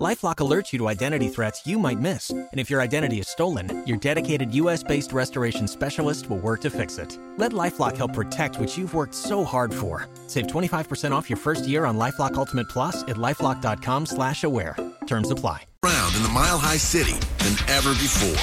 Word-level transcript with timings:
LifeLock 0.00 0.36
alerts 0.36 0.72
you 0.72 0.78
to 0.78 0.88
identity 0.88 1.28
threats 1.28 1.66
you 1.66 1.78
might 1.78 2.00
miss, 2.00 2.30
and 2.30 2.48
if 2.54 2.70
your 2.70 2.80
identity 2.80 3.18
is 3.20 3.28
stolen, 3.28 3.86
your 3.86 3.98
dedicated 3.98 4.54
U.S.-based 4.54 5.12
restoration 5.12 5.68
specialist 5.68 6.30
will 6.30 6.38
work 6.38 6.62
to 6.62 6.70
fix 6.70 6.96
it. 6.96 7.18
Let 7.36 7.52
LifeLock 7.52 7.98
help 7.98 8.14
protect 8.14 8.58
what 8.58 8.78
you've 8.78 8.94
worked 8.94 9.14
so 9.14 9.44
hard 9.44 9.74
for. 9.74 10.08
Save 10.26 10.46
25% 10.46 11.12
off 11.12 11.28
your 11.28 11.36
first 11.36 11.68
year 11.68 11.84
on 11.84 11.98
LifeLock 11.98 12.34
Ultimate 12.36 12.70
Plus 12.70 13.02
at 13.02 13.16
lifeLock.com/slash-aware. 13.16 14.74
Terms 15.06 15.30
apply. 15.30 15.64
Round 15.82 16.16
in 16.16 16.22
the 16.22 16.30
Mile 16.30 16.58
High 16.58 16.78
City 16.78 17.18
than 17.38 17.68
ever 17.68 17.90
before, 17.90 18.40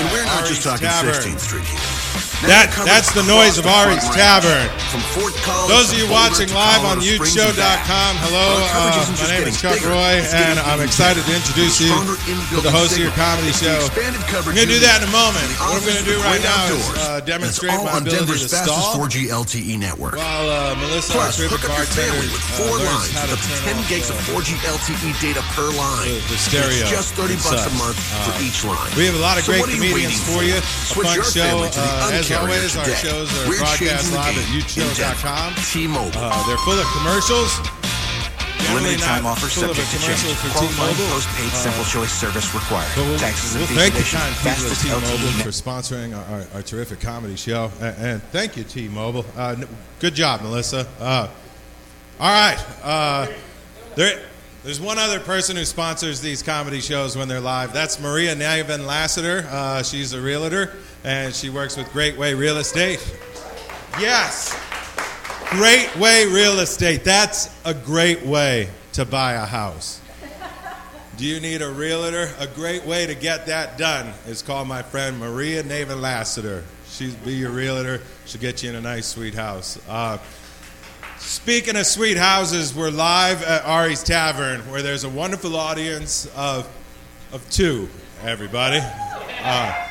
and 0.00 0.10
we're 0.12 0.24
not 0.24 0.46
just 0.46 0.62
talking 0.62 0.88
Tavern. 0.88 1.12
16th 1.12 1.40
Street 1.40 1.64
here. 1.64 1.95
That- 2.44 2.68
that's 2.84 3.10
the 3.16 3.24
noise 3.24 3.56
of 3.56 3.66
Ari's 3.66 4.04
Tavern. 4.12 4.68
From 4.92 5.00
Fort 5.16 5.34
Collins 5.42 5.68
Those 5.72 5.88
of 5.92 5.98
you 5.98 6.06
watching 6.06 6.52
live 6.52 6.84
on 6.84 7.00
Colorado 7.00 7.16
Springs 7.16 7.36
and. 7.36 7.56
YouTeshow.com, 7.56 8.12
hello. 8.28 8.46
Uh, 8.60 9.16
my 9.24 9.28
name 9.32 9.48
is 9.48 9.56
Chuck 9.60 9.80
Roy, 9.82 10.20
and 10.20 10.60
I'm 10.60 10.80
excited 10.84 11.24
to 11.24 11.32
introduce 11.34 11.80
you 11.80 11.90
to 12.52 12.60
the 12.60 12.70
host 12.70 12.92
of 12.92 13.02
your 13.02 13.10
comedy 13.16 13.50
show. 13.56 13.88
I'm 13.88 14.52
going 14.54 14.68
to 14.68 14.68
do 14.68 14.78
that 14.84 15.00
in 15.02 15.08
a 15.08 15.12
moment. 15.16 15.48
What 15.58 15.80
I'm 15.80 15.84
going 15.88 15.96
to 15.96 16.04
do 16.06 16.16
right 16.22 16.42
now 16.44 16.70
is 16.76 16.86
uh, 17.08 17.20
demonstrate 17.24 17.72
my 17.82 17.98
on 17.98 18.02
ability 18.06 18.44
to 18.44 18.48
stall. 18.52 18.94
4G 19.00 19.32
LTE 19.32 19.78
network. 19.80 20.14
While 20.20 20.46
uh, 20.50 20.74
Melissa, 20.76 21.16
Plus, 21.16 21.40
our 21.40 21.48
hook 21.48 21.64
up 21.66 21.72
your 21.74 21.88
family 21.88 22.28
with 22.30 22.44
uh, 22.52 22.60
four 22.62 22.76
lines 22.78 23.16
with 23.16 23.32
up 23.32 23.40
to 23.42 23.50
10 23.64 23.88
gigs 23.88 24.10
of 24.12 24.16
uh, 24.20 24.36
4G 24.36 24.54
LTE 24.60 25.10
data 25.24 25.40
per 25.56 25.66
line. 25.72 26.20
the- 26.28 26.36
stereo 26.38 26.84
It's 26.84 26.90
just 26.92 27.14
30 27.16 27.34
bucks 27.42 27.64
a 27.66 27.72
month 27.80 27.96
for 27.96 28.32
Uh, 28.36 28.44
each 28.44 28.60
line. 28.62 28.92
We 28.94 29.08
have 29.08 29.16
a 29.16 29.24
lot 29.24 29.40
of 29.40 29.44
great 29.48 29.60
what 29.64 29.72
are 29.72 29.72
you 29.72 29.80
comedians 29.88 30.20
for 30.22 30.44
you. 30.44 30.60
A 30.60 30.62
Switch 30.62 31.08
fun 31.08 31.16
your 31.16 31.24
show. 31.24 31.42
family 31.42 31.70
to 31.74 31.80
the 31.80 31.90
Uh, 31.96 32.12
as 32.30 32.38
always, 32.38 32.76
our 32.76 32.84
shows 32.96 33.28
are 33.38 33.48
We're 33.48 33.58
broadcast 33.58 33.78
changing 33.78 34.10
the 34.10 34.16
live 34.16 34.36
at 34.38 34.46
game 34.50 34.60
youtube.com. 34.60 35.54
T-Mobile. 35.72 36.10
Uh, 36.14 36.46
they're 36.46 36.58
full 36.58 36.78
of 36.78 36.86
commercials. 36.98 37.52
Limited 38.74 38.98
time 38.98 39.26
offer 39.26 39.48
subject 39.48 39.90
to 39.90 39.98
change. 39.98 40.18
for 40.18 40.50
Qualifying 40.50 40.96
postpaid 40.96 41.46
Uh, 41.46 41.54
simple 41.54 41.84
choice 41.84 42.12
service 42.12 42.52
required. 42.52 42.90
We'll, 42.96 43.18
Taxes 43.18 43.52
and 43.54 43.60
we'll 43.60 43.68
fees 43.68 43.78
thank 43.78 43.94
addition. 43.94 44.18
kind 44.18 44.34
Fastest 44.36 44.82
T-Mobile 44.82 45.06
for 45.44 45.50
sponsoring 45.50 46.16
our, 46.16 46.24
our, 46.24 46.46
our 46.54 46.62
terrific 46.62 46.98
comedy 47.00 47.36
show, 47.36 47.70
and, 47.80 47.96
and 47.98 48.22
thank 48.24 48.56
you, 48.56 48.64
T-Mobile. 48.64 49.24
Uh, 49.36 49.56
good 50.00 50.14
job, 50.14 50.42
Melissa. 50.42 50.88
Uh, 50.98 51.28
all 52.18 52.28
right, 52.32 52.58
uh, 52.82 53.28
there, 53.94 54.22
there's 54.64 54.80
one 54.80 54.98
other 54.98 55.20
person 55.20 55.54
who 55.56 55.64
sponsors 55.64 56.20
these 56.20 56.42
comedy 56.42 56.80
shows 56.80 57.16
when 57.16 57.28
they're 57.28 57.40
live. 57.40 57.72
That's 57.72 58.00
Maria 58.00 58.34
Naven 58.34 58.84
Lassiter. 58.84 59.46
Uh, 59.48 59.82
she's 59.84 60.12
a 60.12 60.20
realtor, 60.20 60.74
and 61.06 61.32
she 61.32 61.50
works 61.50 61.76
with 61.76 61.90
Great 61.92 62.18
Way 62.18 62.34
Real 62.34 62.58
Estate. 62.58 62.98
Yes, 64.00 64.52
Great 65.50 65.96
Way 65.96 66.26
Real 66.26 66.58
Estate. 66.58 67.04
That's 67.04 67.48
a 67.64 67.72
great 67.72 68.26
way 68.26 68.68
to 68.94 69.04
buy 69.04 69.34
a 69.34 69.46
house. 69.46 70.00
Do 71.16 71.24
you 71.24 71.38
need 71.38 71.62
a 71.62 71.70
realtor? 71.70 72.28
A 72.40 72.48
great 72.48 72.84
way 72.84 73.06
to 73.06 73.14
get 73.14 73.46
that 73.46 73.78
done 73.78 74.12
is 74.26 74.42
call 74.42 74.64
my 74.64 74.82
friend 74.82 75.18
Maria 75.18 75.62
Naven 75.62 76.00
Lassiter. 76.00 76.64
She'll 76.88 77.14
be 77.24 77.34
your 77.34 77.52
realtor. 77.52 78.00
She'll 78.26 78.40
get 78.40 78.64
you 78.64 78.70
in 78.70 78.74
a 78.74 78.80
nice, 78.80 79.06
sweet 79.06 79.34
house. 79.34 79.78
Uh, 79.88 80.18
speaking 81.18 81.76
of 81.76 81.86
sweet 81.86 82.16
houses, 82.16 82.74
we're 82.74 82.90
live 82.90 83.44
at 83.44 83.64
Ari's 83.64 84.02
Tavern, 84.02 84.60
where 84.72 84.82
there's 84.82 85.04
a 85.04 85.08
wonderful 85.08 85.54
audience 85.54 86.26
of, 86.34 86.68
of 87.32 87.48
two, 87.48 87.88
everybody. 88.24 88.80
Uh, 89.40 89.88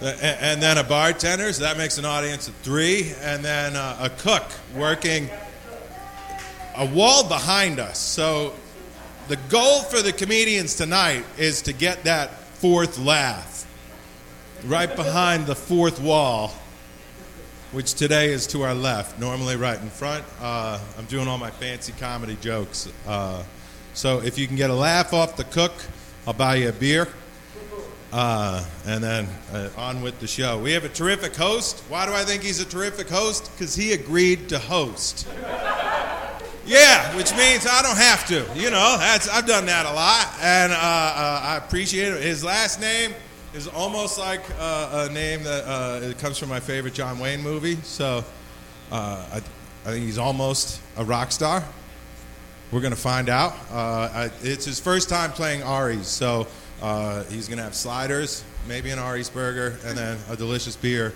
and, 0.00 0.38
and 0.40 0.62
then 0.62 0.78
a 0.78 0.84
bartender, 0.84 1.52
so 1.52 1.62
that 1.62 1.76
makes 1.76 1.98
an 1.98 2.04
audience 2.04 2.48
of 2.48 2.54
three, 2.56 3.12
and 3.20 3.44
then 3.44 3.76
uh, 3.76 3.98
a 4.00 4.10
cook 4.10 4.44
working 4.74 5.28
a 6.76 6.86
wall 6.86 7.28
behind 7.28 7.78
us. 7.78 7.98
So 7.98 8.54
the 9.28 9.36
goal 9.48 9.82
for 9.82 10.02
the 10.02 10.12
comedians 10.12 10.76
tonight 10.76 11.24
is 11.38 11.62
to 11.62 11.72
get 11.72 12.04
that 12.04 12.30
fourth 12.30 12.98
laugh 12.98 13.66
right 14.64 14.94
behind 14.94 15.46
the 15.46 15.54
fourth 15.54 16.00
wall, 16.00 16.54
which 17.72 17.94
today 17.94 18.32
is 18.32 18.46
to 18.48 18.62
our 18.62 18.74
left, 18.74 19.18
normally 19.18 19.56
right 19.56 19.80
in 19.80 19.90
front. 19.90 20.24
Uh, 20.40 20.78
I'm 20.98 21.04
doing 21.06 21.28
all 21.28 21.38
my 21.38 21.50
fancy 21.50 21.92
comedy 21.98 22.36
jokes. 22.40 22.90
Uh, 23.06 23.42
so 23.94 24.20
if 24.22 24.38
you 24.38 24.46
can 24.46 24.56
get 24.56 24.70
a 24.70 24.74
laugh 24.74 25.12
off 25.12 25.36
the 25.36 25.44
cook, 25.44 25.72
I'll 26.26 26.32
buy 26.32 26.56
you 26.56 26.68
a 26.68 26.72
beer. 26.72 27.08
Uh, 28.12 28.64
and 28.86 29.02
then 29.04 29.28
uh, 29.52 29.68
on 29.76 30.02
with 30.02 30.18
the 30.18 30.26
show. 30.26 30.58
We 30.58 30.72
have 30.72 30.84
a 30.84 30.88
terrific 30.88 31.36
host. 31.36 31.80
Why 31.88 32.06
do 32.06 32.12
I 32.12 32.24
think 32.24 32.42
he's 32.42 32.60
a 32.60 32.64
terrific 32.64 33.08
host? 33.08 33.50
Because 33.52 33.74
he 33.76 33.92
agreed 33.92 34.48
to 34.48 34.58
host. 34.58 35.28
Yeah, 36.66 37.16
which 37.16 37.32
means 37.36 37.66
I 37.66 37.82
don't 37.82 37.96
have 37.96 38.26
to. 38.28 38.46
You 38.58 38.70
know, 38.70 38.96
that's 38.98 39.28
I've 39.28 39.46
done 39.46 39.66
that 39.66 39.86
a 39.86 39.92
lot, 39.92 40.28
and 40.40 40.72
uh, 40.72 40.76
uh, 40.76 41.40
I 41.44 41.56
appreciate 41.56 42.12
it. 42.12 42.22
His 42.22 42.44
last 42.44 42.80
name 42.80 43.14
is 43.54 43.66
almost 43.68 44.18
like 44.18 44.42
uh, 44.58 45.08
a 45.08 45.12
name 45.12 45.42
that 45.44 45.64
uh, 45.64 46.00
it 46.02 46.18
comes 46.18 46.36
from 46.38 46.48
my 46.48 46.60
favorite 46.60 46.94
John 46.94 47.18
Wayne 47.18 47.42
movie. 47.42 47.76
So 47.82 48.24
I, 48.92 49.40
I 49.84 49.90
think 49.90 50.04
he's 50.04 50.18
almost 50.18 50.80
a 50.96 51.04
rock 51.04 51.32
star. 51.32 51.64
We're 52.70 52.82
gonna 52.82 52.94
find 52.96 53.28
out. 53.28 53.54
I, 53.72 54.30
it's 54.42 54.64
his 54.64 54.78
first 54.80 55.08
time 55.08 55.30
playing 55.30 55.62
Ari's, 55.62 56.06
so 56.06 56.46
uh, 56.82 57.24
he's 57.24 57.48
gonna 57.48 57.62
have 57.62 57.74
sliders, 57.74 58.44
maybe 58.66 58.90
an 58.90 58.98
Ari's 58.98 59.30
burger, 59.30 59.78
and 59.84 59.96
then 59.96 60.18
a 60.28 60.36
delicious 60.36 60.76
beer. 60.76 61.12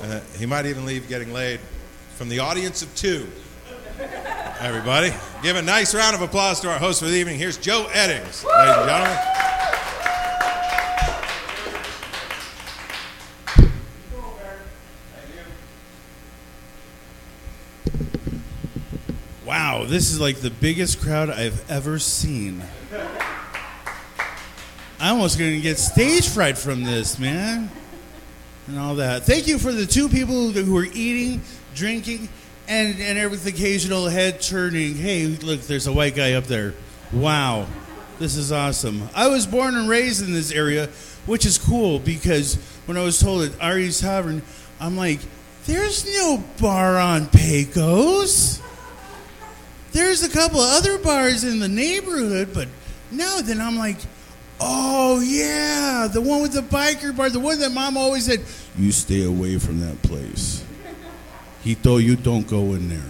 Uh, 0.00 0.20
he 0.38 0.46
might 0.46 0.66
even 0.66 0.84
leave 0.84 1.08
getting 1.08 1.32
laid 1.32 1.60
from 2.16 2.28
the 2.28 2.38
audience 2.40 2.82
of 2.82 2.94
two 2.94 3.26
everybody. 4.60 5.12
Give 5.42 5.56
a 5.56 5.62
nice 5.62 5.94
round 5.94 6.14
of 6.14 6.22
applause 6.22 6.60
to 6.60 6.70
our 6.70 6.78
host 6.78 7.00
for 7.00 7.06
the 7.06 7.16
evening. 7.16 7.38
Here's 7.38 7.56
Joe 7.58 7.86
Eddings, 7.90 8.44
ladies 8.44 8.76
and 8.76 8.88
gentlemen. 8.88 9.18
Wow, 19.44 19.84
this 19.86 20.10
is 20.10 20.20
like 20.20 20.38
the 20.38 20.50
biggest 20.50 21.00
crowd 21.00 21.30
I've 21.30 21.70
ever 21.70 21.98
seen. 21.98 22.62
I'm 24.98 25.16
almost 25.16 25.36
to 25.36 25.60
get 25.60 25.78
stage 25.78 26.26
fright 26.28 26.56
from 26.56 26.82
this, 26.82 27.18
man. 27.18 27.70
And 28.66 28.78
all 28.78 28.94
that. 28.96 29.24
Thank 29.24 29.46
you 29.46 29.58
for 29.58 29.70
the 29.70 29.84
two 29.84 30.08
people 30.08 30.50
who 30.50 30.76
are 30.76 30.86
eating, 30.86 31.42
drinking, 31.74 32.28
and, 32.66 32.98
and 32.98 33.18
every 33.18 33.38
occasional 33.48 34.08
head 34.08 34.40
turning. 34.40 34.94
Hey, 34.96 35.26
look, 35.26 35.60
there's 35.62 35.86
a 35.86 35.92
white 35.92 36.16
guy 36.16 36.32
up 36.32 36.44
there. 36.44 36.74
Wow, 37.12 37.66
this 38.18 38.36
is 38.36 38.50
awesome. 38.50 39.08
I 39.14 39.28
was 39.28 39.46
born 39.46 39.76
and 39.76 39.88
raised 39.88 40.26
in 40.26 40.32
this 40.32 40.50
area, 40.50 40.88
which 41.26 41.44
is 41.44 41.58
cool 41.58 41.98
because 41.98 42.56
when 42.86 42.96
I 42.96 43.04
was 43.04 43.20
told 43.20 43.42
at 43.42 43.60
Ari's 43.60 44.00
Tavern, 44.00 44.42
I'm 44.80 44.96
like, 44.96 45.20
there's 45.66 46.06
no 46.06 46.42
bar 46.58 46.96
on 46.96 47.26
Pecos. 47.26 48.62
There's 49.92 50.22
a 50.22 50.30
couple 50.30 50.60
of 50.60 50.72
other 50.72 50.98
bars 50.98 51.44
in 51.44 51.58
the 51.58 51.68
neighborhood, 51.68 52.50
but 52.54 52.68
no, 53.10 53.40
then 53.42 53.60
I'm 53.60 53.76
like, 53.76 53.98
oh 54.60 55.20
yeah, 55.20 56.08
the 56.12 56.20
one 56.20 56.42
with 56.42 56.52
the 56.52 56.62
biker 56.62 57.16
bar, 57.16 57.30
the 57.30 57.40
one 57.40 57.58
that 57.60 57.72
mom 57.72 57.96
always 57.96 58.26
said, 58.26 58.40
you 58.78 58.92
stay 58.92 59.24
away 59.24 59.58
from 59.58 59.80
that 59.80 60.00
place. 60.02 60.64
He 61.62 61.74
told 61.74 62.02
you 62.02 62.16
don't 62.16 62.46
go 62.46 62.74
in 62.74 62.88
there. 62.88 63.00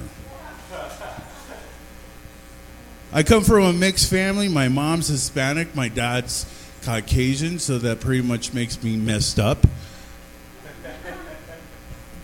I 3.13 3.23
come 3.23 3.45
from 3.45 3.65
a 3.65 3.73
mixed 3.73 4.11
family. 4.11 4.49
My 4.49 4.69
mom's 4.69 5.09
Hispanic, 5.09 5.75
my 5.75 5.89
dad's 5.89 6.47
Caucasian, 6.83 7.59
so 7.59 7.79
that 7.79 8.01
pretty 8.01 8.23
much 8.23 8.53
makes 8.53 8.83
me 8.83 8.97
messed 8.97 9.39
up. 9.39 9.59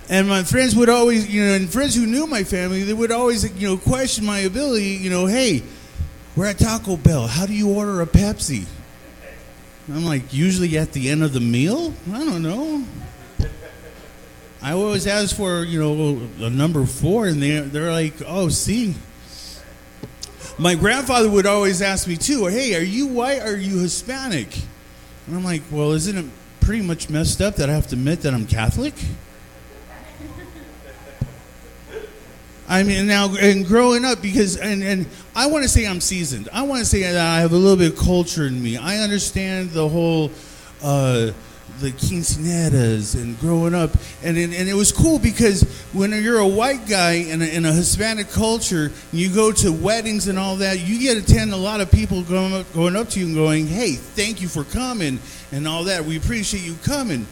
And 0.09 0.29
my 0.29 0.43
friends 0.43 0.77
would 0.77 0.89
always, 0.89 1.33
you 1.33 1.43
know, 1.43 1.55
and 1.55 1.73
friends 1.73 1.95
who 1.95 2.07
knew 2.07 2.27
my 2.27 2.45
family, 2.45 2.83
they 2.83 2.93
would 2.93 3.11
always, 3.11 3.51
you 3.59 3.69
know, 3.69 3.77
question 3.79 4.27
my 4.27 4.41
ability. 4.41 4.97
You 5.01 5.09
know, 5.09 5.27
hey, 5.27 5.63
we're 6.37 6.47
at 6.47 6.59
Taco 6.59 6.97
Bell. 6.97 7.27
How 7.27 7.47
do 7.47 7.55
you 7.55 7.71
order 7.71 8.03
a 8.03 8.07
Pepsi? 8.07 8.67
I'm 9.89 10.05
like, 10.05 10.33
usually 10.33 10.79
at 10.79 10.93
the 10.93 11.11
end 11.11 11.23
of 11.23 11.33
the 11.33 11.41
meal. 11.41 11.93
I 12.13 12.19
don't 12.19 12.43
know. 12.43 12.85
I 14.63 14.73
always 14.73 15.09
ask 15.09 15.37
for, 15.37 15.65
you 15.65 15.81
know, 15.81 16.47
a 16.47 16.49
number 16.49 16.87
four, 16.87 17.27
and 17.27 17.43
they 17.43 17.59
they're 17.61 17.91
like, 17.91 18.15
oh, 18.25 18.49
see. 18.49 18.95
My 20.57 20.77
grandfather 20.77 21.29
would 21.29 21.47
always 21.47 21.83
ask 21.83 22.07
me 22.07 22.17
too, 22.17 22.47
hey, 22.47 22.77
are 22.77 22.85
you 22.85 23.07
white? 23.07 23.41
Or 23.41 23.55
are 23.55 23.57
you 23.57 23.81
Hispanic? 23.81 24.55
And 25.27 25.37
I'm 25.37 25.43
like, 25.45 25.63
well, 25.71 25.93
isn't 25.93 26.17
it 26.17 26.27
pretty 26.61 26.83
much 26.83 27.11
messed 27.11 27.41
up 27.41 27.57
that 27.57 27.69
I 27.69 27.73
have 27.73 27.89
to 27.89 27.97
admit 27.97 28.23
that 28.23 28.35
I'm 28.35 28.47
Catholic? 28.47 28.95
I 32.73 32.85
mean, 32.85 33.07
now 33.07 33.35
and 33.37 33.67
growing 33.67 34.03
up 34.03 34.23
because 34.23 34.57
and 34.57 34.83
and 34.83 35.07
I 35.37 35.47
want 35.47 35.63
to 35.63 35.69
say 35.69 35.87
I'm 35.87 36.01
seasoned. 36.01 36.49
I 36.55 36.63
want 36.63 36.81
to 36.81 36.87
say 36.87 37.03
that 37.03 37.19
I 37.19 37.41
have 37.41 37.53
a 37.53 37.57
little 37.57 37.77
bit 37.77 37.93
of 37.93 37.99
culture 37.99 38.47
in 38.47 38.63
me. 38.63 38.79
I 38.79 38.97
understand 38.99 39.71
the 39.71 39.87
whole. 39.87 40.31
Uh, 40.83 41.33
the 41.81 41.91
quinceaneras 41.91 43.21
and 43.21 43.39
growing 43.41 43.75
up, 43.75 43.91
and 44.23 44.37
and, 44.37 44.55
and 44.55 44.69
it 44.69 44.75
was 44.75 44.93
cool 44.93 45.19
because 45.19 45.63
when 45.93 46.13
you're 46.13 46.39
a 46.39 46.47
white 46.47 46.87
guy 46.87 47.13
in 47.13 47.43
a, 47.43 47.45
in 47.45 47.65
a 47.65 47.73
Hispanic 47.73 48.31
culture, 48.31 48.93
you 49.13 49.35
go 49.35 49.51
to 49.53 49.73
weddings 49.73 50.29
and 50.29 50.39
all 50.39 50.57
that, 50.57 50.81
you 50.81 51.01
get 51.01 51.15
to 51.15 51.33
attend 51.33 51.53
a 51.53 51.57
lot 51.57 51.81
of 51.81 51.91
people 51.91 52.23
going 52.23 52.53
up, 52.53 52.73
going 52.73 52.95
up 52.95 53.09
to 53.11 53.21
you 53.21 53.27
and 53.27 53.35
going, 53.35 53.67
"Hey, 53.67 53.95
thank 53.95 54.41
you 54.41 54.49
for 54.49 54.65
coming," 54.65 55.19
and 55.51 55.67
all 55.67 55.85
that. 55.85 56.05
We 56.05 56.17
appreciate 56.17 56.63
you 56.63 56.75
coming. 56.85 57.27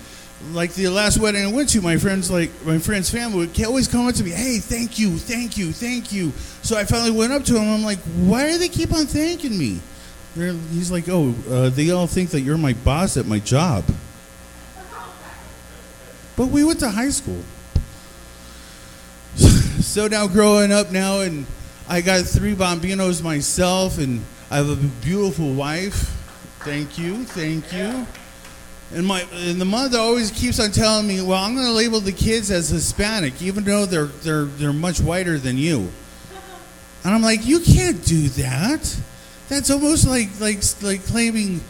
Like 0.53 0.73
the 0.73 0.89
last 0.89 1.19
wedding 1.19 1.45
I 1.45 1.53
went 1.53 1.69
to, 1.71 1.83
my 1.83 1.99
friends, 1.99 2.31
like 2.31 2.51
my 2.65 2.79
friend's 2.79 3.11
family, 3.11 3.47
would 3.47 3.65
always 3.65 3.87
come 3.87 4.07
up 4.07 4.15
to 4.15 4.25
me, 4.25 4.31
"Hey, 4.31 4.59
thank 4.59 4.99
you, 4.99 5.19
thank 5.19 5.59
you, 5.59 5.73
thank 5.73 6.13
you." 6.13 6.33
So 6.63 6.79
I 6.79 6.85
finally 6.85 7.11
went 7.11 7.33
up 7.33 7.45
to 7.45 7.57
him. 7.57 7.69
I'm 7.69 7.85
like, 7.85 7.99
"Why 8.17 8.51
do 8.51 8.59
they 8.59 8.69
keep 8.69 8.93
on 8.93 9.07
thanking 9.07 9.59
me?" 9.59 9.81
They're, 10.35 10.55
he's 10.73 10.91
like, 10.91 11.09
"Oh, 11.09 11.35
uh, 11.51 11.69
they 11.69 11.91
all 11.91 12.07
think 12.07 12.31
that 12.31 12.41
you're 12.41 12.57
my 12.57 12.73
boss 12.73 13.17
at 13.17 13.27
my 13.27 13.39
job." 13.39 13.85
But 16.37 16.47
we 16.47 16.65
went 16.65 16.81
to 16.81 16.89
high 16.89 17.11
school. 17.11 17.43
so 19.37 20.07
now 20.07 20.27
growing 20.27 20.73
up 20.73 20.91
now 20.91 21.21
and 21.21 21.45
I 21.87 22.01
got 22.01 22.25
three 22.25 22.55
bombinos 22.55 23.23
myself 23.23 23.99
and 23.99 24.25
I 24.51 24.57
have 24.57 24.71
a 24.71 24.77
beautiful 25.05 25.53
wife. 25.53 26.17
Thank 26.61 26.99
you, 26.99 27.25
thank 27.25 27.73
you. 27.73 28.07
And 28.93 29.07
my 29.07 29.21
and 29.33 29.61
the 29.61 29.65
mother 29.65 29.99
always 29.99 30.33
keeps 30.33 30.59
on 30.59 30.73
telling 30.73 31.07
me, 31.07 31.23
"Well, 31.23 31.43
I'm 31.43 31.55
going 31.55 31.67
to 31.67 31.73
label 31.73 32.01
the 32.01 32.13
kids 32.13 32.51
as 32.51 32.69
Hispanic, 32.71 33.41
even 33.41 33.63
though 33.63 33.87
they're 33.87 34.07
they're 34.07 34.47
they're 34.47 34.73
much 34.73 35.01
whiter 35.01 35.39
than 35.39 35.57
you." 35.57 35.93
And 37.05 37.15
I'm 37.15 37.23
like, 37.23 37.47
"You 37.47 37.61
can't 37.61 38.05
do 38.05 38.29
that. 38.31 38.97
That's 39.49 39.71
almost 39.71 40.09
like 40.09 40.29
like 40.41 40.63
like 40.83 41.05
claiming 41.07 41.61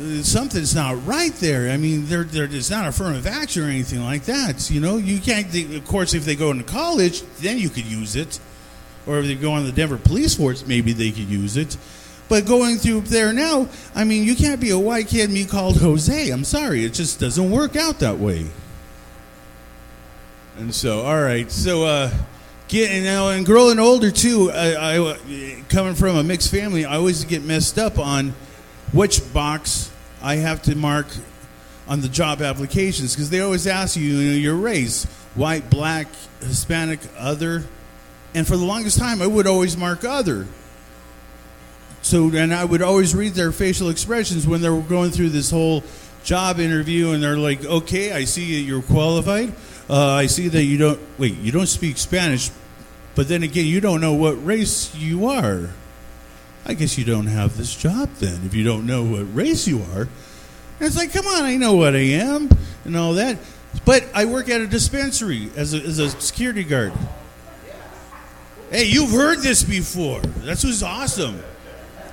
uh, 0.00 0.22
something's 0.22 0.74
not 0.74 1.06
right 1.06 1.34
there. 1.34 1.70
I 1.70 1.76
mean, 1.76 2.06
there 2.06 2.24
there 2.24 2.44
is 2.44 2.70
not 2.70 2.88
affirmative 2.88 3.26
action 3.26 3.62
or 3.62 3.66
anything 3.66 4.02
like 4.02 4.24
that. 4.24 4.70
You 4.70 4.80
know, 4.80 4.96
you 4.96 5.20
can't. 5.20 5.54
Of 5.76 5.84
course, 5.86 6.14
if 6.14 6.24
they 6.24 6.34
go 6.34 6.50
into 6.50 6.64
college, 6.64 7.22
then 7.40 7.58
you 7.58 7.68
could 7.68 7.84
use 7.84 8.16
it, 8.16 8.40
or 9.06 9.18
if 9.18 9.26
they 9.26 9.34
go 9.34 9.52
on 9.52 9.64
the 9.64 9.72
Denver 9.72 9.98
Police 9.98 10.34
Force, 10.34 10.66
maybe 10.66 10.94
they 10.94 11.10
could 11.10 11.28
use 11.28 11.58
it." 11.58 11.76
But 12.28 12.46
going 12.46 12.76
through 12.76 13.02
there 13.02 13.32
now, 13.32 13.68
I 13.94 14.04
mean, 14.04 14.24
you 14.24 14.34
can't 14.34 14.60
be 14.60 14.70
a 14.70 14.78
white 14.78 15.08
kid 15.08 15.24
and 15.24 15.34
be 15.34 15.44
called 15.44 15.78
Jose. 15.78 16.30
I'm 16.30 16.44
sorry, 16.44 16.84
it 16.84 16.94
just 16.94 17.20
doesn't 17.20 17.50
work 17.50 17.76
out 17.76 17.98
that 18.00 18.18
way. 18.18 18.46
And 20.56 20.74
so, 20.74 21.02
all 21.02 21.20
right, 21.20 21.50
so 21.50 21.84
uh, 21.84 22.10
getting 22.68 23.04
now 23.04 23.30
and 23.30 23.44
growing 23.44 23.78
older 23.78 24.10
too. 24.10 24.50
I, 24.52 25.12
I 25.12 25.62
coming 25.68 25.94
from 25.94 26.16
a 26.16 26.24
mixed 26.24 26.50
family, 26.50 26.84
I 26.84 26.96
always 26.96 27.24
get 27.24 27.42
messed 27.42 27.78
up 27.78 27.98
on 27.98 28.34
which 28.92 29.32
box 29.32 29.90
I 30.22 30.36
have 30.36 30.62
to 30.62 30.74
mark 30.74 31.06
on 31.86 32.00
the 32.00 32.08
job 32.08 32.40
applications 32.40 33.14
because 33.14 33.30
they 33.30 33.40
always 33.40 33.66
ask 33.66 33.96
you, 33.96 34.04
you 34.04 34.30
know, 34.30 34.36
your 34.36 34.56
race, 34.56 35.04
white, 35.34 35.68
black, 35.68 36.06
Hispanic, 36.40 37.00
other, 37.18 37.64
and 38.34 38.46
for 38.46 38.56
the 38.56 38.64
longest 38.64 38.98
time, 38.98 39.20
I 39.20 39.26
would 39.26 39.46
always 39.46 39.76
mark 39.76 40.04
other. 40.04 40.46
So, 42.04 42.28
and 42.36 42.52
I 42.52 42.62
would 42.62 42.82
always 42.82 43.14
read 43.14 43.32
their 43.32 43.50
facial 43.50 43.88
expressions 43.88 44.46
when 44.46 44.60
they 44.60 44.68
were 44.68 44.82
going 44.82 45.10
through 45.10 45.30
this 45.30 45.50
whole 45.50 45.82
job 46.22 46.60
interview, 46.60 47.12
and 47.12 47.22
they're 47.22 47.38
like, 47.38 47.64
"Okay, 47.64 48.12
I 48.12 48.24
see 48.24 48.56
that 48.56 48.60
you're 48.60 48.82
qualified. 48.82 49.54
Uh, 49.88 50.10
I 50.10 50.26
see 50.26 50.48
that 50.48 50.64
you 50.64 50.76
don't 50.76 51.00
wait, 51.16 51.38
you 51.38 51.50
don't 51.50 51.66
speak 51.66 51.96
Spanish, 51.96 52.50
but 53.14 53.26
then 53.26 53.42
again, 53.42 53.64
you 53.64 53.80
don't 53.80 54.02
know 54.02 54.12
what 54.12 54.32
race 54.44 54.94
you 54.94 55.28
are. 55.28 55.70
I 56.66 56.74
guess 56.74 56.98
you 56.98 57.06
don't 57.06 57.26
have 57.26 57.56
this 57.56 57.74
job 57.74 58.10
then 58.20 58.40
if 58.44 58.54
you 58.54 58.64
don't 58.64 58.86
know 58.86 59.02
what 59.02 59.34
race 59.34 59.66
you 59.66 59.82
are." 59.94 60.02
And 60.02 60.88
it's 60.88 60.96
like, 60.96 61.10
come 61.10 61.26
on, 61.26 61.44
I 61.44 61.56
know 61.56 61.74
what 61.74 61.94
I 61.94 62.00
am 62.00 62.50
and 62.84 62.96
all 62.98 63.14
that. 63.14 63.38
But 63.86 64.04
I 64.12 64.26
work 64.26 64.50
at 64.50 64.60
a 64.60 64.66
dispensary 64.66 65.50
as 65.56 65.72
a, 65.72 65.78
as 65.78 65.98
a 65.98 66.10
security 66.10 66.64
guard. 66.64 66.92
Hey, 68.70 68.84
you've 68.84 69.12
heard 69.12 69.40
this 69.40 69.62
before. 69.62 70.20
That's 70.20 70.64
what's 70.64 70.82
awesome. 70.82 71.42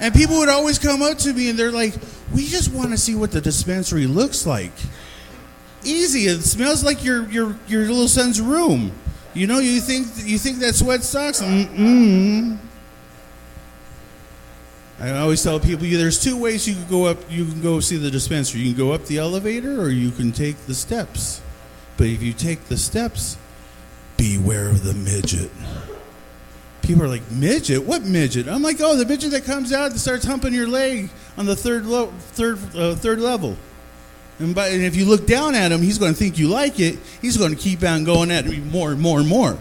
And 0.01 0.13
people 0.15 0.39
would 0.39 0.49
always 0.49 0.79
come 0.79 1.03
up 1.03 1.19
to 1.19 1.31
me 1.31 1.49
and 1.49 1.57
they're 1.57 1.71
like, 1.71 1.93
"We 2.33 2.47
just 2.47 2.73
want 2.73 2.89
to 2.89 2.97
see 2.97 3.13
what 3.13 3.31
the 3.31 3.39
dispensary 3.39 4.07
looks 4.07 4.47
like." 4.47 4.73
Easy. 5.83 6.25
It 6.25 6.41
smells 6.41 6.83
like 6.83 7.03
your 7.05 7.29
your 7.29 7.55
your 7.67 7.81
little 7.81 8.07
son's 8.07 8.41
room. 8.41 8.91
You 9.35 9.47
know, 9.47 9.59
you 9.59 9.79
think 9.79 10.07
you 10.25 10.39
think 10.39 10.59
that 10.59 10.75
sweat 10.75 11.03
sucks? 11.03 11.41
Mm-mm. 11.41 12.57
I 14.99 15.17
always 15.17 15.41
tell 15.41 15.59
people 15.59 15.87
there's 15.87 16.21
two 16.21 16.37
ways 16.37 16.67
you 16.67 16.75
can 16.75 16.87
go 16.87 17.05
up. 17.05 17.17
You 17.29 17.45
can 17.45 17.61
go 17.61 17.79
see 17.79 17.97
the 17.97 18.11
dispensary. 18.11 18.61
You 18.61 18.73
can 18.73 18.77
go 18.77 18.91
up 18.91 19.05
the 19.05 19.19
elevator, 19.19 19.81
or 19.81 19.89
you 19.89 20.11
can 20.11 20.31
take 20.31 20.57
the 20.65 20.75
steps. 20.75 21.41
But 21.97 22.07
if 22.07 22.21
you 22.21 22.33
take 22.33 22.65
the 22.65 22.77
steps, 22.77 23.37
beware 24.17 24.69
of 24.69 24.83
the 24.83 24.93
midget. 24.93 25.51
People 26.81 27.03
are 27.03 27.07
like, 27.07 27.29
midget? 27.31 27.83
What 27.83 28.03
midget? 28.03 28.47
I'm 28.47 28.63
like, 28.63 28.77
oh, 28.79 28.95
the 28.95 29.05
midget 29.05 29.31
that 29.31 29.45
comes 29.45 29.71
out 29.71 29.91
and 29.91 29.99
starts 29.99 30.25
humping 30.25 30.53
your 30.53 30.67
leg 30.67 31.09
on 31.37 31.45
the 31.45 31.55
third 31.55 31.85
lo- 31.85 32.11
third 32.19 32.57
uh, 32.75 32.95
third 32.95 33.19
level. 33.19 33.55
And, 34.39 34.55
by, 34.55 34.69
and 34.69 34.83
if 34.83 34.95
you 34.95 35.05
look 35.05 35.27
down 35.27 35.53
at 35.53 35.71
him, 35.71 35.81
he's 35.81 35.99
going 35.99 36.13
to 36.13 36.17
think 36.17 36.39
you 36.39 36.47
like 36.47 36.79
it. 36.79 36.97
He's 37.21 37.37
going 37.37 37.51
to 37.51 37.57
keep 37.57 37.83
on 37.83 38.03
going 38.03 38.31
at 38.31 38.45
you 38.45 38.63
more 38.63 38.91
and 38.91 38.99
more 38.99 39.19
and 39.19 39.27
more. 39.27 39.57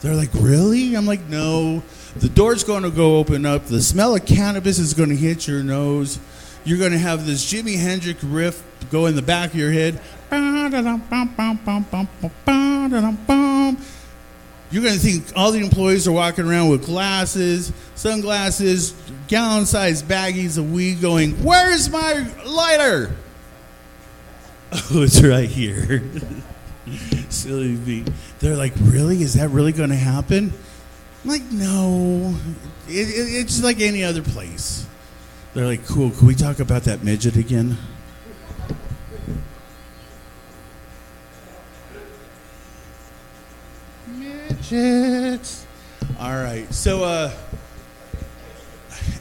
They're 0.00 0.14
like, 0.14 0.30
really? 0.32 0.94
I'm 0.94 1.04
like, 1.04 1.28
no. 1.28 1.82
The 2.16 2.28
door's 2.28 2.64
going 2.64 2.84
to 2.84 2.90
go 2.90 3.18
open 3.18 3.44
up. 3.44 3.66
The 3.66 3.82
smell 3.82 4.16
of 4.16 4.24
cannabis 4.24 4.78
is 4.78 4.94
going 4.94 5.10
to 5.10 5.16
hit 5.16 5.46
your 5.46 5.62
nose. 5.62 6.18
You're 6.64 6.78
going 6.78 6.92
to 6.92 6.98
have 6.98 7.26
this 7.26 7.52
Jimi 7.52 7.78
Hendrix 7.78 8.24
riff 8.24 8.64
go 8.90 9.06
in 9.06 9.16
the 9.16 9.22
back 9.22 9.50
of 9.50 9.56
your 9.56 9.72
head. 9.72 10.00
You're 14.70 14.82
going 14.82 14.94
to 14.94 15.00
think 15.00 15.24
all 15.34 15.50
the 15.50 15.60
employees 15.60 16.06
are 16.06 16.12
walking 16.12 16.46
around 16.46 16.68
with 16.68 16.84
glasses, 16.84 17.72
sunglasses, 17.94 18.94
gallon 19.26 19.64
sized 19.64 20.04
baggies 20.06 20.58
of 20.58 20.72
weed 20.72 21.00
going, 21.00 21.32
Where's 21.42 21.90
my 21.90 22.26
lighter? 22.44 23.14
Oh, 24.70 25.02
it's 25.02 25.22
right 25.22 25.48
here. 25.48 26.02
Silly 27.30 27.68
me. 27.68 28.04
They're 28.38 28.56
like, 28.56 28.74
Really? 28.78 29.22
Is 29.22 29.32
that 29.34 29.48
really 29.48 29.72
going 29.72 29.88
to 29.88 29.96
happen? 29.96 30.52
I'm 31.24 31.30
like, 31.30 31.50
No. 31.50 32.36
It, 32.86 33.08
it, 33.08 33.40
it's 33.40 33.62
like 33.62 33.80
any 33.80 34.04
other 34.04 34.20
place. 34.22 34.86
They're 35.54 35.64
like, 35.64 35.86
Cool. 35.86 36.10
Can 36.10 36.26
we 36.26 36.34
talk 36.34 36.60
about 36.60 36.82
that 36.82 37.02
midget 37.02 37.36
again? 37.36 37.78
All 46.18 46.32
right. 46.34 46.66
So, 46.72 47.04
uh, 47.04 47.30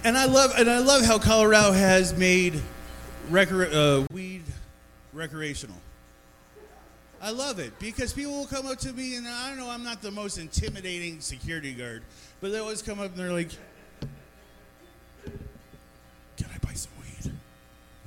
and 0.03 0.17
I 0.17 0.25
love 0.25 0.51
and 0.57 0.69
I 0.69 0.79
love 0.79 1.03
how 1.03 1.19
Colorado 1.19 1.71
has 1.71 2.15
made 2.17 2.59
recre- 3.29 3.73
uh, 3.73 4.07
weed 4.11 4.43
recreational. 5.13 5.75
I 7.21 7.31
love 7.31 7.59
it 7.59 7.77
because 7.79 8.13
people 8.13 8.33
will 8.33 8.45
come 8.45 8.67
up 8.67 8.77
to 8.79 8.93
me 8.93 9.15
and 9.15 9.27
I 9.27 9.49
don't 9.49 9.57
know 9.57 9.69
I'm 9.69 9.83
not 9.83 10.01
the 10.01 10.11
most 10.11 10.37
intimidating 10.37 11.19
security 11.19 11.73
guard, 11.73 12.03
but 12.41 12.51
they 12.51 12.59
always 12.59 12.81
come 12.81 12.99
up 12.99 13.07
and 13.11 13.17
they're 13.17 13.31
like, 13.33 13.49
"Can 16.37 16.47
I 16.53 16.57
buy 16.65 16.73
some 16.73 16.91
weed?" 17.01 17.31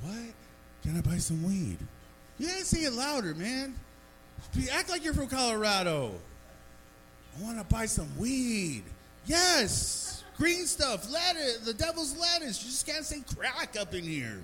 What? 0.01 0.33
Can 0.83 0.97
I 0.97 1.01
buy 1.01 1.17
some 1.17 1.43
weed? 1.43 1.77
You 2.39 2.47
gotta 2.47 2.65
say 2.65 2.79
it 2.79 2.93
louder, 2.93 3.33
man. 3.35 3.75
Act 4.71 4.89
like 4.89 5.03
you're 5.03 5.13
from 5.13 5.27
Colorado. 5.27 6.13
I 7.37 7.43
want 7.43 7.57
to 7.57 7.63
buy 7.63 7.85
some 7.85 8.07
weed. 8.17 8.83
Yes, 9.25 10.23
green 10.37 10.65
stuff, 10.65 11.11
lettuce, 11.11 11.59
the 11.59 11.73
devil's 11.73 12.17
lettuce. 12.17 12.63
You 12.63 12.69
just 12.69 12.85
can't 12.87 13.05
say 13.05 13.21
crack 13.35 13.75
up 13.79 13.93
in 13.93 14.03
here. 14.03 14.39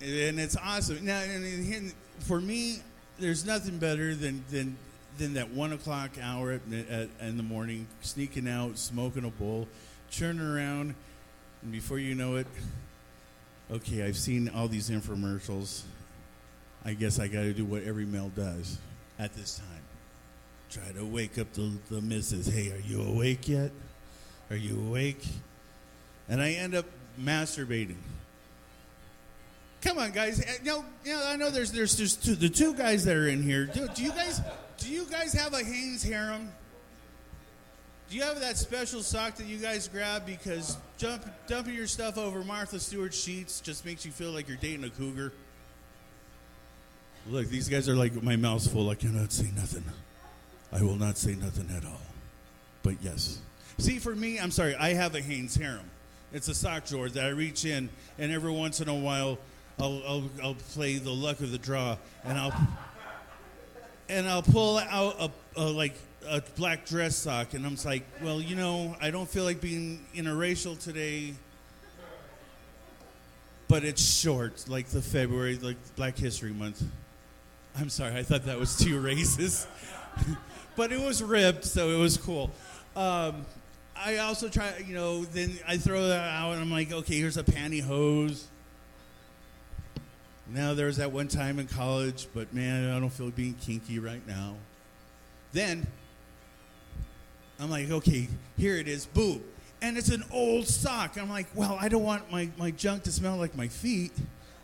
And 0.00 0.40
it's 0.40 0.56
awesome. 0.56 1.04
Now, 1.04 1.22
for 2.20 2.40
me, 2.40 2.78
there's 3.18 3.46
nothing 3.46 3.78
better 3.78 4.14
than 4.14 4.44
than 4.50 4.76
than 5.18 5.34
that 5.34 5.50
one 5.50 5.72
o'clock 5.72 6.10
hour 6.20 6.52
at, 6.52 6.60
at, 6.90 7.08
in 7.20 7.36
the 7.36 7.42
morning, 7.42 7.86
sneaking 8.00 8.48
out, 8.48 8.78
smoking 8.78 9.24
a 9.24 9.30
bowl, 9.30 9.68
turning 10.10 10.42
around, 10.42 10.94
and 11.62 11.70
before 11.70 11.98
you 11.98 12.14
know 12.14 12.36
it, 12.36 12.46
okay, 13.70 14.02
I've 14.02 14.16
seen 14.16 14.48
all 14.48 14.68
these 14.68 14.90
infomercials. 14.90 15.82
I 16.84 16.94
guess 16.94 17.20
I 17.20 17.28
got 17.28 17.42
to 17.42 17.52
do 17.52 17.64
what 17.64 17.84
every 17.84 18.06
male 18.06 18.32
does 18.34 18.78
at 19.22 19.32
this 19.34 19.58
time. 19.58 19.66
Try 20.70 20.90
to 20.98 21.04
wake 21.04 21.38
up 21.38 21.52
the, 21.52 21.70
the 21.90 22.00
missus. 22.00 22.46
Hey, 22.46 22.72
are 22.72 22.80
you 22.80 23.02
awake 23.02 23.48
yet? 23.48 23.70
Are 24.50 24.56
you 24.56 24.78
awake? 24.80 25.24
And 26.28 26.40
I 26.40 26.50
end 26.52 26.74
up 26.74 26.86
masturbating. 27.20 27.96
Come 29.82 29.98
on, 29.98 30.12
guys. 30.12 30.40
Uh, 30.40 30.52
No, 30.64 30.84
you 31.04 31.12
know, 31.12 31.24
I 31.26 31.36
know 31.36 31.50
there's 31.50 31.72
there's 31.72 31.96
there's 31.96 32.16
two, 32.16 32.34
the 32.34 32.48
two 32.48 32.74
guys 32.74 33.04
that 33.04 33.16
are 33.16 33.28
in 33.28 33.42
here. 33.42 33.66
Do, 33.66 33.86
do 33.88 34.02
you 34.02 34.10
guys 34.10 34.40
do 34.78 34.88
you 34.88 35.04
guys 35.10 35.32
have 35.32 35.52
a 35.54 35.62
Hanes 35.62 36.02
harem? 36.02 36.50
Do 38.08 38.16
you 38.16 38.22
have 38.22 38.40
that 38.40 38.58
special 38.58 39.02
sock 39.02 39.36
that 39.36 39.46
you 39.46 39.56
guys 39.58 39.88
grab 39.88 40.26
because 40.26 40.76
jump, 40.98 41.24
dumping 41.46 41.74
your 41.74 41.86
stuff 41.86 42.18
over 42.18 42.44
Martha 42.44 42.78
Stewart's 42.78 43.18
sheets 43.18 43.60
just 43.60 43.86
makes 43.86 44.04
you 44.04 44.12
feel 44.12 44.30
like 44.32 44.48
you're 44.48 44.58
dating 44.58 44.84
a 44.84 44.90
cougar? 44.90 45.32
Look, 47.28 47.48
these 47.48 47.68
guys 47.68 47.88
are 47.88 47.94
like 47.94 48.20
my 48.22 48.36
mouth's 48.36 48.66
full. 48.66 48.90
I 48.90 48.94
cannot 48.94 49.32
say 49.32 49.50
nothing. 49.54 49.84
I 50.72 50.82
will 50.82 50.96
not 50.96 51.18
say 51.18 51.34
nothing 51.34 51.68
at 51.76 51.84
all. 51.84 52.00
But 52.82 52.94
yes. 53.02 53.38
See, 53.78 53.98
for 53.98 54.14
me, 54.14 54.38
I'm 54.38 54.50
sorry, 54.50 54.74
I 54.74 54.94
have 54.94 55.14
a 55.14 55.20
Hanes 55.20 55.54
harem. 55.54 55.88
It's 56.32 56.48
a 56.48 56.54
sock 56.54 56.86
drawer 56.86 57.08
that 57.08 57.24
I 57.24 57.28
reach 57.28 57.64
in, 57.64 57.88
and 58.18 58.32
every 58.32 58.50
once 58.50 58.80
in 58.80 58.88
a 58.88 58.94
while, 58.94 59.38
I'll, 59.78 60.02
I'll, 60.06 60.30
I'll 60.42 60.54
play 60.54 60.96
the 60.96 61.10
luck 61.10 61.40
of 61.40 61.52
the 61.52 61.58
draw, 61.58 61.96
and 62.24 62.38
I'll 62.38 62.54
and 64.08 64.28
I'll 64.28 64.42
pull 64.42 64.78
out 64.78 65.16
a, 65.20 65.30
a 65.60 65.64
like 65.64 65.94
a 66.28 66.42
black 66.56 66.86
dress 66.86 67.16
sock, 67.16 67.54
and 67.54 67.66
I'm 67.66 67.76
like, 67.84 68.04
well, 68.22 68.40
you 68.40 68.56
know, 68.56 68.96
I 69.00 69.10
don't 69.10 69.28
feel 69.28 69.44
like 69.44 69.60
being 69.60 70.04
interracial 70.14 70.78
today, 70.78 71.34
but 73.68 73.84
it's 73.84 74.02
short, 74.02 74.64
like 74.68 74.86
the 74.88 75.02
February, 75.02 75.58
like 75.58 75.76
Black 75.96 76.16
History 76.16 76.52
Month. 76.52 76.82
I'm 77.78 77.88
sorry, 77.88 78.16
I 78.16 78.22
thought 78.22 78.44
that 78.44 78.58
was 78.58 78.76
too 78.76 79.00
racist, 79.00 79.66
but 80.76 80.92
it 80.92 81.00
was 81.00 81.22
ribbed, 81.22 81.64
so 81.64 81.88
it 81.90 81.98
was 81.98 82.16
cool. 82.16 82.50
Um, 82.94 83.46
I 83.96 84.18
also 84.18 84.48
try, 84.48 84.84
you 84.86 84.94
know, 84.94 85.24
then 85.24 85.58
I 85.66 85.78
throw 85.78 86.08
that 86.08 86.28
out, 86.28 86.52
and 86.52 86.60
I'm 86.60 86.70
like, 86.70 86.92
okay, 86.92 87.18
here's 87.18 87.38
a 87.38 87.44
pantyhose. 87.44 88.44
Now 90.48 90.74
there 90.74 90.86
was 90.86 90.98
that 90.98 91.12
one 91.12 91.28
time 91.28 91.58
in 91.58 91.66
college, 91.66 92.28
but 92.34 92.52
man, 92.52 92.90
I 92.90 93.00
don't 93.00 93.10
feel 93.10 93.30
being 93.30 93.54
kinky 93.54 93.98
right 93.98 94.26
now. 94.26 94.56
Then 95.52 95.86
I'm 97.58 97.70
like, 97.70 97.90
okay, 97.90 98.28
here 98.58 98.76
it 98.76 98.88
is, 98.88 99.06
boob. 99.06 99.42
And 99.80 99.96
it's 99.96 100.10
an 100.10 100.24
old 100.30 100.66
sock. 100.66 101.16
I'm 101.18 101.30
like, 101.30 101.46
well, 101.54 101.78
I 101.80 101.88
don't 101.88 102.04
want 102.04 102.30
my, 102.30 102.50
my 102.58 102.70
junk 102.70 103.04
to 103.04 103.12
smell 103.12 103.36
like 103.36 103.56
my 103.56 103.68
feet. 103.68 104.12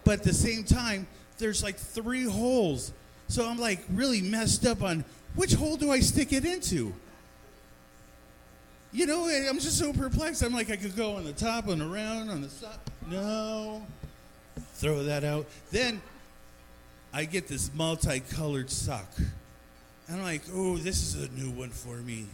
But 0.04 0.20
at 0.20 0.22
the 0.24 0.34
same 0.34 0.64
time, 0.64 1.06
there's 1.38 1.62
like 1.62 1.76
three 1.76 2.24
holes. 2.24 2.92
So 3.28 3.46
I'm 3.46 3.58
like 3.58 3.80
really 3.90 4.20
messed 4.20 4.66
up 4.66 4.82
on 4.82 5.04
which 5.34 5.54
hole 5.54 5.76
do 5.76 5.90
I 5.90 6.00
stick 6.00 6.32
it 6.32 6.44
into? 6.44 6.92
You 8.92 9.06
know, 9.06 9.28
eh, 9.28 9.46
I'm 9.48 9.58
just 9.58 9.78
so 9.78 9.92
perplexed. 9.92 10.42
I'm 10.42 10.54
like, 10.54 10.70
I 10.70 10.76
could 10.76 10.96
go 10.96 11.16
on 11.16 11.24
the 11.24 11.32
top, 11.32 11.68
on 11.68 11.78
the 11.78 11.86
round, 11.86 12.30
on 12.30 12.40
the 12.40 12.48
side. 12.48 12.78
No. 13.08 13.86
Throw 14.74 15.02
that 15.04 15.24
out. 15.24 15.46
Then 15.70 16.00
I 17.12 17.24
get 17.24 17.48
this 17.48 17.70
multicolored 17.74 18.70
sock. 18.70 19.08
And 20.08 20.16
I'm 20.16 20.22
like, 20.22 20.42
oh, 20.54 20.78
this 20.78 21.14
is 21.14 21.28
a 21.28 21.30
new 21.32 21.50
one 21.50 21.70
for 21.70 21.96
me. 21.96 22.26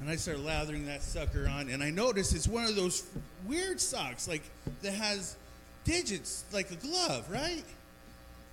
And 0.00 0.10
I 0.10 0.16
start 0.16 0.40
lathering 0.40 0.86
that 0.86 1.02
sucker 1.02 1.48
on, 1.48 1.68
and 1.70 1.82
I 1.82 1.90
notice 1.90 2.32
it's 2.32 2.46
one 2.46 2.64
of 2.64 2.76
those 2.76 3.04
weird 3.46 3.80
socks, 3.80 4.28
like 4.28 4.42
that 4.82 4.92
has 4.92 5.34
digits, 5.84 6.44
like 6.52 6.70
a 6.70 6.76
glove, 6.76 7.28
right? 7.30 7.64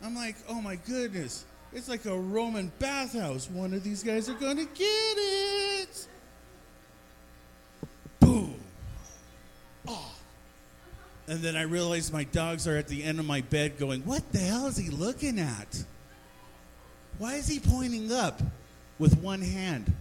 I'm 0.06 0.16
like, 0.16 0.36
oh 0.48 0.62
my 0.62 0.76
goodness, 0.76 1.46
it's 1.74 1.90
like 1.90 2.06
a 2.06 2.16
Roman 2.16 2.72
bathhouse. 2.78 3.50
One 3.50 3.74
of 3.74 3.84
these 3.84 4.04
guys 4.04 4.30
are 4.30 4.36
gonna 4.36 4.66
get 4.66 5.16
it. 5.18 6.08
Boom. 8.20 8.54
Oh. 9.88 10.12
And 11.28 11.40
then 11.40 11.56
I 11.56 11.64
realize 11.64 12.14
my 12.14 12.24
dogs 12.26 12.68
are 12.68 12.78
at 12.78 12.88
the 12.88 13.04
end 13.04 13.20
of 13.20 13.26
my 13.26 13.42
bed 13.42 13.80
going, 13.80 14.02
what 14.02 14.32
the 14.32 14.38
hell 14.38 14.68
is 14.68 14.78
he 14.78 14.92
looking 14.92 15.40
at? 15.40 15.84
Why 17.18 17.36
is 17.36 17.48
he 17.48 17.60
pointing 17.60 18.12
up 18.12 18.42
with 19.00 19.18
one 19.18 19.42
hand? 19.42 19.92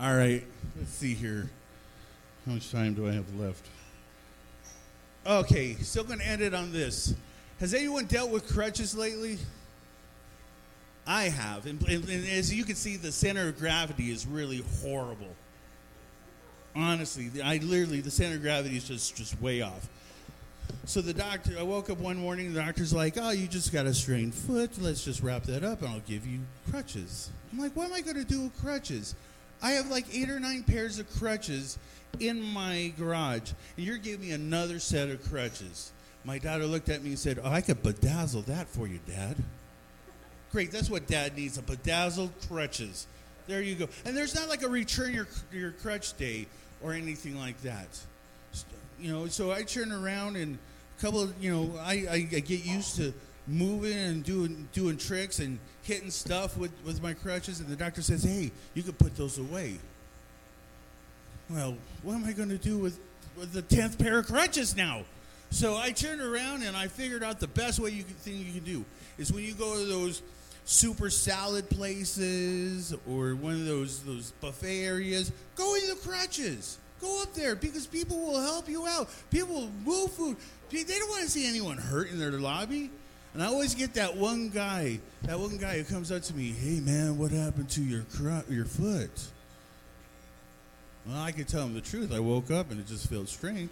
All 0.00 0.16
right, 0.16 0.42
let's 0.76 0.90
see 0.90 1.14
here. 1.14 1.48
How 2.46 2.52
much 2.52 2.72
time 2.72 2.94
do 2.94 3.08
I 3.08 3.12
have 3.12 3.32
left? 3.36 3.64
Okay, 5.24 5.74
still 5.74 6.04
going 6.04 6.18
to 6.18 6.26
end 6.26 6.42
it 6.42 6.52
on 6.52 6.72
this. 6.72 7.14
Has 7.60 7.74
anyone 7.74 8.06
dealt 8.06 8.30
with 8.30 8.48
crutches 8.48 8.96
lately? 8.96 9.38
I 11.06 11.24
have. 11.24 11.66
And, 11.66 11.80
and, 11.88 12.08
and 12.08 12.28
as 12.28 12.52
you 12.52 12.64
can 12.64 12.74
see, 12.74 12.96
the 12.96 13.12
center 13.12 13.48
of 13.48 13.58
gravity 13.58 14.10
is 14.10 14.26
really 14.26 14.64
horrible. 14.82 15.34
Honestly, 16.74 17.30
I 17.42 17.58
literally, 17.58 18.00
the 18.00 18.10
center 18.10 18.36
of 18.36 18.42
gravity 18.42 18.76
is 18.76 18.84
just, 18.84 19.16
just 19.16 19.40
way 19.40 19.60
off. 19.62 19.88
So 20.86 21.00
the 21.00 21.14
doctor, 21.14 21.56
I 21.58 21.62
woke 21.62 21.88
up 21.88 21.98
one 21.98 22.16
morning, 22.16 22.52
the 22.52 22.60
doctor's 22.60 22.92
like, 22.92 23.14
oh, 23.18 23.30
you 23.30 23.46
just 23.46 23.72
got 23.72 23.86
a 23.86 23.94
strained 23.94 24.34
foot. 24.34 24.72
Let's 24.80 25.04
just 25.04 25.22
wrap 25.22 25.44
that 25.44 25.62
up 25.62 25.82
and 25.82 25.90
I'll 25.90 26.00
give 26.00 26.26
you 26.26 26.40
crutches. 26.70 27.30
I'm 27.52 27.58
like, 27.58 27.76
what 27.76 27.86
am 27.86 27.92
I 27.92 28.00
going 28.00 28.16
to 28.16 28.24
do 28.24 28.42
with 28.42 28.60
crutches? 28.60 29.14
I 29.62 29.72
have 29.72 29.90
like 29.90 30.06
eight 30.14 30.28
or 30.28 30.40
nine 30.40 30.62
pairs 30.64 30.98
of 30.98 31.08
crutches 31.18 31.78
in 32.20 32.42
my 32.42 32.92
garage, 32.98 33.52
and 33.76 33.86
you're 33.86 33.96
giving 33.96 34.28
me 34.28 34.32
another 34.32 34.78
set 34.78 35.08
of 35.08 35.22
crutches. 35.30 35.92
My 36.24 36.38
daughter 36.38 36.66
looked 36.66 36.88
at 36.88 37.02
me 37.02 37.10
and 37.10 37.18
said, 37.18 37.38
oh, 37.42 37.50
I 37.50 37.60
could 37.60 37.82
bedazzle 37.82 38.46
that 38.46 38.68
for 38.68 38.86
you, 38.86 38.98
Dad. 39.06 39.36
Great, 40.52 40.70
that's 40.70 40.88
what 40.88 41.06
Dad 41.06 41.36
needs, 41.36 41.58
a 41.58 41.62
bedazzled 41.62 42.32
crutches. 42.48 43.06
There 43.46 43.60
you 43.60 43.74
go. 43.74 43.88
And 44.04 44.16
there's 44.16 44.34
not 44.34 44.48
like 44.48 44.62
a 44.62 44.68
return 44.68 45.12
your, 45.12 45.26
your 45.52 45.72
crutch 45.72 46.16
day 46.16 46.46
or 46.82 46.92
anything 46.92 47.38
like 47.38 47.60
that 47.62 47.88
you 49.00 49.12
know, 49.12 49.26
so 49.26 49.52
I 49.52 49.62
turn 49.62 49.92
around 49.92 50.36
and 50.36 50.58
a 50.98 51.00
couple 51.00 51.22
of, 51.22 51.34
you 51.42 51.52
know, 51.52 51.78
I, 51.80 51.92
I, 51.92 52.28
I, 52.32 52.40
get 52.40 52.64
used 52.64 52.96
to 52.96 53.12
moving 53.46 53.96
and 53.96 54.24
doing 54.24 54.68
doing 54.72 54.96
tricks 54.96 55.40
and 55.40 55.58
hitting 55.82 56.10
stuff 56.10 56.56
with, 56.56 56.72
with 56.84 57.02
my 57.02 57.12
crutches, 57.12 57.60
and 57.60 57.68
the 57.68 57.76
doctor 57.76 58.02
says, 58.02 58.22
hey, 58.22 58.50
you 58.74 58.82
can 58.82 58.92
put 58.94 59.16
those 59.16 59.38
away. 59.38 59.78
Well, 61.50 61.76
what 62.02 62.14
am 62.14 62.24
I 62.24 62.32
going 62.32 62.48
to 62.48 62.58
do 62.58 62.78
with, 62.78 62.98
with 63.36 63.52
the 63.52 63.62
10th 63.62 63.98
pair 63.98 64.20
of 64.20 64.26
crutches 64.26 64.74
now? 64.74 65.02
So 65.54 65.76
I 65.76 65.92
turned 65.92 66.20
around 66.20 66.64
and 66.64 66.76
I 66.76 66.88
figured 66.88 67.22
out 67.22 67.38
the 67.38 67.46
best 67.46 67.78
way 67.78 67.90
you 67.90 68.02
can, 68.02 68.14
thing 68.14 68.38
you 68.38 68.52
can 68.52 68.64
do 68.64 68.84
is 69.18 69.32
when 69.32 69.44
you 69.44 69.54
go 69.54 69.78
to 69.78 69.86
those 69.86 70.20
super 70.64 71.10
salad 71.10 71.70
places 71.70 72.92
or 73.08 73.36
one 73.36 73.52
of 73.52 73.64
those 73.64 74.02
those 74.02 74.32
buffet 74.40 74.84
areas, 74.84 75.30
go 75.54 75.76
in 75.76 75.88
the 75.88 75.94
crutches. 75.94 76.78
Go 77.00 77.22
up 77.22 77.34
there 77.34 77.54
because 77.54 77.86
people 77.86 78.18
will 78.18 78.40
help 78.40 78.68
you 78.68 78.84
out. 78.84 79.08
People 79.30 79.54
will 79.54 79.70
move 79.84 80.10
food. 80.10 80.36
They 80.70 80.82
don't 80.82 81.08
want 81.08 81.22
to 81.22 81.30
see 81.30 81.46
anyone 81.46 81.76
hurt 81.78 82.10
in 82.10 82.18
their 82.18 82.32
lobby. 82.32 82.90
And 83.32 83.40
I 83.40 83.46
always 83.46 83.76
get 83.76 83.94
that 83.94 84.16
one 84.16 84.48
guy, 84.48 84.98
that 85.22 85.38
one 85.38 85.56
guy 85.56 85.78
who 85.78 85.84
comes 85.84 86.10
up 86.10 86.22
to 86.22 86.34
me, 86.34 86.50
"Hey 86.50 86.80
man, 86.80 87.16
what 87.16 87.30
happened 87.30 87.70
to 87.70 87.80
your 87.80 88.02
cr- 88.12 88.52
your 88.52 88.64
foot?" 88.64 89.28
Well, 91.06 91.22
I 91.22 91.30
could 91.30 91.46
tell 91.46 91.62
him 91.62 91.74
the 91.74 91.80
truth. 91.80 92.10
I 92.12 92.18
woke 92.18 92.50
up 92.50 92.72
and 92.72 92.80
it 92.80 92.88
just 92.88 93.08
felt 93.08 93.28
strained. 93.28 93.70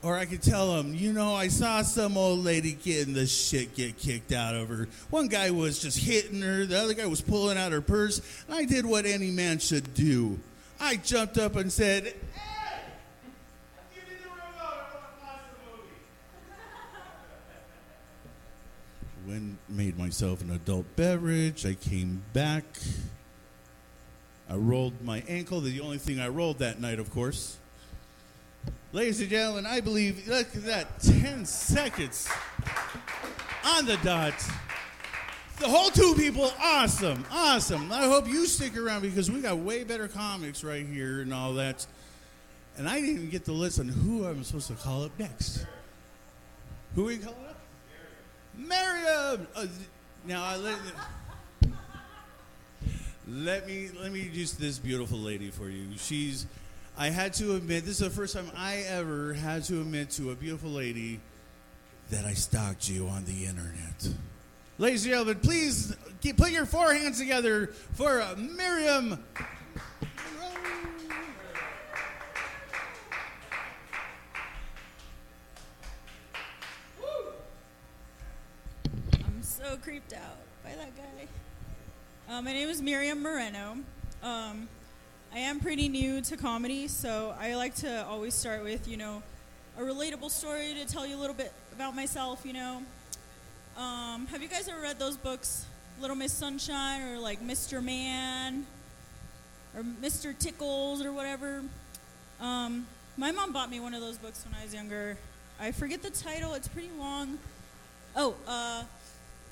Or 0.00 0.16
I 0.16 0.26
could 0.26 0.42
tell 0.42 0.76
them, 0.76 0.94
you 0.94 1.12
know, 1.12 1.34
I 1.34 1.48
saw 1.48 1.82
some 1.82 2.16
old 2.16 2.44
lady 2.44 2.72
getting 2.72 3.14
the 3.14 3.26
shit 3.26 3.74
get 3.74 3.98
kicked 3.98 4.30
out 4.32 4.54
of 4.54 4.68
her. 4.68 4.86
One 5.10 5.26
guy 5.26 5.50
was 5.50 5.80
just 5.80 5.98
hitting 5.98 6.40
her, 6.40 6.66
the 6.66 6.78
other 6.78 6.94
guy 6.94 7.06
was 7.06 7.20
pulling 7.20 7.58
out 7.58 7.72
her 7.72 7.80
purse. 7.80 8.20
And 8.46 8.56
I 8.56 8.64
did 8.64 8.86
what 8.86 9.06
any 9.06 9.32
man 9.32 9.58
should 9.58 9.94
do. 9.94 10.38
I 10.80 10.96
jumped 10.96 11.36
up 11.36 11.56
and 11.56 11.72
said, 11.72 12.04
Hey, 12.04 12.82
give 13.92 14.04
me 14.08 14.14
the 14.22 14.28
remote. 14.28 14.46
I 14.62 14.94
want 14.94 15.18
to 15.18 15.26
the 15.66 15.72
movie. 19.26 19.40
When 19.42 19.58
made 19.68 19.98
myself 19.98 20.40
an 20.40 20.52
adult 20.52 20.86
beverage, 20.94 21.66
I 21.66 21.74
came 21.74 22.22
back. 22.32 22.64
I 24.48 24.54
rolled 24.54 25.02
my 25.02 25.24
ankle. 25.28 25.60
The 25.60 25.80
only 25.80 25.98
thing 25.98 26.20
I 26.20 26.28
rolled 26.28 26.60
that 26.60 26.80
night, 26.80 27.00
of 27.00 27.10
course. 27.10 27.56
Ladies 28.92 29.20
and 29.20 29.28
gentlemen, 29.28 29.66
I 29.66 29.80
believe, 29.80 30.26
look 30.26 30.46
at 30.56 30.64
that, 30.64 31.00
10 31.00 31.44
seconds 31.44 32.28
on 33.64 33.84
the 33.84 33.98
dot. 33.98 34.34
The 35.60 35.68
whole 35.68 35.90
two 35.90 36.14
people, 36.16 36.50
awesome, 36.62 37.24
awesome. 37.30 37.92
I 37.92 38.04
hope 38.04 38.26
you 38.28 38.46
stick 38.46 38.76
around 38.78 39.02
because 39.02 39.30
we 39.30 39.40
got 39.40 39.58
way 39.58 39.84
better 39.84 40.08
comics 40.08 40.64
right 40.64 40.86
here 40.86 41.20
and 41.20 41.34
all 41.34 41.52
that. 41.54 41.86
And 42.76 42.88
I 42.88 42.94
didn't 43.00 43.16
even 43.16 43.30
get 43.30 43.44
the 43.44 43.52
list 43.52 43.80
on 43.80 43.88
who 43.88 44.24
I'm 44.24 44.42
supposed 44.44 44.68
to 44.68 44.74
call 44.74 45.04
up 45.04 45.10
next. 45.18 45.66
Who 46.94 47.02
are 47.02 47.06
we 47.06 47.18
calling 47.18 47.38
up? 47.48 47.60
Miriam. 48.56 49.46
Uh, 49.54 49.66
now 50.24 50.44
I 50.44 50.56
let, 50.56 50.76
let 53.28 53.66
me 53.66 53.88
let 54.00 54.12
me 54.12 54.20
introduce 54.20 54.52
this 54.52 54.78
beautiful 54.78 55.18
lady 55.18 55.50
for 55.50 55.68
you. 55.68 55.86
She's 55.96 56.46
I 57.00 57.10
had 57.10 57.32
to 57.34 57.54
admit, 57.54 57.84
this 57.84 58.00
is 58.00 58.08
the 58.08 58.10
first 58.10 58.34
time 58.34 58.50
I 58.56 58.78
ever 58.88 59.32
had 59.32 59.62
to 59.66 59.80
admit 59.80 60.10
to 60.10 60.32
a 60.32 60.34
beautiful 60.34 60.70
lady 60.70 61.20
that 62.10 62.24
I 62.24 62.34
stalked 62.34 62.90
you 62.90 63.06
on 63.06 63.24
the 63.24 63.44
internet. 63.44 64.16
Ladies 64.78 65.04
and 65.04 65.12
gentlemen, 65.12 65.38
please 65.38 65.94
put 66.36 66.50
your 66.50 66.66
forehands 66.66 67.18
together 67.18 67.68
for 67.94 68.26
Miriam. 68.36 69.24
I'm 79.12 79.42
so 79.42 79.76
creeped 79.84 80.14
out 80.14 80.38
by 80.64 80.70
that 80.70 80.96
guy. 80.96 81.28
Uh, 82.28 82.42
my 82.42 82.52
name 82.52 82.68
is 82.68 82.82
Miriam 82.82 83.22
Moreno. 83.22 83.76
Um, 84.20 84.68
I 85.32 85.40
am 85.40 85.60
pretty 85.60 85.88
new 85.90 86.22
to 86.22 86.36
comedy, 86.38 86.88
so 86.88 87.34
I 87.38 87.54
like 87.54 87.74
to 87.76 88.06
always 88.06 88.34
start 88.34 88.64
with, 88.64 88.88
you 88.88 88.96
know, 88.96 89.22
a 89.76 89.82
relatable 89.82 90.30
story 90.30 90.74
to 90.74 90.90
tell 90.90 91.06
you 91.06 91.16
a 91.16 91.20
little 91.20 91.34
bit 91.34 91.52
about 91.74 91.94
myself, 91.94 92.40
you 92.44 92.54
know. 92.54 92.82
Um, 93.76 94.26
have 94.28 94.42
you 94.42 94.48
guys 94.48 94.68
ever 94.68 94.80
read 94.80 94.98
those 94.98 95.18
books, 95.18 95.66
Little 96.00 96.16
Miss 96.16 96.32
Sunshine 96.32 97.02
or 97.02 97.18
like 97.18 97.42
Mr. 97.42 97.84
Man 97.84 98.64
or 99.76 99.82
Mr. 99.82 100.36
Tickles 100.36 101.04
or 101.04 101.12
whatever? 101.12 101.62
Um, 102.40 102.86
my 103.18 103.30
mom 103.30 103.52
bought 103.52 103.70
me 103.70 103.80
one 103.80 103.92
of 103.92 104.00
those 104.00 104.16
books 104.16 104.44
when 104.46 104.58
I 104.58 104.64
was 104.64 104.72
younger. 104.72 105.18
I 105.60 105.72
forget 105.72 106.02
the 106.02 106.10
title, 106.10 106.54
it's 106.54 106.68
pretty 106.68 106.90
long. 106.98 107.38
Oh, 108.16 108.34
uh, 108.46 108.84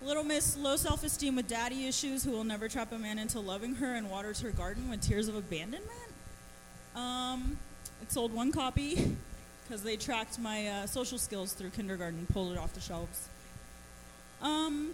Little 0.02 0.24
Miss 0.24 0.56
Low 0.56 0.76
Self 0.76 1.02
Esteem 1.04 1.36
with 1.36 1.48
Daddy 1.48 1.86
Issues 1.86 2.22
Who 2.22 2.32
Will 2.32 2.44
Never 2.44 2.68
Trap 2.68 2.92
a 2.92 2.98
Man 2.98 3.18
into 3.18 3.40
Loving 3.40 3.74
Her 3.76 3.94
and 3.94 4.10
Waters 4.10 4.40
Her 4.40 4.50
Garden 4.50 4.90
with 4.90 5.00
Tears 5.00 5.26
of 5.28 5.36
Abandonment. 5.36 5.90
Um, 6.94 7.58
it 8.02 8.12
sold 8.12 8.32
one 8.32 8.52
copy 8.52 9.16
because 9.64 9.82
they 9.82 9.96
tracked 9.96 10.38
my 10.38 10.68
uh, 10.68 10.86
social 10.86 11.18
skills 11.18 11.54
through 11.54 11.70
kindergarten 11.70 12.18
and 12.18 12.28
pulled 12.28 12.52
it 12.52 12.58
off 12.58 12.74
the 12.74 12.80
shelves. 12.80 13.28
Um, 14.42 14.92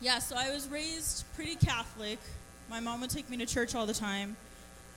yeah, 0.00 0.20
so 0.20 0.36
I 0.36 0.52
was 0.52 0.68
raised 0.68 1.24
pretty 1.34 1.56
Catholic. 1.56 2.18
My 2.70 2.80
mom 2.80 3.00
would 3.00 3.10
take 3.10 3.28
me 3.28 3.36
to 3.38 3.46
church 3.46 3.74
all 3.74 3.84
the 3.84 3.94
time, 3.94 4.36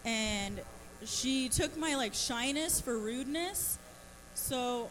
and 0.06 0.62
she 1.06 1.50
took 1.50 1.76
my 1.76 1.96
like 1.96 2.14
shyness 2.14 2.80
for 2.80 2.98
rudeness. 2.98 3.78
So 4.36 4.90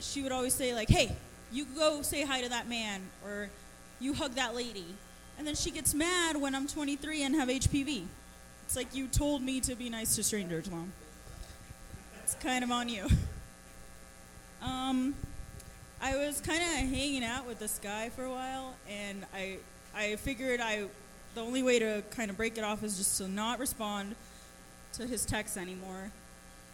she 0.00 0.22
would 0.22 0.32
always 0.32 0.54
say 0.54 0.74
like, 0.74 0.88
"Hey, 0.88 1.16
you 1.52 1.64
go 1.64 2.02
say 2.02 2.24
hi 2.24 2.42
to 2.42 2.48
that 2.48 2.68
man," 2.68 3.02
or 3.24 3.50
"You 3.98 4.14
hug 4.14 4.34
that 4.34 4.54
lady," 4.54 4.94
and 5.38 5.46
then 5.46 5.54
she 5.54 5.70
gets 5.70 5.94
mad 5.94 6.36
when 6.36 6.54
I'm 6.54 6.66
23 6.66 7.22
and 7.22 7.34
have 7.34 7.48
HPV. 7.48 8.04
It's 8.66 8.76
like 8.76 8.94
you 8.94 9.08
told 9.08 9.42
me 9.42 9.60
to 9.62 9.74
be 9.74 9.90
nice 9.90 10.14
to 10.16 10.22
strangers, 10.22 10.70
mom. 10.70 10.92
It's 12.22 12.34
kind 12.34 12.62
of 12.62 12.70
on 12.70 12.88
you. 12.88 13.08
Um, 14.62 15.14
I 16.02 16.16
was 16.16 16.40
kind 16.40 16.60
of 16.60 16.68
hanging 16.68 17.24
out 17.24 17.46
with 17.46 17.58
this 17.58 17.78
guy 17.82 18.10
for 18.10 18.24
a 18.24 18.30
while, 18.30 18.74
and 18.88 19.24
I 19.34 19.56
I 19.94 20.16
figured 20.16 20.60
I 20.60 20.84
the 21.34 21.40
only 21.40 21.62
way 21.62 21.78
to 21.78 22.02
kind 22.10 22.30
of 22.30 22.36
break 22.36 22.58
it 22.58 22.64
off 22.64 22.82
is 22.82 22.96
just 22.96 23.18
to 23.18 23.28
not 23.28 23.58
respond 23.58 24.16
to 24.94 25.06
his 25.06 25.24
texts 25.24 25.56
anymore. 25.56 26.10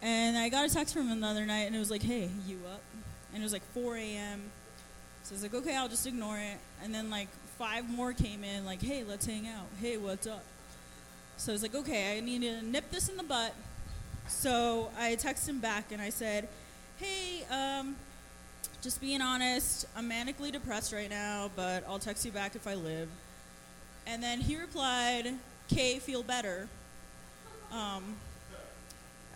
And 0.03 0.37
I 0.37 0.49
got 0.49 0.69
a 0.69 0.73
text 0.73 0.95
from 0.95 1.09
him 1.09 1.21
the 1.21 1.27
other 1.27 1.47
night, 1.47 1.63
and 1.63 1.77
it 1.77 1.79
was 1.79 1.91
like, 1.91 2.03
"Hey, 2.03 2.31
you 2.47 2.59
up?" 2.73 2.81
And 3.33 3.43
it 3.43 3.45
was 3.45 3.53
like 3.53 3.65
4 3.73 3.97
a.m. 3.97 4.51
So 5.27 5.33
I 5.33 5.35
was 5.35 5.43
like, 5.43 5.55
"Okay, 5.55 5.77
I'll 5.77 5.89
just 5.89 6.07
ignore 6.07 6.39
it." 6.39 6.57
And 6.85 6.95
then 6.95 7.11
like 7.11 7.27
five 7.59 7.91
more 7.91 8.13
came 8.13 8.45
in, 8.45 8.65
like, 8.65 8.81
"Hey, 8.81 9.03
let's 9.03 9.27
hang 9.27 9.49
out. 9.49 9.67
Hey, 9.81 9.97
what's 9.97 10.25
up?" 10.25 10.45
So 11.37 11.51
I 11.51 11.55
was 11.55 11.63
like, 11.63 11.75
"Okay, 11.75 12.17
I 12.17 12.21
need 12.21 12.43
to 12.43 12.63
nip 12.63 12.93
this 12.93 13.09
in 13.09 13.17
the 13.17 13.25
butt." 13.25 13.53
So 14.29 14.89
I 14.97 15.17
texted 15.17 15.49
him 15.49 15.59
back, 15.59 15.91
and 15.91 16.01
I 16.01 16.11
said, 16.11 16.49
"Hey, 16.99 17.45
um, 17.51 17.97
just 18.81 19.01
being 19.01 19.21
honest, 19.21 19.87
I'm 19.97 20.09
manically 20.09 20.53
depressed 20.53 20.93
right 20.93 21.11
now, 21.11 21.51
but 21.57 21.83
I'll 21.89 21.99
text 21.99 22.25
you 22.25 22.31
back 22.31 22.55
if 22.55 22.69
I 22.69 22.75
live." 22.75 23.09
And 24.07 24.23
then 24.23 24.41
he 24.41 24.55
replied, 24.55 25.35
"K, 25.67 25.99
feel 25.99 26.23
better." 26.23 26.69
Um, 27.73 28.15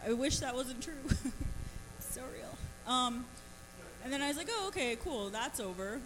I 0.07 0.13
wish 0.13 0.39
that 0.39 0.55
wasn't 0.55 0.85
true. 0.85 1.03
so 1.99 2.23
real. 2.33 2.57
Um, 2.87 3.25
and 4.05 4.13
then 4.13 4.23
I 4.23 4.29
was 4.29 4.37
like, 4.37 4.49
oh, 4.51 4.69
okay, 4.69 4.97
cool, 5.03 5.31
that's 5.31 5.61
over. 5.61 6.01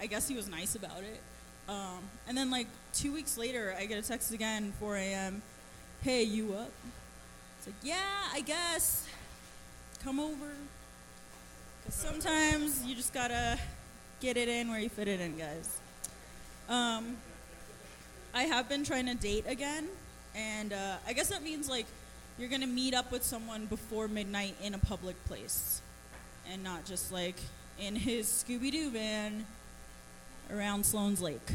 I 0.00 0.06
guess 0.06 0.28
he 0.28 0.34
was 0.34 0.48
nice 0.48 0.74
about 0.74 1.02
it. 1.02 1.20
Um, 1.68 2.00
and 2.28 2.36
then, 2.36 2.50
like, 2.50 2.66
two 2.92 3.12
weeks 3.12 3.36
later, 3.36 3.74
I 3.78 3.86
get 3.86 3.98
a 3.98 4.06
text 4.06 4.32
again, 4.32 4.72
4 4.78 4.96
a.m. 4.96 5.42
Hey, 6.02 6.22
you 6.22 6.54
up? 6.54 6.70
It's 7.58 7.66
like, 7.66 7.76
yeah, 7.82 8.30
I 8.32 8.40
guess. 8.40 9.08
Come 10.04 10.20
over. 10.20 10.52
Because 11.82 11.94
sometimes 11.94 12.84
you 12.84 12.94
just 12.94 13.12
gotta 13.12 13.58
get 14.20 14.36
it 14.36 14.48
in 14.48 14.68
where 14.68 14.80
you 14.80 14.88
fit 14.88 15.08
it 15.08 15.20
in, 15.20 15.36
guys. 15.36 15.78
Um, 16.68 17.16
I 18.34 18.42
have 18.42 18.68
been 18.68 18.84
trying 18.84 19.06
to 19.06 19.14
date 19.14 19.44
again, 19.46 19.86
and 20.34 20.72
uh, 20.72 20.96
I 21.06 21.12
guess 21.12 21.28
that 21.28 21.42
means 21.42 21.68
like 21.68 21.86
you're 22.38 22.48
gonna 22.48 22.66
meet 22.66 22.92
up 22.92 23.10
with 23.12 23.22
someone 23.22 23.66
before 23.66 24.08
midnight 24.08 24.56
in 24.62 24.74
a 24.74 24.78
public 24.78 25.22
place, 25.26 25.80
and 26.52 26.62
not 26.62 26.84
just 26.84 27.12
like 27.12 27.36
in 27.78 27.94
his 27.96 28.26
Scooby 28.26 28.70
Doo 28.70 28.90
van 28.90 29.46
around 30.52 30.84
Sloan's 30.84 31.20
Lake. 31.20 31.50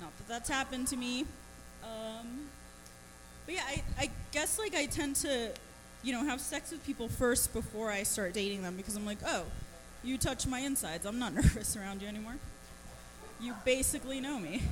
Not 0.00 0.16
that 0.18 0.28
that's 0.28 0.48
happened 0.48 0.86
to 0.88 0.96
me. 0.96 1.26
Um, 1.82 2.48
but 3.44 3.54
yeah, 3.54 3.64
I, 3.66 3.82
I 3.98 4.10
guess 4.32 4.58
like 4.58 4.74
I 4.74 4.86
tend 4.86 5.16
to, 5.16 5.50
you 6.02 6.12
know, 6.12 6.24
have 6.24 6.40
sex 6.40 6.70
with 6.70 6.84
people 6.86 7.08
first 7.08 7.52
before 7.52 7.90
I 7.90 8.02
start 8.02 8.34
dating 8.34 8.62
them 8.62 8.76
because 8.76 8.96
I'm 8.96 9.06
like, 9.06 9.18
oh, 9.26 9.44
you 10.04 10.18
touch 10.18 10.46
my 10.46 10.60
insides. 10.60 11.06
I'm 11.06 11.18
not 11.18 11.34
nervous 11.34 11.76
around 11.76 12.02
you 12.02 12.08
anymore. 12.08 12.36
You 13.40 13.54
basically 13.64 14.20
know 14.20 14.38
me. 14.38 14.62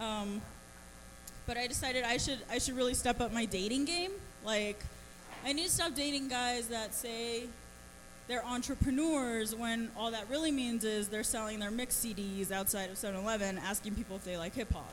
Um, 0.00 0.40
but 1.46 1.56
I 1.56 1.66
decided 1.66 2.04
I 2.04 2.16
should 2.16 2.38
I 2.50 2.58
should 2.58 2.76
really 2.76 2.94
step 2.94 3.20
up 3.20 3.32
my 3.32 3.44
dating 3.44 3.84
game. 3.84 4.10
Like, 4.44 4.82
I 5.44 5.52
need 5.52 5.66
to 5.66 5.70
stop 5.70 5.94
dating 5.94 6.28
guys 6.28 6.68
that 6.68 6.94
say 6.94 7.44
they're 8.28 8.44
entrepreneurs 8.44 9.54
when 9.54 9.90
all 9.96 10.10
that 10.10 10.28
really 10.30 10.50
means 10.50 10.84
is 10.84 11.08
they're 11.08 11.22
selling 11.22 11.58
their 11.58 11.70
mix 11.70 11.96
CDs 11.96 12.50
outside 12.50 12.90
of 12.90 12.96
7-Eleven, 12.96 13.58
asking 13.58 13.94
people 13.94 14.16
if 14.16 14.24
they 14.24 14.36
like 14.36 14.54
hip 14.54 14.72
hop. 14.72 14.92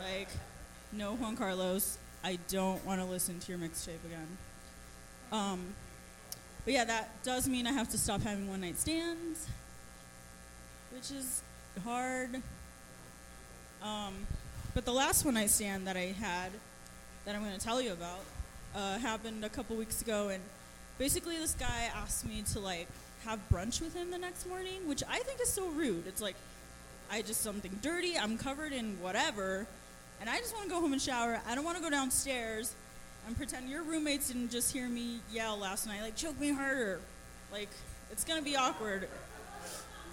Like, 0.00 0.28
no, 0.92 1.14
Juan 1.14 1.36
Carlos, 1.36 1.98
I 2.24 2.38
don't 2.48 2.84
want 2.84 3.00
to 3.00 3.06
listen 3.06 3.38
to 3.38 3.52
your 3.52 3.58
mixtape 3.58 4.04
again. 4.04 4.38
Um, 5.30 5.74
but 6.64 6.74
yeah, 6.74 6.84
that 6.84 7.10
does 7.22 7.48
mean 7.48 7.66
I 7.66 7.72
have 7.72 7.88
to 7.90 7.98
stop 7.98 8.22
having 8.22 8.48
one 8.48 8.60
night 8.60 8.78
stands, 8.78 9.46
which 10.92 11.10
is 11.10 11.42
hard. 11.84 12.42
Um, 13.82 14.26
but 14.74 14.84
the 14.84 14.92
last 14.92 15.24
one 15.24 15.34
night 15.34 15.50
stand 15.50 15.86
that 15.86 15.96
I 15.96 16.14
had, 16.20 16.50
that 17.24 17.34
I'm 17.34 17.42
going 17.42 17.56
to 17.56 17.64
tell 17.64 17.80
you 17.80 17.92
about, 17.92 18.20
uh, 18.74 18.98
happened 18.98 19.44
a 19.44 19.48
couple 19.48 19.76
weeks 19.76 20.02
ago, 20.02 20.28
and 20.28 20.42
basically 21.02 21.36
this 21.36 21.54
guy 21.54 21.90
asked 21.96 22.24
me 22.24 22.44
to 22.52 22.60
like 22.60 22.86
have 23.24 23.40
brunch 23.52 23.80
with 23.80 23.92
him 23.92 24.12
the 24.12 24.18
next 24.18 24.48
morning, 24.48 24.86
which 24.86 25.02
I 25.10 25.18
think 25.18 25.40
is 25.40 25.48
so 25.48 25.68
rude. 25.70 26.06
It's 26.06 26.22
like 26.22 26.36
I 27.10 27.22
just 27.22 27.40
something 27.40 27.76
dirty, 27.82 28.16
I'm 28.16 28.38
covered 28.38 28.72
in 28.72 28.96
whatever, 29.00 29.66
and 30.20 30.30
I 30.30 30.38
just 30.38 30.54
want 30.54 30.66
to 30.66 30.70
go 30.70 30.80
home 30.80 30.92
and 30.92 31.02
shower. 31.02 31.40
I 31.48 31.56
don't 31.56 31.64
want 31.64 31.76
to 31.76 31.82
go 31.82 31.90
downstairs 31.90 32.76
and 33.26 33.36
pretend 33.36 33.68
your 33.68 33.82
roommates 33.82 34.28
didn't 34.28 34.52
just 34.52 34.72
hear 34.72 34.88
me 34.88 35.18
yell 35.32 35.58
last 35.58 35.88
night, 35.88 36.02
like 36.02 36.14
choke 36.14 36.38
me 36.38 36.52
harder. 36.52 37.00
Like 37.50 37.70
it's 38.12 38.22
gonna 38.22 38.40
be 38.40 38.54
awkward 38.54 39.08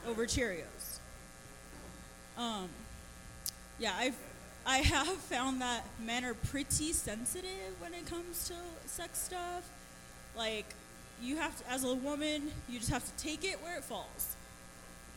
over 0.07 0.25
Cheerios. 0.25 0.97
Um, 2.35 2.67
yeah, 3.77 3.93
I've 3.95 4.17
I 4.65 4.79
have 4.79 5.17
found 5.29 5.61
that 5.61 5.85
men 6.03 6.25
are 6.25 6.33
pretty 6.33 6.93
sensitive 6.93 7.79
when 7.79 7.93
it 7.93 8.07
comes 8.07 8.47
to 8.47 8.55
sex 8.87 9.19
stuff. 9.19 9.69
Like, 10.35 10.73
you 11.21 11.37
have 11.37 11.57
to, 11.59 11.71
as 11.71 11.83
a 11.83 11.93
woman, 11.93 12.51
you 12.67 12.79
just 12.79 12.91
have 12.91 13.05
to 13.05 13.23
take 13.23 13.43
it 13.43 13.61
where 13.61 13.77
it 13.77 13.83
falls. 13.83 14.35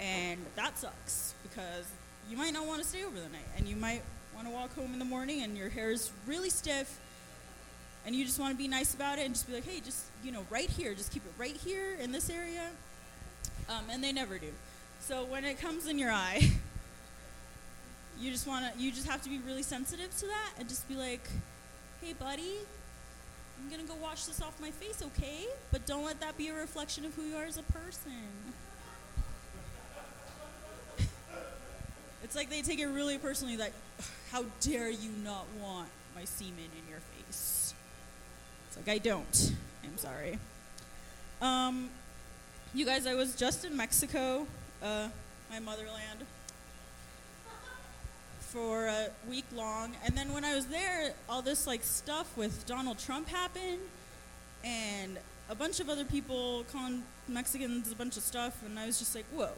And 0.01 0.41
that 0.57 0.79
sucks 0.79 1.35
because 1.43 1.87
you 2.29 2.37
might 2.37 2.53
not 2.53 2.67
want 2.67 2.83
to 2.83 2.89
stay 2.89 3.05
over 3.05 3.15
the 3.15 3.29
night 3.29 3.47
and 3.57 3.69
you 3.69 3.77
might 3.77 4.03
want 4.35 4.47
to 4.47 4.53
walk 4.53 4.75
home 4.75 4.93
in 4.93 4.99
the 4.99 5.05
morning 5.05 5.43
and 5.43 5.57
your 5.57 5.69
hair 5.69 5.91
is 5.91 6.11
really 6.27 6.51
stiff 6.51 6.99
and 8.05 8.15
you 8.15 8.25
just 8.25 8.41
want 8.41 8.53
to 8.53 8.59
be 8.59 8.67
nice 8.67 8.95
about 8.95 9.19
it 9.19 9.27
and 9.27 9.35
just 9.35 9.47
be 9.47 9.55
like, 9.55 9.67
hey, 9.67 9.81
just, 9.81 10.07
you 10.25 10.33
know, 10.33 10.45
right 10.51 10.69
here, 10.69 10.95
just 10.95 11.13
keep 11.13 11.25
it 11.25 11.33
right 11.39 11.57
here 11.57 11.97
in 12.01 12.11
this 12.11 12.31
area. 12.31 12.71
Um, 13.69 13.85
and 13.91 14.03
they 14.03 14.13
never 14.13 14.39
do. 14.39 14.51
So 15.01 15.25
when 15.25 15.45
it 15.45 15.61
comes 15.61 15.87
in 15.87 15.99
your 15.99 16.11
eye, 16.11 16.51
you 18.21 18.31
just 18.31 18.47
want 18.47 18.73
to 18.73 18.81
you 18.81 18.91
just 18.91 19.09
have 19.09 19.23
to 19.23 19.29
be 19.29 19.39
really 19.47 19.63
sensitive 19.63 20.17
to 20.19 20.27
that 20.27 20.51
and 20.59 20.69
just 20.69 20.89
be 20.89 20.95
like 20.95 21.27
hey 22.01 22.13
buddy 22.13 22.59
i'm 23.63 23.71
gonna 23.71 23.87
go 23.87 23.95
wash 24.03 24.25
this 24.25 24.43
off 24.43 24.59
my 24.61 24.71
face 24.71 25.03
okay? 25.03 25.47
But 25.71 25.87
don't 25.87 26.05
let 26.05 26.21
that 26.21 26.37
be 26.37 26.49
a 26.49 26.55
reflection 26.55 27.05
of 27.05 27.15
who 27.15 27.23
you 27.23 27.37
are 27.37 27.45
as 27.45 27.59
a 27.59 27.63
person. 27.63 28.13
It's 32.25 32.37
like 32.37 32.51
they 32.51 32.63
take 32.63 32.79
it 32.79 32.87
really 32.87 33.19
personally 33.19 33.57
like 33.57 33.73
how 34.31 34.45
dare 34.61 34.91
you 34.91 35.11
not 35.23 35.45
want 35.61 35.89
my 36.15 36.25
semen 36.25 36.55
in 36.59 36.91
your 36.91 37.01
face? 37.17 37.75
It's 38.69 38.77
like 38.77 38.89
i 38.89 38.99
don't. 38.99 39.53
I'm 39.85 39.99
sorry. 39.99 40.39
Um 41.41 41.91
you 42.75 42.87
guys 42.87 43.07
i 43.07 43.15
was 43.15 43.35
just 43.35 43.65
in 43.65 43.77
mexico 43.77 44.47
uh, 44.83 45.09
my 45.51 45.61
motherland 45.61 46.21
for 48.53 48.87
a 48.87 49.09
week 49.29 49.47
long. 49.55 49.93
And 50.05 50.17
then 50.17 50.33
when 50.33 50.45
I 50.45 50.55
was 50.55 50.67
there, 50.67 51.15
all 51.29 51.41
this 51.41 51.67
like 51.67 51.83
stuff 51.83 52.37
with 52.37 52.67
Donald 52.67 52.99
Trump 52.99 53.29
happened 53.29 53.81
and 54.63 55.19
a 55.49 55.55
bunch 55.55 55.81
of 55.81 55.89
other 55.89 56.05
people 56.05 56.65
calling 56.71 57.03
Mexicans 57.27 57.91
a 57.91 57.97
bunch 57.97 58.17
of 58.17 58.23
stuff 58.23 58.63
and 58.65 58.79
I 58.79 58.87
was 58.87 58.99
just 58.99 59.15
like, 59.15 59.25
"Whoa. 59.33 59.53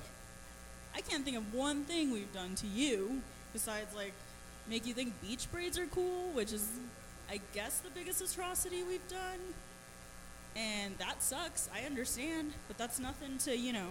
I 0.95 1.01
can't 1.01 1.25
think 1.25 1.37
of 1.37 1.53
one 1.53 1.85
thing 1.85 2.13
we've 2.13 2.33
done 2.33 2.55
to 2.57 2.67
you 2.69 3.21
besides 3.53 3.95
like 3.97 4.13
make 4.69 4.87
you 4.87 4.95
think 4.95 5.21
beach 5.21 5.51
braids 5.51 5.77
are 5.77 5.87
cool, 5.87 6.31
which 6.33 6.53
is, 6.53 6.69
I 7.29 7.41
guess, 7.53 7.81
the 7.81 7.91
biggest 7.91 8.23
atrocity 8.23 8.83
we've 8.85 9.07
done. 9.09 9.41
And 10.57 10.97
that 10.99 11.21
sucks. 11.21 11.69
I 11.75 11.85
understand, 11.85 12.53
but 12.69 12.79
that's 12.79 13.01
nothing 13.01 13.39
to 13.39 13.57
you 13.57 13.73
know 13.73 13.91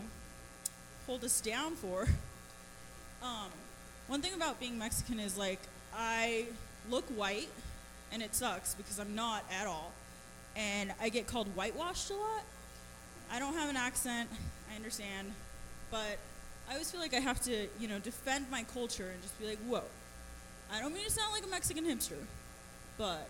hold 1.06 1.26
us 1.26 1.42
down 1.42 1.76
for. 1.76 2.08
Um, 3.22 3.52
one 4.08 4.22
thing 4.22 4.34
about 4.34 4.60
being 4.60 4.78
Mexican 4.78 5.20
is 5.20 5.38
like 5.38 5.60
I 5.96 6.46
look 6.90 7.06
white, 7.10 7.50
and 8.12 8.22
it 8.22 8.36
sucks 8.36 8.76
because 8.76 9.00
I'm 9.00 9.16
not 9.16 9.44
at 9.52 9.68
all, 9.68 9.92
and 10.56 10.94
I 11.02 11.10
get 11.10 11.28
called 11.28 11.48
whitewashed 11.56 12.10
a 12.12 12.16
lot. 12.16 12.44
I 13.32 13.40
don't 13.40 13.54
have 13.54 13.70
an 13.70 13.78
accent. 13.78 14.30
I 14.72 14.76
understand, 14.76 15.32
but 15.92 16.18
I 16.70 16.74
always 16.74 16.90
feel 16.92 17.02
like 17.02 17.14
I 17.14 17.20
have 17.20 17.42
to, 17.44 17.68
you 17.80 17.88
know, 17.88 18.00
defend 18.00 18.50
my 18.50 18.64
culture 18.64 19.10
and 19.12 19.22
just 19.22 19.40
be 19.40 19.48
like, 19.48 19.60
whoa. 19.68 19.84
I 20.72 20.80
don't 20.80 20.94
mean 20.94 21.04
to 21.04 21.12
sound 21.12 21.32
like 21.34 21.44
a 21.44 21.48
Mexican 21.48 21.86
hipster, 21.86 22.18
but 22.98 23.28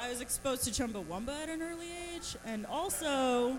I 0.00 0.08
was 0.08 0.20
exposed 0.20 0.64
to 0.64 0.70
Chumbawamba 0.70 1.42
at 1.42 1.48
an 1.48 1.62
early 1.62 1.88
age, 2.14 2.36
and 2.46 2.66
also 2.66 3.58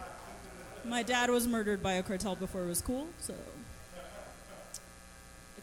my 0.85 1.03
dad 1.03 1.29
was 1.29 1.47
murdered 1.47 1.83
by 1.83 1.93
a 1.93 2.03
cartel 2.03 2.35
before 2.35 2.63
it 2.63 2.67
was 2.67 2.81
cool, 2.81 3.07
so 3.19 3.33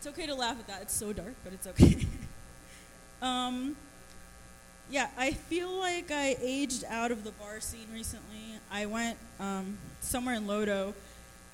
it's 0.06 0.16
okay 0.16 0.26
to 0.26 0.34
laugh 0.34 0.56
at 0.60 0.68
that. 0.68 0.82
It's 0.82 0.94
so 0.94 1.12
dark, 1.12 1.34
but 1.42 1.52
it's 1.52 1.66
okay. 1.66 2.06
um, 3.22 3.74
yeah, 4.88 5.08
I 5.18 5.32
feel 5.32 5.70
like 5.70 6.12
I 6.12 6.36
aged 6.40 6.84
out 6.88 7.10
of 7.10 7.24
the 7.24 7.32
bar 7.32 7.58
scene 7.58 7.88
recently. 7.92 8.60
I 8.70 8.86
went 8.86 9.18
um, 9.40 9.78
somewhere 10.00 10.36
in 10.36 10.46
Lodo, 10.46 10.94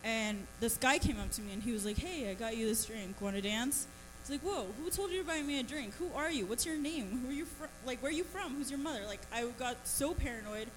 and 0.05 0.47
this 0.61 0.77
guy 0.77 0.99
came 0.99 1.19
up 1.19 1.31
to 1.33 1.41
me 1.41 1.55
and 1.55 1.63
he 1.63 1.73
was 1.73 1.87
like, 1.87 1.97
"Hey, 1.97 2.31
I 2.31 2.35
got 2.35 2.55
you 2.57 2.67
this 2.67 2.85
drink. 2.85 3.19
Want 3.23 3.37
to 3.37 3.43
dance?" 3.43 3.87
It's 4.21 4.29
like, 4.29 4.41
"Whoa, 4.41 4.67
who 4.79 4.91
told 4.91 5.13
you 5.13 5.21
to 5.21 5.27
buy 5.27 5.41
me 5.41 5.59
a 5.59 5.63
drink? 5.63 5.95
Who 5.95 6.11
are 6.15 6.31
you? 6.31 6.45
What's 6.45 6.67
your 6.67 6.77
name? 6.77 7.23
Who 7.25 7.31
are 7.31 7.35
you 7.35 7.47
from? 7.47 7.69
Like, 7.87 8.03
where 8.03 8.11
are 8.11 8.15
you 8.15 8.25
from? 8.25 8.57
Who's 8.57 8.71
your 8.71 8.81
mother?" 8.81 9.01
Like, 9.07 9.21
I 9.33 9.47
got 9.59 9.77
so 9.85 10.13
paranoid, 10.13 10.69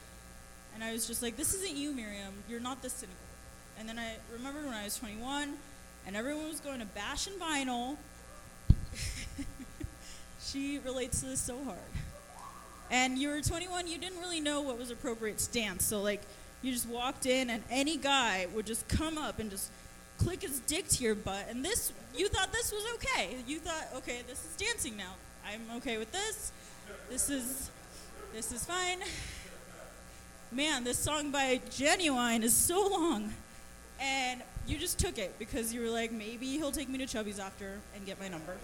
and 0.74 0.82
I 0.82 0.94
was 0.94 1.08
just 1.08 1.22
like, 1.22 1.36
"This 1.36 1.54
isn't 1.54 1.76
you, 1.76 1.92
Miriam. 1.92 2.36
You're 2.48 2.62
not 2.62 2.82
this 2.82 2.94
cynical." 2.94 3.18
And 3.78 3.90
then 3.90 4.00
I 4.00 4.16
remembered 4.32 4.64
when 4.64 4.74
I 4.74 4.86
was 4.86 4.98
21, 4.98 5.58
and 6.06 6.16
everyone 6.16 6.48
was 6.48 6.60
going 6.60 6.80
to 6.80 6.86
Bash 6.86 7.28
and 7.28 7.40
Vinyl. 7.40 7.98
she 10.42 10.80
relates 10.80 11.22
to 11.22 11.28
this 11.28 11.42
so 11.42 11.64
hard. 11.64 11.78
And 12.92 13.18
you 13.18 13.30
were 13.30 13.42
21, 13.42 13.88
you 13.88 13.98
didn't 13.98 14.20
really 14.20 14.40
know 14.40 14.62
what 14.62 14.78
was 14.78 14.92
appropriate 14.92 15.42
stance. 15.42 15.84
So, 15.86 16.02
like, 16.02 16.22
you 16.62 16.72
just 16.72 16.88
walked 16.88 17.26
in, 17.26 17.50
and 17.50 17.64
any 17.70 17.98
guy 17.98 18.48
would 18.54 18.66
just 18.66 18.88
come 18.88 19.18
up 19.18 19.40
and 19.40 19.50
just 19.50 19.72
click 20.18 20.44
his 20.44 20.60
dick 20.62 20.88
to 20.90 21.04
your 21.04 21.16
butt. 21.16 21.48
And 21.50 21.66
this, 21.66 21.92
you 22.16 22.28
thought 22.28 22.52
this 22.52 22.72
was 22.72 22.84
okay. 22.96 23.38
You 23.48 23.60
thought, 23.60 23.88
okay, 23.98 24.22
this 24.28 24.46
is 24.46 24.56
dancing 24.56 24.96
now. 24.96 25.14
I'm 25.48 25.78
okay 25.78 25.98
with 25.98 26.12
this. 26.12 26.52
This 27.10 27.30
is, 27.30 27.70
this 28.34 28.52
is 28.52 28.66
fine. 28.66 29.00
Man, 30.52 30.84
this 30.84 30.98
song 30.98 31.32
by 31.32 31.60
Ginuwine 31.70 32.44
is 32.44 32.54
so 32.54 32.88
long. 32.88 33.34
And 34.00 34.42
you 34.68 34.78
just 34.78 35.00
took 35.00 35.18
it 35.18 35.38
because 35.38 35.74
you 35.74 35.82
were 35.82 35.90
like, 35.90 36.12
maybe 36.12 36.48
he'll 36.48 36.72
take 36.72 36.90
me 36.90 36.98
to 37.00 37.06
Chubby's 37.06 37.40
after 37.40 37.80
and 37.96 38.06
get 38.06 38.20
my 38.20 38.28
number. 38.28 38.56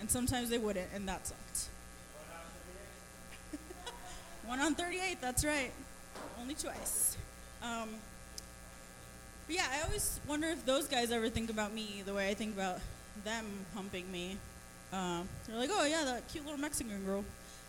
And 0.00 0.10
sometimes 0.10 0.50
they 0.50 0.58
wouldn't, 0.58 0.88
and 0.94 1.08
that 1.08 1.26
sucked. 1.26 1.68
One 4.46 4.60
on 4.60 4.74
38, 4.74 5.18
that's 5.20 5.44
right. 5.44 5.70
Only 6.40 6.54
twice. 6.54 7.16
Um, 7.62 7.88
but 9.46 9.56
yeah, 9.56 9.66
I 9.70 9.82
always 9.82 10.20
wonder 10.26 10.48
if 10.48 10.64
those 10.66 10.88
guys 10.88 11.12
ever 11.12 11.28
think 11.28 11.50
about 11.50 11.72
me 11.72 12.02
the 12.04 12.14
way 12.14 12.28
I 12.28 12.34
think 12.34 12.54
about 12.54 12.80
them 13.24 13.46
humping 13.74 14.10
me. 14.10 14.38
Uh, 14.92 15.22
they're 15.46 15.56
like, 15.56 15.70
oh 15.72 15.84
yeah, 15.86 16.04
that 16.04 16.28
cute 16.28 16.44
little 16.44 16.60
Mexican 16.60 17.04
girl. 17.04 17.24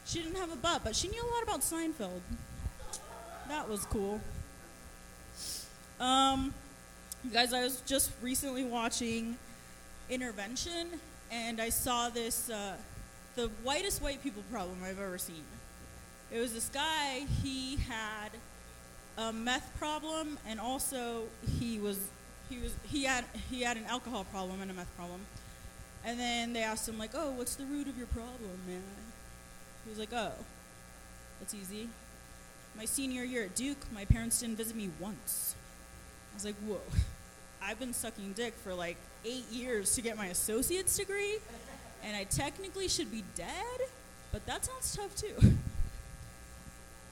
She 0.06 0.20
didn't 0.20 0.38
have 0.38 0.52
a 0.52 0.56
butt, 0.56 0.82
but 0.84 0.96
she 0.96 1.08
knew 1.08 1.22
a 1.24 1.30
lot 1.34 1.44
about 1.44 1.62
Seinfeld. 1.62 2.22
That 3.48 3.70
was 3.70 3.86
cool. 3.86 4.20
Um, 6.00 6.54
guys, 7.32 7.54
I 7.54 7.64
was 7.64 7.82
just 7.82 8.12
recently 8.22 8.64
watching 8.64 9.38
Intervention, 10.10 10.88
and 11.32 11.62
I 11.62 11.70
saw 11.70 12.10
this 12.10 12.50
uh, 12.50 12.74
the 13.36 13.50
whitest 13.64 14.02
white 14.02 14.22
people 14.24 14.44
problem 14.52 14.78
I've 14.84 15.00
ever 15.00 15.18
seen. 15.18 15.44
It 16.32 16.40
was 16.40 16.54
this 16.54 16.70
guy, 16.70 17.26
he 17.42 17.78
had 17.78 18.30
a 19.18 19.32
meth 19.32 19.72
problem 19.78 20.40
and 20.48 20.60
also 20.60 21.24
he 21.60 21.80
was 21.80 22.00
he 22.50 22.58
was 22.58 22.74
he 22.88 23.04
had 23.04 23.26
he 23.50 23.62
had 23.62 23.78
an 23.78 23.86
alcohol 23.86 24.26
problem 24.26 24.62
and 24.62 24.72
a 24.72 24.74
meth 24.74 24.96
problem. 24.98 25.22
And 26.06 26.20
then 26.20 26.54
they 26.54 26.64
asked 26.64 26.90
him 26.90 26.98
like, 26.98 27.12
"Oh, 27.14 27.32
what's 27.32 27.56
the 27.56 27.66
root 27.66 27.88
of 27.88 27.98
your 27.98 28.08
problem, 28.08 28.58
man?" 28.68 28.82
He 29.86 29.90
was 29.90 30.00
like, 30.00 30.12
"Oh, 30.12 30.34
that's 31.40 31.54
easy. 31.54 31.88
My 32.76 32.86
senior 32.86 33.24
year 33.24 33.44
at 33.44 33.56
Duke, 33.56 33.78
my 33.94 34.04
parents 34.06 34.40
didn't 34.40 34.58
visit 34.58 34.76
me 34.76 34.90
once." 35.00 35.56
I 36.34 36.36
was 36.36 36.46
like, 36.46 36.56
"Whoa. 36.66 36.80
I've 37.62 37.80
been 37.80 37.94
sucking 37.94 38.34
dick 38.34 38.54
for 38.56 38.74
like 38.74 38.98
8 39.24 39.46
years 39.52 39.96
to 39.96 40.02
get 40.02 40.18
my 40.18 40.26
associate's 40.28 40.98
degree, 40.98 41.38
and 42.04 42.16
I 42.18 42.26
technically 42.26 42.90
should 42.90 43.10
be 43.10 43.24
dead, 43.36 43.80
but 44.32 44.46
that 44.46 44.66
sounds 44.66 44.96
tough 44.96 45.16
too." 45.16 45.58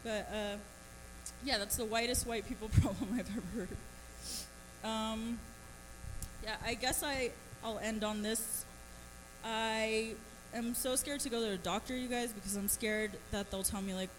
But 0.03 0.27
uh, 0.33 0.57
yeah, 1.43 1.59
that's 1.59 1.75
the 1.75 1.85
whitest 1.85 2.25
white 2.25 2.47
people 2.47 2.69
problem 2.81 3.09
I've 3.13 3.29
ever 3.29 3.43
heard. 3.55 3.77
Um, 4.83 5.39
yeah, 6.43 6.55
I 6.65 6.73
guess 6.73 7.03
I 7.03 7.31
I'll 7.63 7.79
end 7.79 8.03
on 8.03 8.23
this. 8.23 8.65
I 9.43 10.13
am 10.53 10.73
so 10.73 10.95
scared 10.95 11.19
to 11.21 11.29
go 11.29 11.39
to 11.39 11.51
a 11.51 11.57
doctor, 11.57 11.95
you 11.95 12.07
guys, 12.07 12.31
because 12.31 12.55
I'm 12.55 12.67
scared 12.67 13.11
that 13.31 13.51
they'll 13.51 13.63
tell 13.63 13.81
me 13.81 13.93
like, 13.93 14.09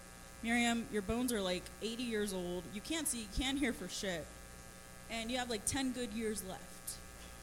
Miriam, 0.41 0.85
your 0.91 1.01
bones 1.01 1.31
are 1.31 1.41
like 1.41 1.63
80 1.81 2.03
years 2.03 2.33
old. 2.33 2.63
You 2.73 2.81
can't 2.81 3.07
see, 3.07 3.19
you 3.19 3.27
can't 3.37 3.59
hear 3.59 3.73
for 3.73 3.87
shit, 3.87 4.25
and 5.13 5.31
you 5.31 5.37
have 5.37 5.49
like 5.49 5.65
10 5.65 5.93
good 5.93 6.11
years 6.11 6.43
left. 6.49 6.97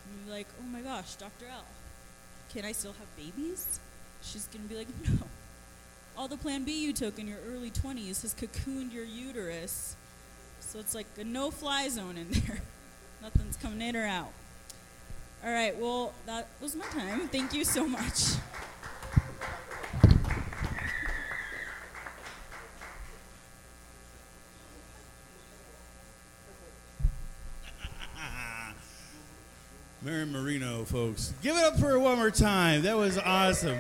And 0.05 0.27
you're 0.27 0.37
like, 0.37 0.49
oh 0.61 0.67
my 0.67 0.81
gosh, 0.81 1.15
Dr. 1.15 1.47
L, 1.51 1.65
can 2.53 2.65
I 2.65 2.73
still 2.73 2.93
have 2.93 3.17
babies? 3.17 3.81
She's 4.23 4.47
gonna 4.49 4.69
be 4.69 4.77
like, 4.77 4.89
no 5.09 5.27
all 6.21 6.29
the 6.29 6.37
plan 6.37 6.65
B 6.65 6.85
you 6.85 6.93
took 6.93 7.19
in 7.19 7.27
your 7.27 7.39
early 7.49 7.71
20s 7.71 8.21
has 8.21 8.35
cocooned 8.35 8.93
your 8.93 9.05
uterus. 9.05 9.97
So 10.61 10.79
it's 10.79 10.95
like 10.95 11.07
a 11.19 11.25
no 11.25 11.51
fly 11.51 11.89
zone 11.89 12.19
in 12.19 12.31
there. 12.31 12.61
Nothing's 13.23 13.57
coming 13.57 13.81
in 13.81 13.97
or 13.97 14.05
out. 14.05 14.33
All 15.43 15.51
right, 15.51 15.75
well, 15.79 16.13
that 16.27 16.49
was 16.61 16.77
my 16.77 16.85
time. 16.87 17.29
Thank 17.29 17.55
you 17.55 17.65
so 17.65 17.89
much. 17.89 18.35
Marino, 30.31 30.85
folks. 30.85 31.33
Give 31.43 31.57
it 31.57 31.65
up 31.65 31.79
for 31.79 31.87
her 31.87 31.99
one 31.99 32.19
more 32.19 32.31
time. 32.31 32.83
That 32.83 32.97
was 32.97 33.19
awesome. 33.19 33.79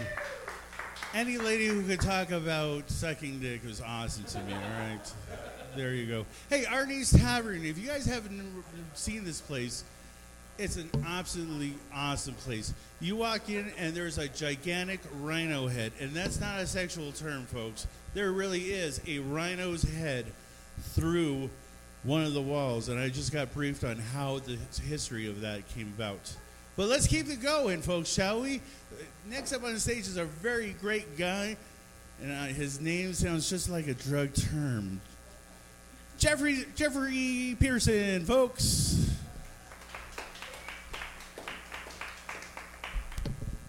Any 1.14 1.38
lady 1.38 1.66
who 1.66 1.82
could 1.82 2.00
talk 2.00 2.30
about 2.30 2.90
sucking 2.90 3.40
dick 3.40 3.64
was 3.64 3.80
awesome 3.80 4.24
to 4.24 4.38
me, 4.42 4.52
all 4.52 4.88
right? 4.88 5.12
There 5.76 5.94
you 5.94 6.06
go. 6.06 6.26
Hey, 6.48 6.64
Arnie's 6.64 7.12
Tavern, 7.12 7.64
if 7.64 7.78
you 7.78 7.86
guys 7.88 8.06
haven't 8.06 8.64
seen 8.94 9.24
this 9.24 9.40
place, 9.40 9.84
it's 10.58 10.76
an 10.76 10.90
absolutely 11.06 11.74
awesome 11.94 12.34
place. 12.34 12.74
You 13.00 13.16
walk 13.16 13.48
in 13.48 13.72
and 13.78 13.94
there's 13.94 14.18
a 14.18 14.28
gigantic 14.28 15.00
rhino 15.20 15.68
head, 15.68 15.92
and 16.00 16.12
that's 16.12 16.40
not 16.40 16.60
a 16.60 16.66
sexual 16.66 17.12
term, 17.12 17.46
folks. 17.46 17.86
There 18.14 18.32
really 18.32 18.72
is 18.72 19.00
a 19.06 19.20
rhino's 19.20 19.82
head 19.82 20.26
through 20.80 21.50
one 22.02 22.22
of 22.22 22.32
the 22.32 22.40
walls, 22.40 22.88
and 22.88 22.98
I 22.98 23.08
just 23.08 23.32
got 23.32 23.52
briefed 23.52 23.84
on 23.84 23.96
how 23.96 24.38
the 24.38 24.56
history 24.82 25.28
of 25.28 25.42
that 25.42 25.68
came 25.68 25.92
about. 25.96 26.34
But 26.76 26.88
let's 26.88 27.06
keep 27.06 27.28
it 27.28 27.42
going, 27.42 27.82
folks, 27.82 28.08
shall 28.10 28.40
we? 28.40 28.60
Next 29.28 29.52
up 29.52 29.64
on 29.64 29.74
the 29.74 29.80
stage 29.80 30.00
is 30.00 30.16
a 30.16 30.24
very 30.24 30.74
great 30.80 31.18
guy, 31.18 31.56
and 32.22 32.32
uh, 32.32 32.44
his 32.44 32.80
name 32.80 33.12
sounds 33.12 33.50
just 33.50 33.68
like 33.68 33.86
a 33.86 33.94
drug 33.94 34.32
term. 34.34 35.00
Jeffrey 36.18 36.64
Jeffrey 36.74 37.56
Pearson, 37.58 38.24
folks. 38.24 39.10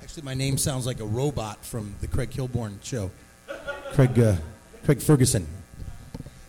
Actually, 0.01 0.23
my 0.23 0.33
name 0.33 0.57
sounds 0.57 0.85
like 0.85 0.99
a 0.99 1.05
robot 1.05 1.63
from 1.63 1.95
the 2.01 2.07
Craig 2.07 2.29
Kilborn 2.29 2.83
show. 2.83 3.11
Craig, 3.93 4.17
uh, 4.19 4.35
Craig 4.83 5.01
Ferguson. 5.01 5.47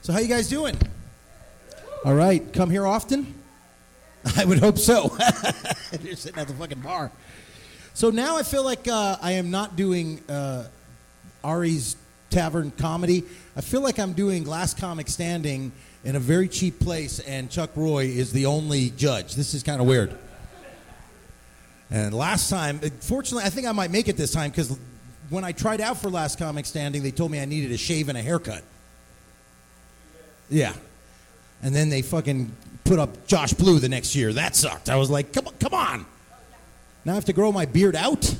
So, 0.02 0.12
how 0.12 0.18
you 0.18 0.28
guys 0.28 0.48
doing? 0.48 0.76
All 2.04 2.14
right, 2.14 2.52
come 2.52 2.68
here 2.68 2.84
often. 2.84 3.32
I 4.36 4.44
would 4.44 4.58
hope 4.58 4.76
so. 4.76 5.16
You're 6.02 6.16
sitting 6.16 6.40
at 6.40 6.48
the 6.48 6.54
fucking 6.54 6.80
bar. 6.80 7.12
So 7.94 8.10
now 8.10 8.36
I 8.36 8.42
feel 8.42 8.64
like 8.64 8.88
uh, 8.88 9.18
I 9.22 9.32
am 9.32 9.52
not 9.52 9.76
doing 9.76 10.20
uh, 10.28 10.66
Ari's 11.44 11.94
Tavern 12.30 12.72
comedy. 12.72 13.22
I 13.56 13.60
feel 13.60 13.82
like 13.82 14.00
I'm 14.00 14.14
doing 14.14 14.46
Last 14.46 14.78
Comic 14.78 15.08
Standing 15.08 15.70
in 16.02 16.16
a 16.16 16.18
very 16.18 16.48
cheap 16.48 16.80
place, 16.80 17.20
and 17.20 17.48
Chuck 17.48 17.70
Roy 17.76 18.06
is 18.06 18.32
the 18.32 18.46
only 18.46 18.90
judge. 18.90 19.36
This 19.36 19.54
is 19.54 19.62
kind 19.62 19.80
of 19.80 19.86
weird. 19.86 20.12
And 21.88 22.12
last 22.12 22.50
time, 22.50 22.80
fortunately, 22.80 23.44
I 23.44 23.50
think 23.50 23.68
I 23.68 23.72
might 23.72 23.92
make 23.92 24.08
it 24.08 24.16
this 24.16 24.32
time 24.32 24.50
because 24.50 24.76
when 25.30 25.44
I 25.44 25.52
tried 25.52 25.80
out 25.80 25.98
for 25.98 26.10
Last 26.10 26.36
Comic 26.36 26.66
Standing, 26.66 27.04
they 27.04 27.12
told 27.12 27.30
me 27.30 27.38
I 27.38 27.44
needed 27.44 27.70
a 27.70 27.76
shave 27.76 28.08
and 28.08 28.18
a 28.18 28.22
haircut. 28.22 28.64
Yeah. 30.50 30.72
And 31.62 31.74
then 31.74 31.88
they 31.88 32.02
fucking 32.02 32.52
put 32.84 32.98
up 32.98 33.26
Josh 33.26 33.52
Blue 33.52 33.78
the 33.78 33.88
next 33.88 34.14
year. 34.14 34.32
That 34.32 34.56
sucked. 34.56 34.90
I 34.90 34.96
was 34.96 35.10
like, 35.10 35.32
come 35.32 35.46
on, 35.46 35.54
come 35.60 35.74
on. 35.74 36.06
Now 37.04 37.12
I 37.12 37.14
have 37.14 37.24
to 37.26 37.32
grow 37.32 37.52
my 37.52 37.66
beard 37.66 37.96
out 37.96 38.34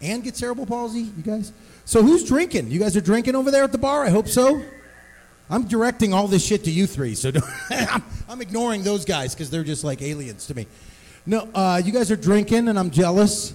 and 0.00 0.22
get 0.22 0.36
cerebral 0.36 0.66
palsy, 0.66 1.00
you 1.00 1.22
guys. 1.22 1.52
So 1.84 2.02
who's 2.02 2.24
drinking? 2.24 2.70
You 2.70 2.78
guys 2.80 2.96
are 2.96 3.00
drinking 3.00 3.34
over 3.34 3.50
there 3.50 3.64
at 3.64 3.72
the 3.72 3.78
bar? 3.78 4.04
I 4.04 4.10
hope 4.10 4.28
so. 4.28 4.62
I'm 5.48 5.68
directing 5.68 6.12
all 6.12 6.26
this 6.26 6.44
shit 6.44 6.64
to 6.64 6.70
you 6.70 6.86
three, 6.86 7.14
so 7.14 7.30
I'm, 8.28 8.40
ignoring 8.40 8.82
those 8.82 9.04
guys 9.04 9.32
because 9.32 9.48
they're 9.48 9.64
just 9.64 9.84
like 9.84 10.02
aliens 10.02 10.46
to 10.48 10.54
me. 10.54 10.66
No, 11.24 11.48
uh, 11.54 11.80
you 11.84 11.92
guys 11.92 12.10
are 12.10 12.16
drinking, 12.16 12.68
and 12.68 12.78
I'm 12.78 12.90
jealous 12.90 13.54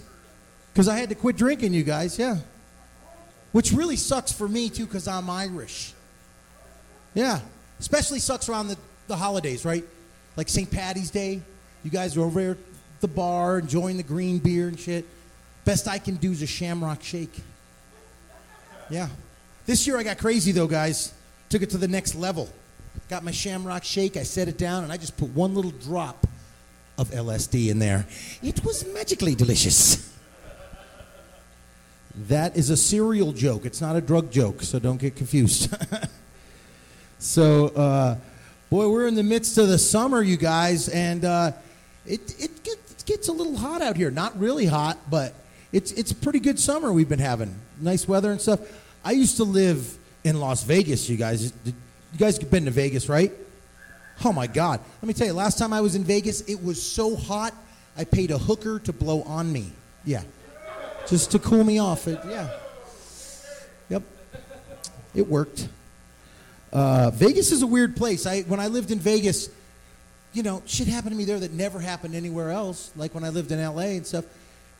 because 0.71 0.87
I 0.87 0.97
had 0.97 1.09
to 1.09 1.15
quit 1.15 1.35
drinking, 1.35 1.73
you 1.73 1.83
guys, 1.83 2.17
yeah. 2.17 2.37
Which 3.51 3.73
really 3.73 3.97
sucks 3.97 4.31
for 4.31 4.47
me, 4.47 4.69
too, 4.69 4.85
because 4.85 5.07
I'm 5.07 5.29
Irish. 5.29 5.93
Yeah. 7.13 7.41
Especially 7.81 8.19
sucks 8.19 8.47
around 8.47 8.67
the, 8.67 8.77
the 9.07 9.15
holidays, 9.17 9.65
right? 9.65 9.83
Like 10.37 10.47
St. 10.47 10.69
Patty's 10.69 11.09
Day. 11.09 11.41
You 11.83 11.89
guys 11.89 12.15
are 12.15 12.21
over 12.21 12.39
there 12.39 12.51
at 12.51 12.57
the 13.01 13.07
bar 13.07 13.57
enjoying 13.57 13.97
the 13.97 14.03
green 14.03 14.37
beer 14.37 14.67
and 14.67 14.79
shit. 14.79 15.03
Best 15.65 15.87
I 15.87 15.97
can 15.97 16.15
do 16.15 16.31
is 16.31 16.43
a 16.43 16.47
shamrock 16.47 17.01
shake. 17.01 17.41
Yeah. 18.91 19.09
This 19.65 19.87
year 19.87 19.97
I 19.97 20.03
got 20.03 20.19
crazy, 20.19 20.51
though, 20.51 20.67
guys. 20.67 21.11
Took 21.49 21.63
it 21.63 21.71
to 21.71 21.79
the 21.79 21.87
next 21.87 22.13
level. 22.13 22.49
Got 23.09 23.23
my 23.23 23.31
shamrock 23.31 23.83
shake, 23.83 24.15
I 24.15 24.23
set 24.23 24.47
it 24.47 24.59
down, 24.59 24.83
and 24.83 24.93
I 24.93 24.97
just 24.97 25.17
put 25.17 25.29
one 25.29 25.55
little 25.55 25.71
drop 25.71 26.27
of 26.99 27.09
LSD 27.09 27.71
in 27.71 27.79
there. 27.79 28.05
It 28.43 28.63
was 28.63 28.85
magically 28.93 29.33
delicious. 29.33 30.15
That 32.27 32.55
is 32.55 32.69
a 32.69 32.77
cereal 32.77 33.31
joke. 33.31 33.65
It's 33.65 33.81
not 33.81 33.95
a 33.95 34.01
drug 34.01 34.31
joke, 34.31 34.61
so 34.61 34.77
don't 34.77 34.97
get 34.97 35.15
confused. 35.15 35.73
so, 37.21 37.67
uh, 37.67 38.17
boy, 38.71 38.89
we're 38.89 39.05
in 39.05 39.13
the 39.13 39.21
midst 39.21 39.59
of 39.59 39.67
the 39.67 39.77
summer, 39.77 40.23
you 40.23 40.37
guys, 40.37 40.89
and 40.89 41.23
uh, 41.23 41.51
it, 42.07 42.41
it, 42.41 42.63
gets, 42.63 42.91
it 42.91 43.03
gets 43.05 43.27
a 43.27 43.31
little 43.31 43.55
hot 43.55 43.83
out 43.83 43.95
here. 43.95 44.09
Not 44.09 44.39
really 44.39 44.65
hot, 44.65 44.97
but 45.07 45.35
it's, 45.71 45.91
it's 45.91 46.09
a 46.09 46.15
pretty 46.15 46.39
good 46.39 46.59
summer 46.59 46.91
we've 46.91 47.07
been 47.07 47.19
having. 47.19 47.53
Nice 47.79 48.07
weather 48.07 48.31
and 48.31 48.41
stuff. 48.41 48.59
I 49.05 49.11
used 49.11 49.37
to 49.37 49.43
live 49.43 49.97
in 50.23 50.39
Las 50.39 50.63
Vegas, 50.63 51.07
you 51.09 51.15
guys. 51.15 51.53
You 51.63 51.73
guys 52.17 52.39
have 52.39 52.49
been 52.49 52.65
to 52.65 52.71
Vegas, 52.71 53.07
right? 53.07 53.31
Oh 54.25 54.33
my 54.33 54.47
God. 54.47 54.79
Let 55.01 55.07
me 55.07 55.13
tell 55.13 55.27
you, 55.27 55.33
last 55.33 55.59
time 55.59 55.73
I 55.73 55.81
was 55.81 55.93
in 55.93 56.03
Vegas, 56.03 56.41
it 56.41 56.63
was 56.63 56.81
so 56.81 57.15
hot, 57.15 57.53
I 57.95 58.03
paid 58.03 58.31
a 58.31 58.37
hooker 58.39 58.79
to 58.79 58.91
blow 58.91 59.21
on 59.23 59.53
me. 59.53 59.71
Yeah. 60.05 60.23
Just 61.07 61.29
to 61.31 61.39
cool 61.39 61.63
me 61.63 61.77
off. 61.77 62.07
It, 62.07 62.19
yeah. 62.27 62.49
Yep. 63.89 64.03
It 65.13 65.27
worked. 65.27 65.67
Uh, 66.71 67.11
Vegas 67.13 67.51
is 67.51 67.61
a 67.61 67.67
weird 67.67 67.95
place. 67.95 68.25
I, 68.25 68.41
when 68.41 68.59
I 68.59 68.67
lived 68.67 68.91
in 68.91 68.99
Vegas, 68.99 69.49
you 70.33 70.43
know, 70.43 70.63
shit 70.65 70.87
happened 70.87 71.11
to 71.11 71.17
me 71.17 71.25
there 71.25 71.39
that 71.39 71.51
never 71.51 71.79
happened 71.79 72.15
anywhere 72.15 72.51
else, 72.51 72.91
like 72.95 73.13
when 73.13 73.23
I 73.23 73.29
lived 73.29 73.51
in 73.51 73.63
LA 73.63 73.97
and 73.97 74.05
stuff. 74.05 74.25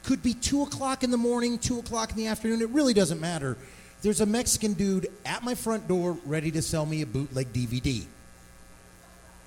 Could 0.03 0.23
be 0.23 0.33
2 0.33 0.63
o'clock 0.63 1.03
in 1.03 1.11
the 1.11 1.17
morning, 1.17 1.59
2 1.59 1.79
o'clock 1.79 2.11
in 2.11 2.17
the 2.17 2.27
afternoon. 2.27 2.61
It 2.61 2.69
really 2.69 2.93
doesn't 2.93 3.21
matter. 3.21 3.57
There's 4.01 4.21
a 4.21 4.25
Mexican 4.25 4.73
dude 4.73 5.07
at 5.25 5.43
my 5.43 5.53
front 5.53 5.87
door 5.87 6.17
ready 6.25 6.49
to 6.51 6.61
sell 6.61 6.85
me 6.85 7.01
a 7.03 7.05
bootleg 7.05 7.53
DVD 7.53 8.05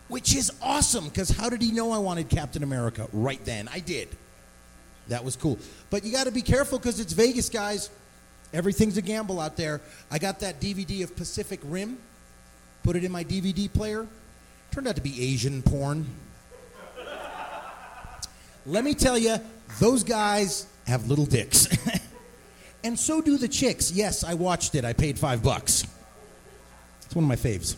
which 0.08 0.34
is 0.34 0.52
awesome 0.62 1.08
because 1.08 1.30
how 1.30 1.48
did 1.48 1.62
he 1.62 1.72
know 1.72 1.92
I 1.92 1.98
wanted 1.98 2.28
Captain 2.28 2.62
America 2.62 3.08
right 3.12 3.42
then? 3.44 3.68
I 3.72 3.80
did. 3.80 4.08
That 5.08 5.24
was 5.24 5.36
cool. 5.36 5.58
But 5.90 6.04
you 6.04 6.12
got 6.12 6.24
to 6.24 6.32
be 6.32 6.42
careful 6.42 6.78
because 6.78 7.00
it's 7.00 7.12
Vegas, 7.12 7.48
guys. 7.48 7.90
Everything's 8.52 8.96
a 8.96 9.02
gamble 9.02 9.40
out 9.40 9.56
there. 9.56 9.80
I 10.10 10.18
got 10.18 10.40
that 10.40 10.60
DVD 10.60 11.02
of 11.02 11.16
Pacific 11.16 11.60
Rim, 11.64 11.98
put 12.84 12.94
it 12.94 13.02
in 13.02 13.10
my 13.10 13.24
DVD 13.24 13.72
player. 13.72 14.06
Turned 14.70 14.86
out 14.86 14.94
to 14.96 15.02
be 15.02 15.32
Asian 15.32 15.62
porn. 15.62 16.06
Let 18.66 18.84
me 18.84 18.94
tell 18.94 19.18
you, 19.18 19.36
those 19.80 20.04
guys 20.04 20.66
have 20.86 21.08
little 21.08 21.26
dicks. 21.26 21.68
and 22.84 22.98
so 22.98 23.20
do 23.20 23.36
the 23.36 23.48
chicks. 23.48 23.90
Yes, 23.90 24.22
I 24.22 24.34
watched 24.34 24.74
it. 24.74 24.84
I 24.84 24.92
paid 24.92 25.18
five 25.18 25.42
bucks. 25.42 25.84
It's 27.04 27.14
one 27.14 27.24
of 27.24 27.28
my 27.28 27.36
faves. 27.36 27.76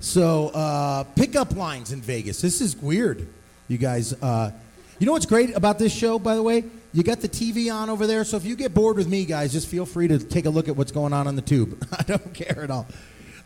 So, 0.00 0.48
uh, 0.48 1.04
pickup 1.14 1.54
lines 1.56 1.92
in 1.92 2.00
Vegas. 2.00 2.40
This 2.40 2.62
is 2.62 2.74
weird, 2.74 3.28
you 3.68 3.76
guys. 3.76 4.14
Uh, 4.14 4.50
you 4.98 5.06
know 5.06 5.12
what's 5.12 5.26
great 5.26 5.54
about 5.54 5.78
this 5.78 5.92
show, 5.92 6.18
by 6.18 6.34
the 6.34 6.42
way? 6.42 6.64
You 6.92 7.04
got 7.04 7.20
the 7.20 7.28
TV 7.28 7.72
on 7.72 7.88
over 7.88 8.06
there, 8.06 8.24
so 8.24 8.36
if 8.36 8.44
you 8.44 8.56
get 8.56 8.74
bored 8.74 8.96
with 8.96 9.08
me, 9.08 9.24
guys, 9.24 9.52
just 9.52 9.68
feel 9.68 9.86
free 9.86 10.08
to 10.08 10.18
take 10.18 10.46
a 10.46 10.50
look 10.50 10.68
at 10.68 10.76
what's 10.76 10.90
going 10.90 11.12
on 11.12 11.28
on 11.28 11.36
the 11.36 11.42
tube. 11.42 11.86
I 11.98 12.02
don't 12.02 12.34
care 12.34 12.64
at 12.64 12.70
all. 12.70 12.86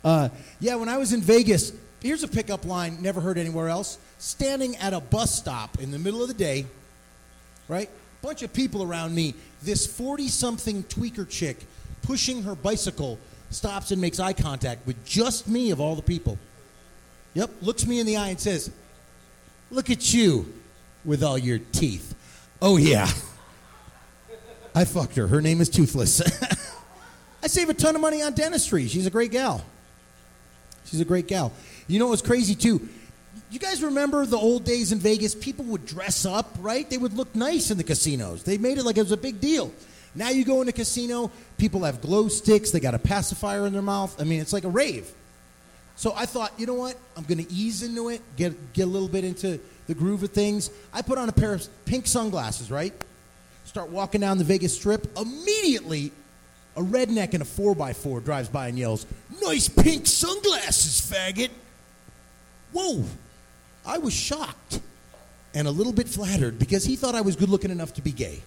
Uh, 0.03 0.31
yeah, 0.61 0.77
when 0.77 0.89
I 0.89 0.97
was 0.97 1.13
in 1.13 1.21
Vegas, 1.21 1.73
here's 2.03 2.23
a 2.23 2.29
pickup 2.29 2.65
line 2.65 3.03
never 3.03 3.21
heard 3.21 3.37
anywhere 3.37 3.69
else. 3.69 3.99
Standing 4.19 4.77
at 4.77 4.95
a 4.95 5.01
bus 5.01 5.35
stop 5.35 5.79
in 5.81 5.91
the 5.91 5.99
middle 5.99 6.23
of 6.23 6.29
the 6.29 6.35
day, 6.35 6.65
right? 7.69 7.91
Bunch 8.23 8.43
of 8.43 8.53
people 8.53 8.83
around 8.83 9.15
me. 9.15 9.35
This 9.63 9.87
40 9.87 10.29
something 10.29 10.83
tweaker 10.85 11.29
chick 11.29 11.59
pushing 12.03 12.43
her 12.45 12.55
bicycle 12.55 13.19
stops 13.51 13.91
and 13.91 14.01
makes 14.01 14.21
eye 14.21 14.33
contact 14.33 14.87
with 14.87 15.03
just 15.05 15.49
me 15.49 15.71
of 15.71 15.81
all 15.81 15.95
the 15.95 16.03
people. 16.03 16.39
Yep, 17.35 17.51
looks 17.63 17.87
me 17.87 18.01
in 18.01 18.07
the 18.07 18.17
eye 18.17 18.29
and 18.29 18.41
says, 18.41 18.71
Look 19.71 19.91
at 19.91 20.15
you 20.15 20.53
with 21.05 21.23
all 21.23 21.37
your 21.37 21.59
teeth. 21.59 22.15
Oh, 22.63 22.77
yeah. 22.77 23.11
I 24.75 24.85
fucked 24.85 25.17
her. 25.17 25.27
Her 25.27 25.41
name 25.41 25.61
is 25.61 25.69
Toothless. 25.69 26.21
I 27.43 27.47
save 27.47 27.69
a 27.69 27.75
ton 27.75 27.95
of 27.95 28.01
money 28.01 28.23
on 28.23 28.33
dentistry. 28.35 28.89
She's 28.89 29.07
a 29.07 29.11
great 29.11 29.31
gal. 29.31 29.65
She's 30.87 31.01
a 31.01 31.05
great 31.05 31.29
gal. 31.29 31.53
You 31.87 31.99
know 31.99 32.09
what's 32.09 32.23
crazy, 32.23 32.55
too? 32.55 32.89
You 33.51 33.59
guys 33.59 33.83
remember 33.83 34.27
the 34.27 34.37
old 34.37 34.65
days 34.65 34.91
in 34.91 34.99
Vegas? 34.99 35.35
People 35.35 35.65
would 35.67 35.87
dress 35.87 36.27
up, 36.27 36.57
right? 36.59 36.89
They 36.89 36.99
would 36.99 37.13
look 37.13 37.35
nice 37.35 37.71
in 37.71 37.77
the 37.77 37.85
casinos. 37.85 38.43
They 38.43 38.59
made 38.59 38.79
it 38.79 38.85
like 38.85 38.97
it 38.97 39.03
was 39.03 39.13
a 39.13 39.17
big 39.17 39.41
deal. 39.41 39.73
Now 40.15 40.31
you 40.31 40.45
go 40.45 40.63
in 40.63 40.69
a 40.69 40.73
casino, 40.73 41.31
people 41.59 41.85
have 41.85 42.01
glow 42.01 42.29
sticks, 42.29 42.71
they 42.71 42.81
got 42.81 42.95
a 42.95 42.99
pacifier 42.99 43.67
in 43.67 43.73
their 43.73 43.83
mouth. 43.83 44.21
I 44.21 44.25
mean, 44.25 44.41
it's 44.41 44.53
like 44.53 44.65
a 44.65 44.69
rave. 44.69 45.11
So 45.97 46.13
I 46.17 46.27
thought, 46.27 46.53
you 46.59 46.67
know 46.67 46.75
what? 46.75 46.97
I'm 47.17 47.25
going 47.25 47.45
to 47.45 47.53
ease 47.53 47.83
into 47.83 48.09
it, 48.09 48.21
get, 48.37 48.73
get 48.73 48.85
a 48.85 48.91
little 48.91 49.09
bit 49.09 49.25
into 49.25 49.61
the 49.87 49.95
groove 49.95 50.23
of 50.23 50.31
things. 50.31 50.71
I 50.93 51.03
put 51.03 51.19
on 51.19 51.29
a 51.29 51.33
pair 51.33 51.53
of 51.53 51.67
pink 51.85 52.07
sunglasses, 52.07 52.71
right? 52.71 52.93
Start 53.75 53.91
walking 53.91 54.21
down 54.21 54.39
the 54.39 54.45
Vegas 54.45 54.73
Strip. 54.73 55.19
Immediately, 55.19 56.13
a 56.77 56.81
redneck 56.81 57.35
in 57.35 57.43
a 57.43 57.45
4x4 57.45 58.25
drives 58.25 58.49
by 58.49 58.69
and 58.69 58.79
yells, 58.79 59.05
Nice 59.43 59.69
pink 59.69 60.07
sunglasses, 60.07 61.01
faggot. 61.01 61.51
Whoa. 62.71 63.03
I 63.85 63.99
was 63.99 64.15
shocked 64.15 64.79
and 65.55 65.67
a 65.67 65.73
little 65.73 65.93
bit 65.93 66.09
flattered 66.09 66.57
because 66.57 66.85
he 66.85 66.95
thought 66.95 67.17
I 67.17 67.23
was 67.23 67.35
good 67.35 67.49
looking 67.49 67.73
enough 67.73 67.93
to 67.95 68.01
be 68.01 68.13
gay 68.13 68.43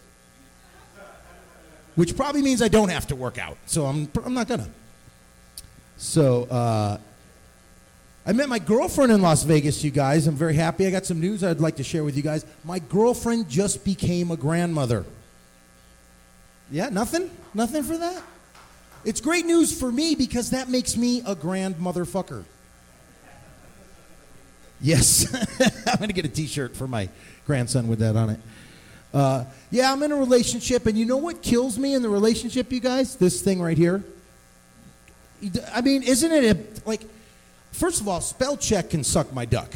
which 1.95 2.15
probably 2.15 2.41
means 2.41 2.61
I 2.61 2.69
don't 2.69 2.89
have 2.89 3.07
to 3.07 3.15
work 3.15 3.37
out. 3.37 3.57
So 3.65 3.85
I'm, 3.85 4.07
I'm 4.23 4.33
not 4.33 4.47
gonna. 4.47 4.69
So 5.97 6.43
uh, 6.43 6.99
I 8.25 8.33
met 8.33 8.47
my 8.47 8.59
girlfriend 8.59 9.11
in 9.11 9.21
Las 9.21 9.43
Vegas, 9.43 9.83
you 9.83 9.89
guys. 9.89 10.27
I'm 10.27 10.35
very 10.35 10.53
happy. 10.53 10.85
I 10.85 10.91
got 10.91 11.05
some 11.05 11.19
news 11.19 11.43
I'd 11.43 11.59
like 11.59 11.75
to 11.77 11.83
share 11.83 12.03
with 12.03 12.15
you 12.15 12.21
guys. 12.21 12.45
My 12.63 12.77
girlfriend 12.77 13.49
just 13.49 13.83
became 13.83 14.29
a 14.29 14.37
grandmother. 14.37 15.05
Yeah, 16.71 16.89
nothing? 16.89 17.29
Nothing 17.53 17.83
for 17.83 17.97
that? 17.97 18.21
It's 19.05 19.21
great 19.21 19.45
news 19.45 19.77
for 19.77 19.91
me 19.91 20.15
because 20.15 20.49
that 20.49 20.69
makes 20.69 20.97
me 20.97 21.21
a 21.25 21.35
grand 21.35 21.75
motherfucker. 21.75 22.43
Yes. 24.81 25.33
I'm 25.87 25.97
going 25.97 26.09
to 26.09 26.13
get 26.13 26.25
a 26.25 26.29
t 26.29 26.45
shirt 26.45 26.75
for 26.75 26.87
my 26.87 27.09
grandson 27.45 27.87
with 27.87 27.99
that 27.99 28.15
on 28.15 28.31
it. 28.31 28.39
Uh, 29.13 29.45
yeah, 29.71 29.91
I'm 29.91 30.03
in 30.03 30.11
a 30.11 30.15
relationship, 30.15 30.85
and 30.85 30.97
you 30.97 31.05
know 31.05 31.17
what 31.17 31.41
kills 31.41 31.79
me 31.79 31.93
in 31.93 32.01
the 32.01 32.09
relationship, 32.09 32.71
you 32.71 32.79
guys? 32.79 33.15
This 33.15 33.41
thing 33.41 33.61
right 33.61 33.77
here. 33.77 34.03
I 35.73 35.81
mean, 35.81 36.03
isn't 36.03 36.31
it 36.31 36.57
a, 36.57 36.87
like, 36.87 37.01
first 37.71 38.01
of 38.01 38.07
all, 38.07 38.21
spell 38.21 38.57
check 38.57 38.89
can 38.89 39.03
suck 39.03 39.31
my 39.33 39.45
duck. 39.45 39.73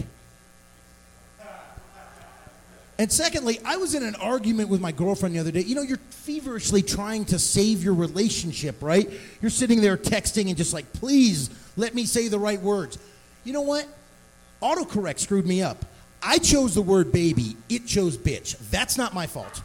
And 3.01 3.11
secondly, 3.11 3.59
I 3.65 3.77
was 3.77 3.95
in 3.95 4.03
an 4.03 4.13
argument 4.13 4.69
with 4.69 4.79
my 4.79 4.91
girlfriend 4.91 5.33
the 5.33 5.39
other 5.39 5.49
day. 5.49 5.61
You 5.61 5.73
know, 5.73 5.81
you're 5.81 5.97
feverishly 6.11 6.83
trying 6.83 7.25
to 7.25 7.39
save 7.39 7.83
your 7.83 7.95
relationship, 7.95 8.75
right? 8.79 9.09
You're 9.41 9.49
sitting 9.49 9.81
there 9.81 9.97
texting 9.97 10.49
and 10.49 10.55
just 10.55 10.71
like, 10.71 10.93
please 10.93 11.49
let 11.75 11.95
me 11.95 12.05
say 12.05 12.27
the 12.27 12.37
right 12.37 12.61
words. 12.61 12.99
You 13.43 13.53
know 13.53 13.61
what? 13.61 13.87
Autocorrect 14.61 15.17
screwed 15.17 15.47
me 15.47 15.63
up. 15.63 15.83
I 16.21 16.37
chose 16.37 16.75
the 16.75 16.83
word 16.83 17.11
baby, 17.11 17.57
it 17.69 17.87
chose 17.87 18.19
bitch. 18.19 18.55
That's 18.69 18.99
not 18.99 19.15
my 19.15 19.25
fault. 19.25 19.63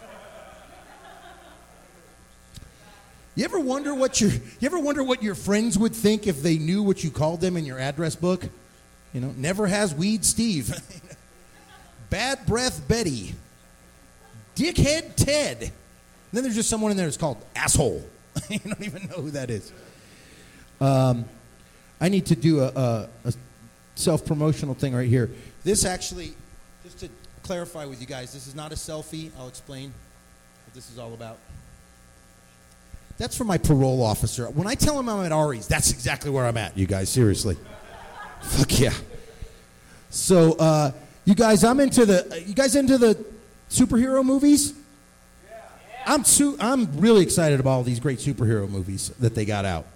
You 3.34 3.44
ever 3.44 3.60
wonder 3.60 3.94
what 3.94 4.18
your 4.18 4.30
you 4.30 4.40
ever 4.62 4.78
wonder 4.78 5.04
what 5.04 5.22
your 5.22 5.34
friends 5.34 5.78
would 5.78 5.94
think 5.94 6.26
if 6.26 6.42
they 6.42 6.56
knew 6.56 6.82
what 6.82 7.04
you 7.04 7.10
called 7.10 7.42
them 7.42 7.58
in 7.58 7.66
your 7.66 7.78
address 7.78 8.16
book? 8.16 8.44
You 9.12 9.20
know, 9.20 9.34
never 9.36 9.66
has 9.66 9.94
weed 9.94 10.24
Steve. 10.24 10.74
Bad 12.10 12.46
Breath 12.46 12.86
Betty, 12.86 13.34
Dickhead 14.54 15.16
Ted. 15.16 15.62
And 15.62 15.70
then 16.32 16.42
there's 16.42 16.54
just 16.54 16.68
someone 16.68 16.90
in 16.90 16.96
there 16.96 17.06
that's 17.06 17.16
called 17.16 17.44
Asshole. 17.54 18.04
you 18.48 18.58
don't 18.58 18.82
even 18.82 19.08
know 19.08 19.22
who 19.22 19.30
that 19.32 19.50
is. 19.50 19.72
Um, 20.80 21.24
I 22.00 22.08
need 22.08 22.26
to 22.26 22.36
do 22.36 22.60
a, 22.60 22.68
a, 22.68 23.08
a 23.24 23.32
self 23.94 24.24
promotional 24.26 24.74
thing 24.74 24.94
right 24.94 25.08
here. 25.08 25.30
This 25.64 25.84
actually, 25.84 26.34
just 26.84 27.00
to 27.00 27.08
clarify 27.42 27.86
with 27.86 28.00
you 28.00 28.06
guys, 28.06 28.32
this 28.32 28.46
is 28.46 28.54
not 28.54 28.72
a 28.72 28.76
selfie. 28.76 29.30
I'll 29.38 29.48
explain 29.48 29.92
what 30.66 30.74
this 30.74 30.90
is 30.90 30.98
all 30.98 31.14
about. 31.14 31.38
That's 33.18 33.36
for 33.36 33.44
my 33.44 33.56
parole 33.56 34.02
officer. 34.02 34.46
When 34.50 34.66
I 34.66 34.74
tell 34.74 34.98
him 34.98 35.08
I'm 35.08 35.24
at 35.24 35.32
Ari's, 35.32 35.66
that's 35.66 35.90
exactly 35.90 36.30
where 36.30 36.44
I'm 36.44 36.58
at, 36.58 36.76
you 36.76 36.86
guys, 36.86 37.08
seriously. 37.08 37.56
Fuck 38.42 38.78
yeah. 38.78 38.92
So, 40.10 40.52
uh, 40.54 40.92
you 41.26 41.34
guys, 41.34 41.64
I'm 41.64 41.80
into 41.80 42.06
the, 42.06 42.42
you 42.46 42.54
guys 42.54 42.74
into 42.76 42.96
the 42.96 43.22
superhero 43.68 44.24
movies? 44.24 44.72
Yeah. 45.48 45.60
I'm, 46.06 46.24
su- 46.24 46.56
I'm 46.58 46.98
really 46.98 47.22
excited 47.22 47.60
about 47.60 47.70
all 47.72 47.82
these 47.82 48.00
great 48.00 48.20
superhero 48.20 48.68
movies 48.68 49.10
that 49.20 49.34
they 49.34 49.44
got 49.44 49.64
out. 49.64 49.86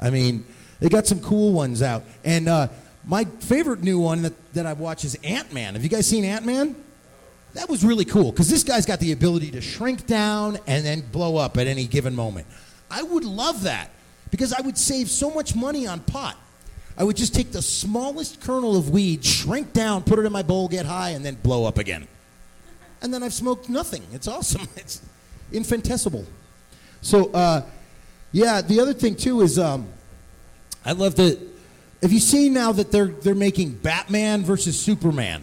I 0.00 0.10
mean, 0.10 0.44
they 0.80 0.88
got 0.88 1.06
some 1.06 1.20
cool 1.20 1.52
ones 1.52 1.82
out. 1.82 2.02
And 2.24 2.48
uh, 2.48 2.68
my 3.04 3.24
favorite 3.24 3.82
new 3.82 4.00
one 4.00 4.22
that, 4.22 4.52
that 4.54 4.64
I've 4.64 4.80
watched 4.80 5.04
is 5.04 5.16
Ant 5.22 5.52
Man. 5.52 5.74
Have 5.74 5.84
you 5.84 5.90
guys 5.90 6.06
seen 6.06 6.24
Ant 6.24 6.46
Man? 6.46 6.74
That 7.52 7.68
was 7.68 7.84
really 7.84 8.06
cool 8.06 8.30
because 8.30 8.48
this 8.48 8.64
guy's 8.64 8.86
got 8.86 9.00
the 9.00 9.12
ability 9.12 9.50
to 9.50 9.60
shrink 9.60 10.06
down 10.06 10.58
and 10.66 10.84
then 10.84 11.02
blow 11.12 11.36
up 11.36 11.58
at 11.58 11.66
any 11.66 11.86
given 11.86 12.14
moment. 12.16 12.46
I 12.90 13.02
would 13.02 13.24
love 13.24 13.64
that 13.64 13.90
because 14.30 14.52
I 14.52 14.62
would 14.62 14.78
save 14.78 15.10
so 15.10 15.30
much 15.30 15.54
money 15.54 15.86
on 15.86 16.00
pot. 16.00 16.38
I 17.00 17.02
would 17.02 17.16
just 17.16 17.34
take 17.34 17.50
the 17.50 17.62
smallest 17.62 18.42
kernel 18.42 18.76
of 18.76 18.90
weed, 18.90 19.24
shrink 19.24 19.72
down, 19.72 20.02
put 20.02 20.18
it 20.18 20.26
in 20.26 20.32
my 20.32 20.42
bowl, 20.42 20.68
get 20.68 20.84
high, 20.84 21.10
and 21.10 21.24
then 21.24 21.34
blow 21.36 21.64
up 21.64 21.78
again. 21.78 22.06
And 23.00 23.12
then 23.12 23.22
I've 23.22 23.32
smoked 23.32 23.70
nothing. 23.70 24.02
It's 24.12 24.28
awesome. 24.28 24.68
It's 24.76 25.00
infinitesimal. 25.50 26.26
So, 27.00 27.30
uh, 27.32 27.62
yeah, 28.32 28.60
the 28.60 28.80
other 28.80 28.92
thing 28.92 29.16
too 29.16 29.40
is 29.40 29.58
um, 29.58 29.88
I 30.84 30.92
love 30.92 31.16
the. 31.16 31.38
Have 32.02 32.12
you 32.12 32.20
seen 32.20 32.52
now 32.52 32.70
that 32.72 32.92
they're 32.92 33.06
they're 33.06 33.34
making 33.34 33.76
Batman 33.76 34.42
versus 34.42 34.78
Superman? 34.78 35.42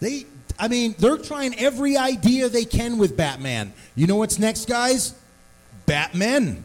They, 0.00 0.26
I 0.58 0.68
mean, 0.68 0.94
they're 0.98 1.16
trying 1.16 1.58
every 1.58 1.96
idea 1.96 2.50
they 2.50 2.66
can 2.66 2.98
with 2.98 3.16
Batman. 3.16 3.72
You 3.94 4.06
know 4.06 4.16
what's 4.16 4.38
next, 4.38 4.68
guys? 4.68 5.14
Batman. 5.86 6.62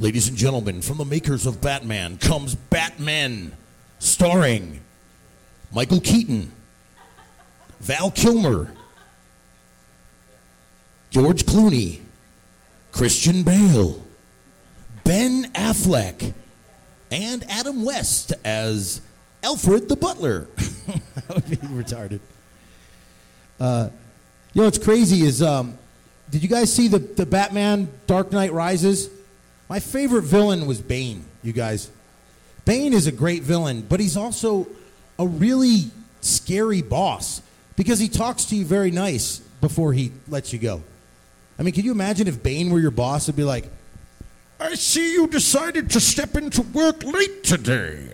Ladies 0.00 0.28
and 0.28 0.36
gentlemen, 0.38 0.80
from 0.80 0.96
the 0.96 1.04
makers 1.04 1.44
of 1.44 1.60
Batman 1.60 2.16
comes 2.16 2.54
Batman, 2.54 3.52
starring 3.98 4.80
Michael 5.74 6.00
Keaton, 6.00 6.52
Val 7.80 8.10
Kilmer, 8.10 8.72
George 11.10 11.44
Clooney, 11.44 12.00
Christian 12.92 13.42
Bale, 13.42 14.02
Ben 15.04 15.52
Affleck, 15.52 16.32
and 17.10 17.44
Adam 17.50 17.84
West 17.84 18.32
as 18.42 19.02
Alfred 19.44 19.90
the 19.90 19.96
Butler. 19.96 20.48
that 20.86 21.28
would 21.28 21.50
be 21.50 21.56
retarded. 21.56 22.20
Uh, 23.60 23.90
you 24.54 24.62
know 24.62 24.64
what's 24.64 24.78
crazy 24.78 25.26
is, 25.26 25.42
um, 25.42 25.76
did 26.30 26.42
you 26.42 26.48
guys 26.48 26.72
see 26.72 26.88
the, 26.88 27.00
the 27.00 27.26
Batman 27.26 27.86
Dark 28.06 28.32
Knight 28.32 28.54
Rises? 28.54 29.10
My 29.70 29.78
favorite 29.78 30.24
villain 30.24 30.66
was 30.66 30.80
Bane, 30.80 31.24
you 31.44 31.52
guys. 31.52 31.92
Bane 32.64 32.92
is 32.92 33.06
a 33.06 33.12
great 33.12 33.44
villain, 33.44 33.86
but 33.88 34.00
he's 34.00 34.16
also 34.16 34.66
a 35.16 35.24
really 35.24 35.92
scary 36.20 36.82
boss 36.82 37.40
because 37.76 38.00
he 38.00 38.08
talks 38.08 38.46
to 38.46 38.56
you 38.56 38.64
very 38.64 38.90
nice 38.90 39.38
before 39.60 39.92
he 39.92 40.10
lets 40.26 40.52
you 40.52 40.58
go. 40.58 40.82
I 41.56 41.62
mean, 41.62 41.72
can 41.72 41.84
you 41.84 41.92
imagine 41.92 42.26
if 42.26 42.42
Bane 42.42 42.70
were 42.70 42.80
your 42.80 42.90
boss? 42.90 43.28
It'd 43.28 43.36
be 43.36 43.44
like, 43.44 43.70
I 44.58 44.74
see 44.74 45.12
you 45.12 45.28
decided 45.28 45.88
to 45.90 46.00
step 46.00 46.36
into 46.36 46.62
work 46.62 47.04
late 47.04 47.44
today. 47.44 48.08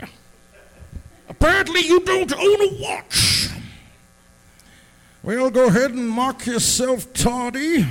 Apparently, 1.26 1.80
you 1.80 2.00
don't 2.00 2.34
own 2.34 2.60
a 2.60 2.82
watch. 2.82 3.48
Well, 5.22 5.48
go 5.48 5.68
ahead 5.68 5.92
and 5.92 6.06
mark 6.06 6.44
yourself 6.44 7.14
tardy. 7.14 7.86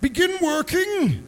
Begin 0.00 0.38
working, 0.40 1.27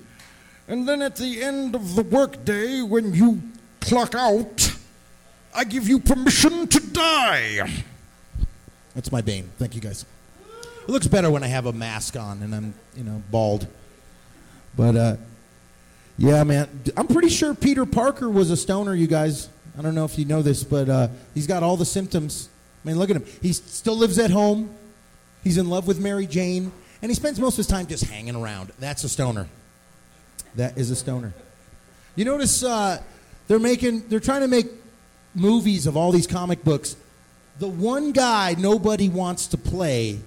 and 0.71 0.89
then 0.89 1.03
at 1.03 1.17
the 1.17 1.43
end 1.43 1.75
of 1.75 1.97
the 1.97 2.05
workday, 2.05 2.81
when 2.81 3.13
you 3.13 3.43
clock 3.81 4.15
out, 4.15 4.73
I 5.53 5.65
give 5.65 5.89
you 5.89 5.99
permission 5.99 6.69
to 6.69 6.81
die. 6.93 7.69
That's 8.95 9.11
my 9.11 9.21
Bane. 9.21 9.51
Thank 9.59 9.75
you, 9.75 9.81
guys. 9.81 10.07
It 10.83 10.89
looks 10.89 11.09
better 11.09 11.29
when 11.29 11.43
I 11.43 11.49
have 11.49 11.67
a 11.67 11.73
mask 11.73 12.17
on 12.17 12.43
and 12.45 12.55
I'm, 12.55 12.75
you 12.97 13.03
know, 13.03 13.21
bald. 13.33 13.67
But 14.77 14.95
uh, 14.95 15.17
yeah, 16.17 16.45
man, 16.45 16.69
I'm 16.97 17.09
pretty 17.09 17.31
sure 17.31 17.53
Peter 17.53 17.85
Parker 17.85 18.31
was 18.31 18.53
a 18.53 18.57
stoner. 18.57 18.95
You 18.95 19.09
guys, 19.09 19.49
I 19.77 19.83
don't 19.83 19.97
know 19.97 20.05
if 20.05 20.21
you 20.21 20.25
know 20.25 20.41
this, 20.41 20.63
but 20.63 20.89
uh, 20.89 21.09
he's 21.35 21.49
got 21.49 21.65
all 21.65 21.77
the 21.77 21.85
symptoms. 21.85 22.49
I 22.85 22.89
mean, 22.89 22.97
look 22.97 23.11
at 23.11 23.17
him. 23.17 23.25
He 23.43 23.53
still 23.53 23.97
lives 23.97 24.21
at 24.21 24.31
home. 24.31 24.73
He's 25.43 25.59
in 25.59 25.69
love 25.69 25.89
with 25.89 25.99
Mary 25.99 26.27
Jane, 26.27 26.71
and 27.03 27.11
he 27.11 27.15
spends 27.17 27.41
most 27.41 27.55
of 27.55 27.59
his 27.59 27.67
time 27.67 27.89
just 27.89 28.05
hanging 28.05 28.37
around. 28.37 28.73
That's 28.79 29.03
a 29.03 29.09
stoner. 29.09 29.49
That 30.57 30.77
is 30.77 30.91
a 30.91 30.97
stoner. 30.97 31.33
You 32.17 32.25
notice 32.25 32.63
uh, 32.63 33.01
they're 33.49 33.59
making, 33.59 34.09
they're 34.09 34.21
trying 34.21 34.43
to 34.43 34.49
make 34.49 34.67
movies 35.35 35.87
of 35.87 35.97
all 35.97 36.13
these 36.13 36.27
comic 36.27 36.65
books. 36.65 36.97
The 37.59 37.69
one 37.69 38.13
guy 38.13 38.55
nobody 38.59 39.09
wants 39.09 39.49
to 39.49 39.59
play 39.59 40.19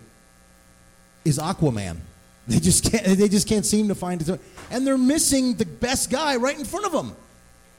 is 1.26 1.40
Aquaman. 1.40 1.98
They 2.46 2.60
just 2.60 2.92
can't. 2.92 3.06
They 3.06 3.30
just 3.30 3.48
can't 3.48 3.66
seem 3.66 3.88
to 3.88 3.96
find 3.96 4.22
it. 4.22 4.42
And 4.70 4.86
they're 4.86 4.98
missing 4.98 5.54
the 5.54 5.66
best 5.66 6.10
guy 6.10 6.36
right 6.36 6.60
in 6.60 6.66
front 6.66 6.86
of 6.86 6.92
them. 6.92 7.16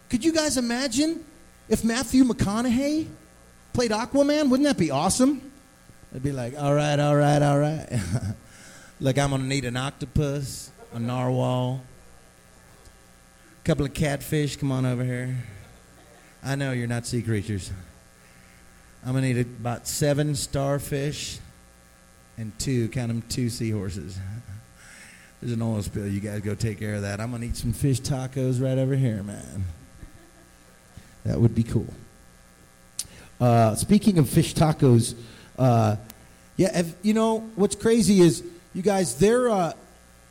Could 0.09 0.25
you 0.25 0.33
guys 0.33 0.57
imagine 0.57 1.23
if 1.69 1.85
Matthew 1.85 2.25
McConaughey 2.25 3.09
played 3.75 3.91
Aquaman? 3.91 4.49
Wouldn't 4.49 4.67
that 4.67 4.79
be 4.79 4.91
awesome? 4.91 5.53
It'd 6.13 6.23
be 6.23 6.33
like, 6.33 6.55
all 6.59 6.75
right, 6.75 6.99
all 6.99 7.15
right, 7.15 7.43
all 7.43 7.59
right. 7.59 7.87
Look, 9.01 9.19
I'm 9.19 9.33
gonna 9.33 9.45
need 9.45 9.67
an 9.67 9.77
octopus, 9.77 10.71
a 10.95 10.99
narwhal, 10.99 11.83
couple 13.64 13.87
of 13.87 13.94
catfish. 13.94 14.57
Come 14.57 14.70
on 14.70 14.85
over 14.85 15.03
here. 15.03 15.35
I 16.44 16.55
know 16.55 16.72
you're 16.72 16.87
not 16.87 17.07
sea 17.07 17.22
creatures. 17.22 17.72
I'm 19.03 19.14
gonna 19.14 19.33
need 19.33 19.40
about 19.40 19.88
seven 19.88 20.35
starfish 20.35 21.38
and 22.37 22.57
two, 22.59 22.88
count 22.88 23.09
them, 23.09 23.22
two 23.31 23.48
seahorses. 23.48 24.18
There's 25.40 25.55
an 25.55 25.62
oil 25.62 25.81
spill. 25.81 26.07
You 26.07 26.20
guys 26.20 26.42
go 26.42 26.55
take 26.55 26.79
care 26.79 26.94
of 26.94 27.03
that. 27.03 27.20
I'm 27.20 27.31
gonna 27.31 27.46
eat 27.46 27.57
some 27.57 27.72
fish 27.72 28.03
tacos 28.03 28.62
right 28.62 28.77
over 28.77 28.96
here, 28.96 29.22
man. 29.22 29.64
That 31.24 31.40
would 31.40 31.55
be 31.55 31.62
cool. 31.62 31.88
Uh, 33.40 33.74
speaking 33.77 34.18
of 34.18 34.29
fish 34.29 34.55
tacos, 34.55 35.14
uh, 35.59 35.96
yeah, 36.59 36.81
if, 36.81 36.94
you 37.00 37.14
know 37.14 37.48
what's 37.57 37.77
crazy 37.77 38.20
is 38.20 38.44
you 38.74 38.83
guys 38.83 39.16
they're 39.16 39.48
uh, 39.48 39.72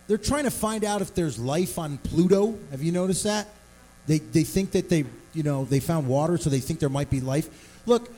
they're 0.07 0.17
trying 0.17 0.43
to 0.43 0.51
find 0.51 0.83
out 0.83 1.01
if 1.01 1.13
there's 1.13 1.39
life 1.39 1.79
on 1.79 1.97
Pluto. 1.97 2.57
Have 2.71 2.83
you 2.83 2.91
noticed 2.91 3.23
that? 3.23 3.47
They 4.07 4.19
they 4.19 4.43
think 4.43 4.71
that 4.71 4.89
they 4.89 5.05
you 5.33 5.43
know 5.43 5.65
they 5.65 5.79
found 5.79 6.07
water, 6.07 6.37
so 6.37 6.49
they 6.49 6.59
think 6.59 6.79
there 6.79 6.89
might 6.89 7.09
be 7.09 7.21
life. 7.21 7.79
Look, 7.85 8.09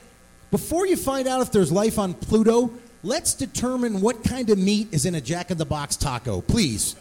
before 0.52 0.88
you 0.88 0.98
find 0.98 1.28
out 1.28 1.42
if 1.42 1.52
there's 1.52 1.72
life 1.72 2.00
on 2.00 2.14
Pluto, 2.14 2.72
let's 3.04 3.34
determine 3.34 4.02
what 4.02 4.24
kind 4.24 4.50
of 4.50 4.58
meat 4.58 4.88
is 4.92 5.06
in 5.06 5.16
a 5.16 5.22
Jack 5.22 5.52
in 5.52 5.58
the 5.58 5.66
Box 5.66 5.96
taco, 5.96 6.42
please. 6.42 6.96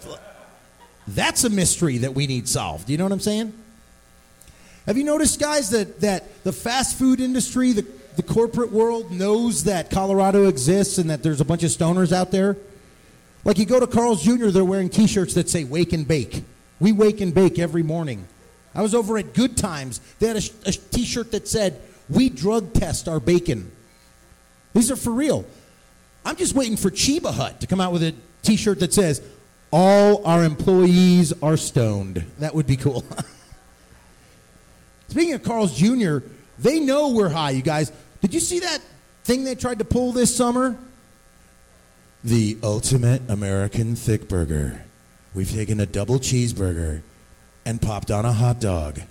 That's 1.07 1.45
a 1.45 1.51
mystery 1.51 1.99
that 1.99 2.15
we 2.15 2.27
need 2.27 2.49
solved. 2.49 2.89
You 2.89 2.97
know 2.97 3.05
what 3.05 3.13
I'm 3.13 3.21
saying? 3.21 3.53
Have 4.87 4.99
you 4.99 5.05
noticed, 5.05 5.41
guys, 5.41 5.71
that, 5.71 6.01
that 6.01 6.45
the 6.45 6.53
fast 6.53 6.99
food 6.99 7.21
industry, 7.21 7.73
the, 7.73 7.87
the 8.17 8.23
corporate 8.23 8.71
world 8.71 9.11
knows 9.11 9.65
that 9.65 9.91
Colorado 9.91 10.47
exists 10.49 10.99
and 10.99 11.11
that 11.11 11.23
there's 11.23 11.41
a 11.41 11.45
bunch 11.45 11.63
of 11.63 11.71
stoners 11.71 12.13
out 12.13 12.31
there? 12.31 12.57
Like 13.45 13.59
you 13.59 13.67
go 13.67 13.79
to 13.79 13.87
Carl's 13.87 14.23
Jr., 14.23 14.49
they're 14.49 14.65
wearing 14.65 14.89
t 14.89 15.07
shirts 15.07 15.35
that 15.35 15.49
say 15.49 15.65
wake 15.65 15.93
and 15.93 16.09
bake. 16.09 16.45
We 16.81 16.93
wake 16.93 17.21
and 17.21 17.35
bake 17.35 17.59
every 17.59 17.83
morning. 17.83 18.27
I 18.75 18.83
was 18.83 18.95
over 18.95 19.19
at 19.19 19.35
Good 19.35 19.57
Times. 19.57 20.01
They 20.19 20.27
had 20.27 20.37
a, 20.37 20.43
a 20.67 20.73
t 20.73 21.05
shirt 21.05 21.31
that 21.33 21.47
said, 21.47 21.81
We 22.09 22.31
drug 22.31 22.73
test 22.73 23.09
our 23.09 23.21
bacon. 23.21 23.71
These 24.73 24.91
are 24.91 24.97
for 24.97 25.13
real. 25.13 25.45
I'm 26.25 26.37
just 26.37 26.55
waiting 26.55 26.77
for 26.77 26.91
Cheba 26.91 27.33
Hut 27.33 27.61
to 27.61 27.67
come 27.67 27.81
out 27.81 27.93
with 27.93 28.03
a 28.03 28.15
t 28.43 28.57
shirt 28.57 28.81
that 28.81 28.93
says, 28.93 29.23
All 29.71 30.27
our 30.27 30.43
employees 30.43 31.33
are 31.43 31.57
stoned. 31.57 32.25
That 32.39 32.55
would 32.55 32.67
be 32.67 32.77
cool. 32.77 33.05
Speaking 35.09 35.35
of 35.35 35.43
Carl's 35.43 35.77
Jr., 35.77 36.19
they 36.59 36.81
know 36.81 37.11
we're 37.11 37.29
high, 37.29 37.51
you 37.51 37.63
guys. 37.63 37.93
Did 38.21 38.35
you 38.35 38.41
see 38.41 38.61
that 38.61 38.81
thing 39.25 39.45
they 39.45 39.55
tried 39.55 39.81
to 39.81 39.85
pull 39.85 40.13
this 40.13 40.35
summer? 40.35 40.79
The 42.25 42.57
ultimate 42.63 43.21
American 43.29 43.95
thick 43.97 44.29
burger. 44.29 44.81
We've 45.35 45.51
taken 45.51 45.79
a 45.79 45.85
double 45.85 46.19
cheeseburger 46.19 47.03
and 47.67 47.83
popped 47.83 48.11
on 48.11 48.25
a 48.25 48.33
hot 48.33 48.63
dog. 48.63 49.03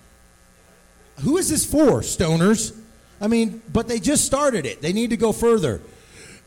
Who 1.20 1.38
is 1.38 1.48
this 1.48 1.64
for, 1.64 2.02
stoners? 2.02 2.76
I 3.22 3.28
mean, 3.28 3.62
but 3.72 3.88
they 3.88 4.00
just 4.00 4.26
started 4.26 4.66
it. 4.66 4.82
They 4.82 4.94
need 4.94 5.12
to 5.12 5.18
go 5.18 5.32
further. 5.32 5.80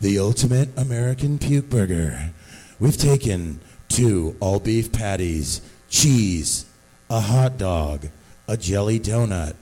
The 0.01 0.19
ultimate 0.19 0.77
American 0.77 1.39
puke 1.39 1.71
burger. 1.71 2.33
We've 2.81 2.99
taken 2.99 3.61
two 3.89 4.35
all 4.41 4.59
beef 4.59 4.91
patties, 4.91 5.61
cheese, 5.89 6.67
a 7.09 7.21
hot 7.21 7.59
dog, 7.59 8.09
a 8.49 8.57
jelly 8.57 8.99
donut, 8.99 9.55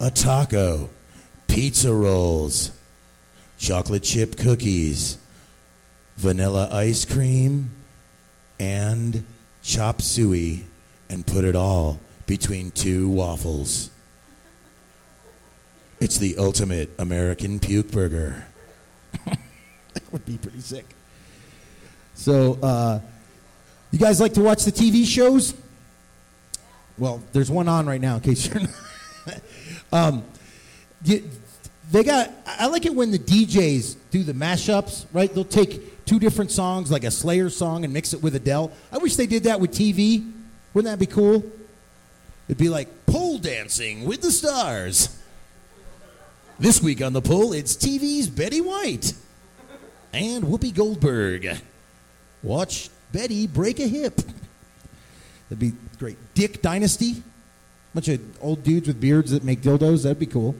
a 0.00 0.10
taco, 0.10 0.90
pizza 1.46 1.94
rolls, 1.94 2.72
chocolate 3.58 4.02
chip 4.02 4.36
cookies, 4.36 5.18
vanilla 6.18 6.68
ice 6.72 7.04
cream, 7.04 7.70
and 8.58 9.24
chop 9.62 10.02
suey, 10.02 10.64
and 11.08 11.24
put 11.24 11.44
it 11.44 11.54
all 11.54 12.00
between 12.26 12.72
two 12.72 13.08
waffles. 13.08 13.90
It's 16.00 16.18
the 16.18 16.36
ultimate 16.38 16.90
American 16.98 17.60
puke 17.60 17.90
burger. 17.92 18.44
that 19.24 20.12
would 20.12 20.24
be 20.26 20.38
pretty 20.38 20.60
sick. 20.60 20.84
So, 22.14 22.58
uh, 22.62 23.00
you 23.92 23.98
guys 23.98 24.20
like 24.20 24.34
to 24.34 24.42
watch 24.42 24.64
the 24.64 24.72
TV 24.72 25.06
shows? 25.06 25.54
Well, 26.98 27.22
there's 27.32 27.50
one 27.50 27.68
on 27.68 27.86
right 27.86 28.00
now, 28.00 28.16
in 28.16 28.20
case 28.22 28.48
you're 28.48 28.60
not. 28.60 29.40
um, 29.92 30.24
you- 31.04 31.30
they 31.90 32.04
got. 32.04 32.30
I 32.46 32.66
like 32.66 32.84
it 32.84 32.94
when 32.94 33.10
the 33.10 33.18
DJs 33.18 33.96
do 34.10 34.22
the 34.22 34.34
mashups. 34.34 35.06
Right? 35.12 35.32
They'll 35.32 35.44
take 35.44 35.97
two 36.08 36.18
different 36.18 36.50
songs, 36.50 36.90
like 36.90 37.04
a 37.04 37.10
Slayer 37.10 37.50
song, 37.50 37.84
and 37.84 37.92
mix 37.92 38.14
it 38.14 38.22
with 38.22 38.34
Adele. 38.34 38.72
I 38.90 38.96
wish 38.98 39.16
they 39.16 39.26
did 39.26 39.44
that 39.44 39.60
with 39.60 39.72
TV. 39.72 40.32
Wouldn't 40.72 40.90
that 40.90 40.98
be 40.98 41.10
cool? 41.10 41.44
It'd 42.48 42.56
be 42.56 42.70
like 42.70 42.88
pole 43.04 43.38
dancing 43.38 44.06
with 44.06 44.22
the 44.22 44.32
stars. 44.32 45.14
This 46.58 46.82
week 46.82 47.02
on 47.02 47.12
the 47.12 47.20
pole, 47.20 47.52
it's 47.52 47.76
TV's 47.76 48.26
Betty 48.26 48.62
White 48.62 49.12
and 50.14 50.44
Whoopi 50.44 50.74
Goldberg. 50.74 51.60
Watch 52.42 52.88
Betty 53.12 53.46
break 53.46 53.78
a 53.78 53.86
hip. 53.86 54.16
That'd 55.48 55.58
be 55.58 55.72
great. 55.98 56.16
Dick 56.34 56.62
Dynasty. 56.62 57.22
Bunch 57.94 58.08
of 58.08 58.20
old 58.42 58.64
dudes 58.64 58.88
with 58.88 59.00
beards 59.00 59.30
that 59.32 59.44
make 59.44 59.60
dildos. 59.60 60.04
That'd 60.04 60.18
be 60.18 60.26
cool. 60.26 60.54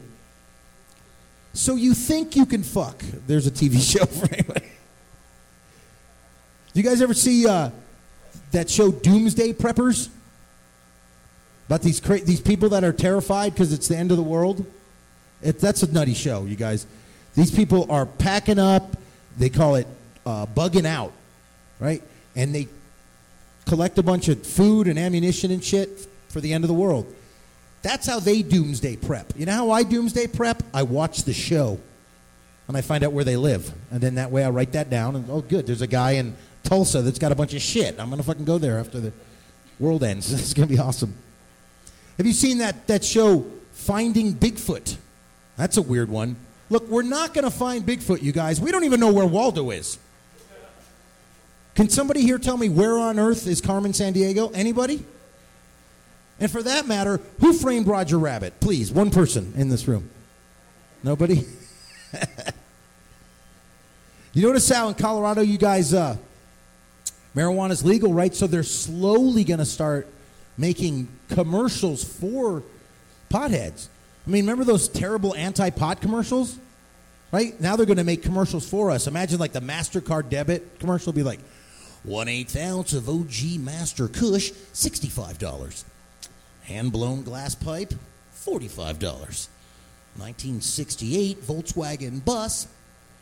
So 1.53 1.75
you 1.75 1.95
think 1.95 2.35
you 2.35 2.45
can 2.45 2.61
fuck? 2.61 2.99
There's 3.25 3.47
a 3.47 3.51
TV 3.51 3.81
show 3.97 4.05
for 4.05 4.31
anybody. 4.31 4.69
Do 6.73 6.79
you 6.79 6.87
guys 6.87 7.01
ever 7.01 7.13
see 7.13 7.47
uh, 7.47 7.71
that 8.51 8.69
show 8.69 8.91
Doomsday 8.91 9.53
Preppers? 9.53 10.09
About 11.67 11.81
these 11.81 11.99
cra- 11.99 12.21
these 12.21 12.41
people 12.41 12.69
that 12.69 12.83
are 12.83 12.93
terrified 12.93 13.53
because 13.53 13.73
it's 13.73 13.87
the 13.87 13.97
end 13.97 14.11
of 14.11 14.17
the 14.17 14.23
world. 14.23 14.65
It, 15.41 15.59
that's 15.59 15.83
a 15.83 15.91
nutty 15.91 16.13
show, 16.13 16.45
you 16.45 16.55
guys. 16.55 16.85
These 17.35 17.51
people 17.51 17.91
are 17.91 18.05
packing 18.05 18.59
up. 18.59 18.97
They 19.37 19.49
call 19.49 19.75
it 19.75 19.87
uh, 20.25 20.45
bugging 20.47 20.85
out, 20.85 21.13
right? 21.79 22.03
And 22.35 22.53
they 22.53 22.67
collect 23.65 23.97
a 23.97 24.03
bunch 24.03 24.27
of 24.27 24.45
food 24.45 24.87
and 24.87 24.97
ammunition 24.97 25.51
and 25.51 25.63
shit 25.63 26.07
for 26.29 26.41
the 26.41 26.53
end 26.53 26.63
of 26.63 26.67
the 26.67 26.73
world. 26.73 27.13
That's 27.81 28.07
how 28.07 28.19
they 28.19 28.41
doomsday 28.41 28.97
prep. 28.97 29.33
You 29.37 29.45
know 29.45 29.53
how 29.53 29.71
I 29.71 29.83
doomsday 29.83 30.27
prep? 30.27 30.63
I 30.73 30.83
watch 30.83 31.23
the 31.23 31.33
show 31.33 31.79
and 32.67 32.75
I 32.75 32.81
find 32.81 33.03
out 33.03 33.13
where 33.13 33.23
they 33.23 33.37
live. 33.37 33.71
And 33.91 34.01
then 34.01 34.15
that 34.15 34.31
way 34.31 34.43
I 34.43 34.49
write 34.49 34.73
that 34.73 34.89
down 34.89 35.15
and 35.15 35.29
oh 35.29 35.41
good, 35.41 35.67
there's 35.67 35.81
a 35.81 35.87
guy 35.87 36.11
in 36.11 36.35
Tulsa 36.69 37.01
that's 37.01 37.17
got 37.17 37.31
a 37.31 37.35
bunch 37.35 37.55
of 37.55 37.63
shit. 37.63 37.99
I'm 37.99 38.11
gonna 38.11 38.21
fucking 38.21 38.45
go 38.45 38.59
there 38.59 38.77
after 38.77 38.99
the 38.99 39.11
world 39.79 40.03
ends. 40.03 40.31
It's 40.33 40.53
gonna 40.53 40.67
be 40.67 40.77
awesome. 40.77 41.15
Have 42.17 42.27
you 42.27 42.33
seen 42.33 42.59
that, 42.59 42.85
that 42.85 43.03
show 43.03 43.47
Finding 43.71 44.35
Bigfoot? 44.35 44.97
That's 45.57 45.77
a 45.77 45.81
weird 45.81 46.09
one. 46.09 46.35
Look, 46.69 46.87
we're 46.87 47.01
not 47.01 47.33
gonna 47.33 47.49
find 47.49 47.83
Bigfoot, 47.83 48.21
you 48.21 48.31
guys. 48.31 48.61
We 48.61 48.71
don't 48.71 48.83
even 48.83 48.99
know 48.99 49.11
where 49.11 49.25
Waldo 49.25 49.71
is. 49.71 49.97
Can 51.73 51.89
somebody 51.89 52.21
here 52.21 52.37
tell 52.37 52.57
me 52.57 52.69
where 52.69 52.99
on 52.99 53.17
earth 53.17 53.47
is 53.47 53.61
Carmen 53.61 53.91
Sandiego? 53.91 54.51
Anybody? 54.53 55.03
And 56.39 56.51
for 56.51 56.61
that 56.61 56.87
matter, 56.87 57.19
who 57.39 57.51
framed 57.51 57.87
Roger 57.87 58.19
Rabbit? 58.19 58.59
Please, 58.59 58.91
one 58.91 59.09
person 59.09 59.53
in 59.57 59.69
this 59.69 59.87
room. 59.87 60.09
Nobody? 61.03 61.45
you 64.33 64.43
notice 64.43 64.69
how 64.69 64.89
in 64.89 64.93
Colorado 64.93 65.41
you 65.41 65.57
guys, 65.57 65.93
uh, 65.93 66.15
marijuana's 67.35 67.83
legal, 67.83 68.13
right? 68.13 68.33
So 68.33 68.47
they're 68.47 68.63
slowly 68.63 69.43
going 69.43 69.59
to 69.59 69.65
start 69.65 70.07
making 70.57 71.07
commercials 71.29 72.03
for 72.03 72.63
potheads. 73.29 73.87
I 74.27 74.29
mean, 74.29 74.43
remember 74.43 74.63
those 74.63 74.87
terrible 74.87 75.35
anti 75.35 75.69
pot 75.69 76.01
commercials? 76.01 76.57
Right? 77.31 77.59
Now 77.61 77.75
they're 77.75 77.85
going 77.85 77.97
to 77.97 78.03
make 78.03 78.23
commercials 78.23 78.67
for 78.67 78.89
us. 78.89 79.05
Imagine 79.05 79.39
like 79.39 79.51
the 79.51 79.61
MasterCard 79.61 80.29
debit 80.29 80.79
commercial 80.79 81.13
be 81.13 81.23
like, 81.23 81.39
one 82.03 82.27
eighth 82.27 82.55
ounce 82.55 82.93
of 82.93 83.09
OG 83.09 83.59
Master 83.59 84.07
Kush, 84.07 84.51
$65. 84.73 85.83
Hand 86.63 86.91
blown 86.91 87.23
glass 87.23 87.55
pipe, 87.55 87.93
$45. 88.33 89.47
1968 90.17 91.41
Volkswagen 91.41 92.23
bus, 92.23 92.67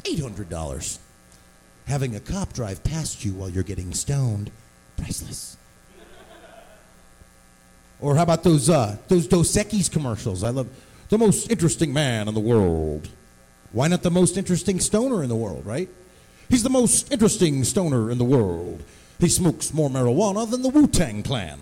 $800. 0.03 0.99
Having 1.87 2.15
a 2.15 2.19
cop 2.19 2.53
drive 2.53 2.83
past 2.83 3.23
you 3.23 3.33
while 3.33 3.49
you're 3.49 3.63
getting 3.63 3.93
stoned, 3.93 4.51
priceless. 4.97 5.57
Or 7.99 8.15
how 8.15 8.23
about 8.23 8.43
those 8.43 8.69
uh, 8.69 8.97
those 9.07 9.27
Dos 9.27 9.55
Equis 9.55 9.89
commercials? 9.91 10.43
I 10.43 10.49
love 10.49 10.67
the 11.09 11.17
most 11.17 11.49
interesting 11.49 11.93
man 11.93 12.27
in 12.27 12.33
the 12.33 12.39
world. 12.39 13.09
Why 13.71 13.87
not 13.87 14.03
the 14.03 14.11
most 14.11 14.37
interesting 14.37 14.79
stoner 14.79 15.23
in 15.23 15.29
the 15.29 15.35
world, 15.35 15.65
right? 15.65 15.89
He's 16.49 16.63
the 16.63 16.69
most 16.69 17.11
interesting 17.11 17.63
stoner 17.63 18.11
in 18.11 18.17
the 18.17 18.23
world. 18.23 18.83
He 19.19 19.29
smokes 19.29 19.73
more 19.73 19.89
marijuana 19.89 20.49
than 20.49 20.61
the 20.61 20.69
Wu 20.69 20.87
Tang 20.87 21.23
Clan. 21.23 21.59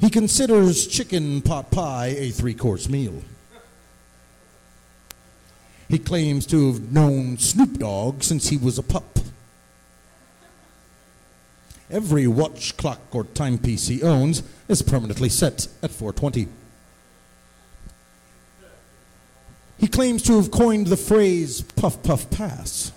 He 0.00 0.10
considers 0.10 0.86
chicken 0.86 1.42
pot 1.42 1.70
pie 1.70 2.14
a 2.18 2.30
three 2.30 2.54
course 2.54 2.88
meal. 2.88 3.22
He 5.92 5.98
claims 5.98 6.46
to 6.46 6.72
have 6.72 6.90
known 6.90 7.36
Snoop 7.36 7.78
Dogg 7.78 8.22
since 8.22 8.48
he 8.48 8.56
was 8.56 8.78
a 8.78 8.82
pup. 8.82 9.18
Every 11.90 12.26
watch, 12.26 12.78
clock, 12.78 13.00
or 13.12 13.24
timepiece 13.24 13.88
he 13.88 14.02
owns 14.02 14.42
is 14.68 14.80
permanently 14.80 15.28
set 15.28 15.68
at 15.82 15.90
420. 15.90 16.48
He 19.76 19.86
claims 19.86 20.22
to 20.22 20.36
have 20.36 20.50
coined 20.50 20.86
the 20.86 20.96
phrase 20.96 21.60
puff 21.60 22.02
puff 22.02 22.30
pass. 22.30 22.90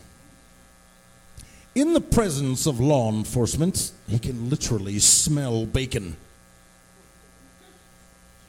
In 1.76 1.92
the 1.92 2.00
presence 2.00 2.66
of 2.66 2.80
law 2.80 3.12
enforcement, 3.12 3.92
he 4.08 4.20
can 4.20 4.50
literally 4.50 5.00
smell 5.00 5.66
bacon. 5.66 6.16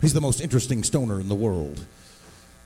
He's 0.01 0.12
the 0.14 0.20
most 0.20 0.40
interesting 0.40 0.84
stoner 0.84 1.18
in 1.18 1.28
the 1.28 1.34
world. 1.34 1.84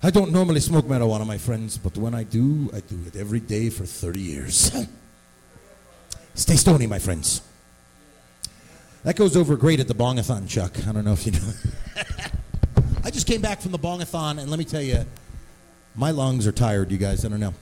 I 0.02 0.10
don't 0.10 0.32
normally 0.32 0.60
smoke 0.60 0.86
marijuana, 0.86 1.26
my 1.26 1.36
friends, 1.36 1.76
but 1.76 1.96
when 1.98 2.14
I 2.14 2.22
do, 2.22 2.70
I 2.72 2.80
do 2.80 2.98
it 3.06 3.16
every 3.16 3.40
day 3.40 3.68
for 3.68 3.84
30 3.84 4.18
years. 4.18 4.72
Stay 6.34 6.56
stony, 6.56 6.86
my 6.86 6.98
friends. 6.98 7.42
That 9.04 9.16
goes 9.16 9.36
over 9.36 9.56
great 9.56 9.78
at 9.78 9.88
the 9.88 9.94
bongathon, 9.94 10.48
Chuck. 10.48 10.72
I 10.88 10.92
don't 10.92 11.04
know 11.04 11.12
if 11.12 11.26
you 11.26 11.32
know. 11.32 11.52
I 13.04 13.10
just 13.10 13.26
came 13.26 13.42
back 13.42 13.60
from 13.60 13.72
the 13.72 13.78
bongathon, 13.78 14.38
and 14.38 14.48
let 14.48 14.58
me 14.58 14.64
tell 14.64 14.80
you, 14.80 15.04
my 15.94 16.12
lungs 16.12 16.46
are 16.46 16.52
tired, 16.52 16.90
you 16.90 16.98
guys. 16.98 17.26
I 17.26 17.28
don't 17.28 17.40
know. 17.40 17.54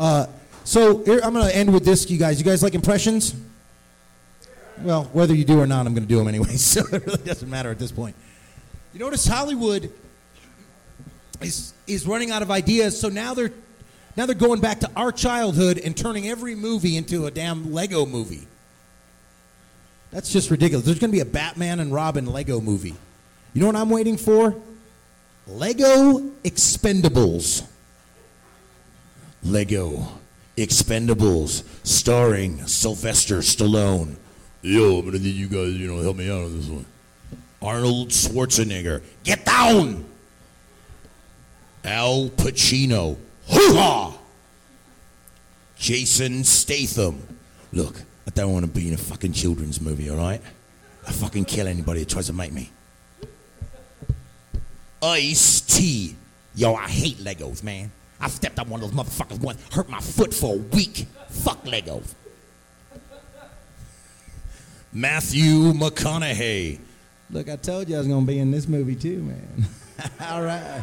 Uh, 0.00 0.26
so 0.64 1.04
here, 1.04 1.20
I'm 1.22 1.32
going 1.32 1.46
to 1.46 1.56
end 1.56 1.72
with 1.72 1.84
this, 1.84 2.10
you 2.10 2.18
guys. 2.18 2.40
You 2.40 2.44
guys 2.44 2.60
like 2.60 2.74
impressions? 2.74 3.36
Well, 4.82 5.04
whether 5.12 5.34
you 5.34 5.44
do 5.44 5.60
or 5.60 5.66
not, 5.66 5.86
I'm 5.86 5.94
going 5.94 6.06
to 6.06 6.08
do 6.08 6.18
them 6.18 6.26
anyway, 6.26 6.48
so 6.56 6.80
it 6.92 7.06
really 7.06 7.22
doesn't 7.22 7.48
matter 7.48 7.70
at 7.70 7.78
this 7.78 7.92
point. 7.92 8.16
You 8.92 8.98
notice 8.98 9.26
Hollywood 9.26 9.92
is 11.40 11.72
is 11.86 12.06
running 12.06 12.30
out 12.30 12.42
of 12.42 12.50
ideas, 12.50 12.98
so 12.98 13.08
now 13.08 13.34
they're 13.34 13.52
now 14.16 14.26
they're 14.26 14.34
going 14.34 14.60
back 14.60 14.80
to 14.80 14.90
our 14.96 15.12
childhood 15.12 15.78
and 15.78 15.96
turning 15.96 16.28
every 16.28 16.54
movie 16.54 16.96
into 16.96 17.26
a 17.26 17.30
damn 17.30 17.72
Lego 17.72 18.06
movie. 18.06 18.46
That's 20.10 20.32
just 20.32 20.50
ridiculous. 20.50 20.86
There's 20.86 20.98
going 20.98 21.10
to 21.10 21.16
be 21.16 21.20
a 21.20 21.26
Batman 21.26 21.80
and 21.80 21.92
Robin 21.92 22.26
Lego 22.26 22.60
movie. 22.60 22.94
You 23.52 23.60
know 23.60 23.66
what 23.66 23.76
I'm 23.76 23.90
waiting 23.90 24.16
for? 24.16 24.54
Lego 25.46 26.20
Expendables. 26.44 27.66
Lego 29.42 30.08
Expendables, 30.56 31.64
starring 31.86 32.66
Sylvester 32.66 33.38
Stallone. 33.38 34.16
Yo, 34.62 35.02
but 35.02 35.20
you 35.20 35.48
guys, 35.48 35.74
you 35.74 35.86
know, 35.86 36.02
help 36.02 36.16
me 36.16 36.30
out 36.30 36.44
on 36.44 36.56
this 36.58 36.66
one. 36.66 36.86
Arnold 37.60 38.08
Schwarzenegger. 38.08 39.02
Get 39.22 39.44
down! 39.44 40.04
Al 41.86 42.28
Pacino. 42.30 43.16
Hoo-ha! 43.48 44.18
Jason 45.78 46.42
Statham. 46.42 47.22
Look, 47.72 48.02
I 48.26 48.30
don't 48.30 48.52
want 48.52 48.64
to 48.64 48.70
be 48.70 48.88
in 48.88 48.94
a 48.94 48.98
fucking 48.98 49.32
children's 49.32 49.80
movie, 49.80 50.10
all 50.10 50.16
right? 50.16 50.40
I 51.06 51.12
fucking 51.12 51.44
kill 51.44 51.68
anybody 51.68 52.00
that 52.00 52.08
tries 52.08 52.26
to 52.26 52.32
make 52.32 52.52
me. 52.52 52.70
Ice 55.02 55.60
T, 55.60 56.16
Yo, 56.56 56.74
I 56.74 56.88
hate 56.88 57.18
Legos, 57.18 57.62
man. 57.62 57.92
I 58.18 58.28
stepped 58.28 58.58
on 58.58 58.70
one 58.70 58.82
of 58.82 58.90
those 58.90 59.04
motherfuckers 59.04 59.38
once, 59.40 59.62
hurt 59.70 59.90
my 59.90 60.00
foot 60.00 60.32
for 60.32 60.54
a 60.54 60.58
week. 60.58 61.06
Fuck 61.28 61.64
Legos. 61.64 62.14
Matthew 64.90 65.74
McConaughey. 65.74 66.78
Look, 67.30 67.50
I 67.50 67.56
told 67.56 67.90
you 67.90 67.96
I 67.96 67.98
was 67.98 68.08
going 68.08 68.22
to 68.22 68.26
be 68.26 68.38
in 68.38 68.50
this 68.50 68.66
movie 68.66 68.96
too, 68.96 69.22
man. 69.22 69.66
All 70.20 70.42
right. 70.42 70.82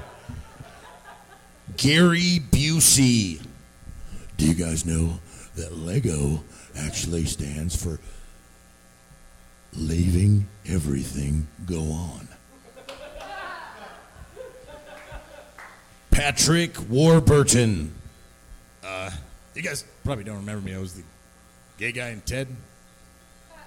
Gary 1.77 2.39
Busey. 2.51 3.41
Do 4.37 4.47
you 4.47 4.53
guys 4.53 4.85
know 4.85 5.19
that 5.55 5.77
Lego 5.77 6.43
actually 6.77 7.25
stands 7.25 7.75
for 7.75 7.99
leaving 9.73 10.47
everything 10.65 11.47
go 11.65 11.81
on? 11.91 12.27
Patrick 16.11 16.77
Warburton. 16.89 17.93
Uh, 18.83 19.09
you 19.55 19.61
guys 19.61 19.83
probably 20.03 20.23
don't 20.23 20.37
remember 20.37 20.65
me. 20.65 20.75
I 20.75 20.79
was 20.79 20.93
the 20.93 21.03
gay 21.77 21.91
guy 21.91 22.09
in 22.09 22.21
Ted. 22.21 22.47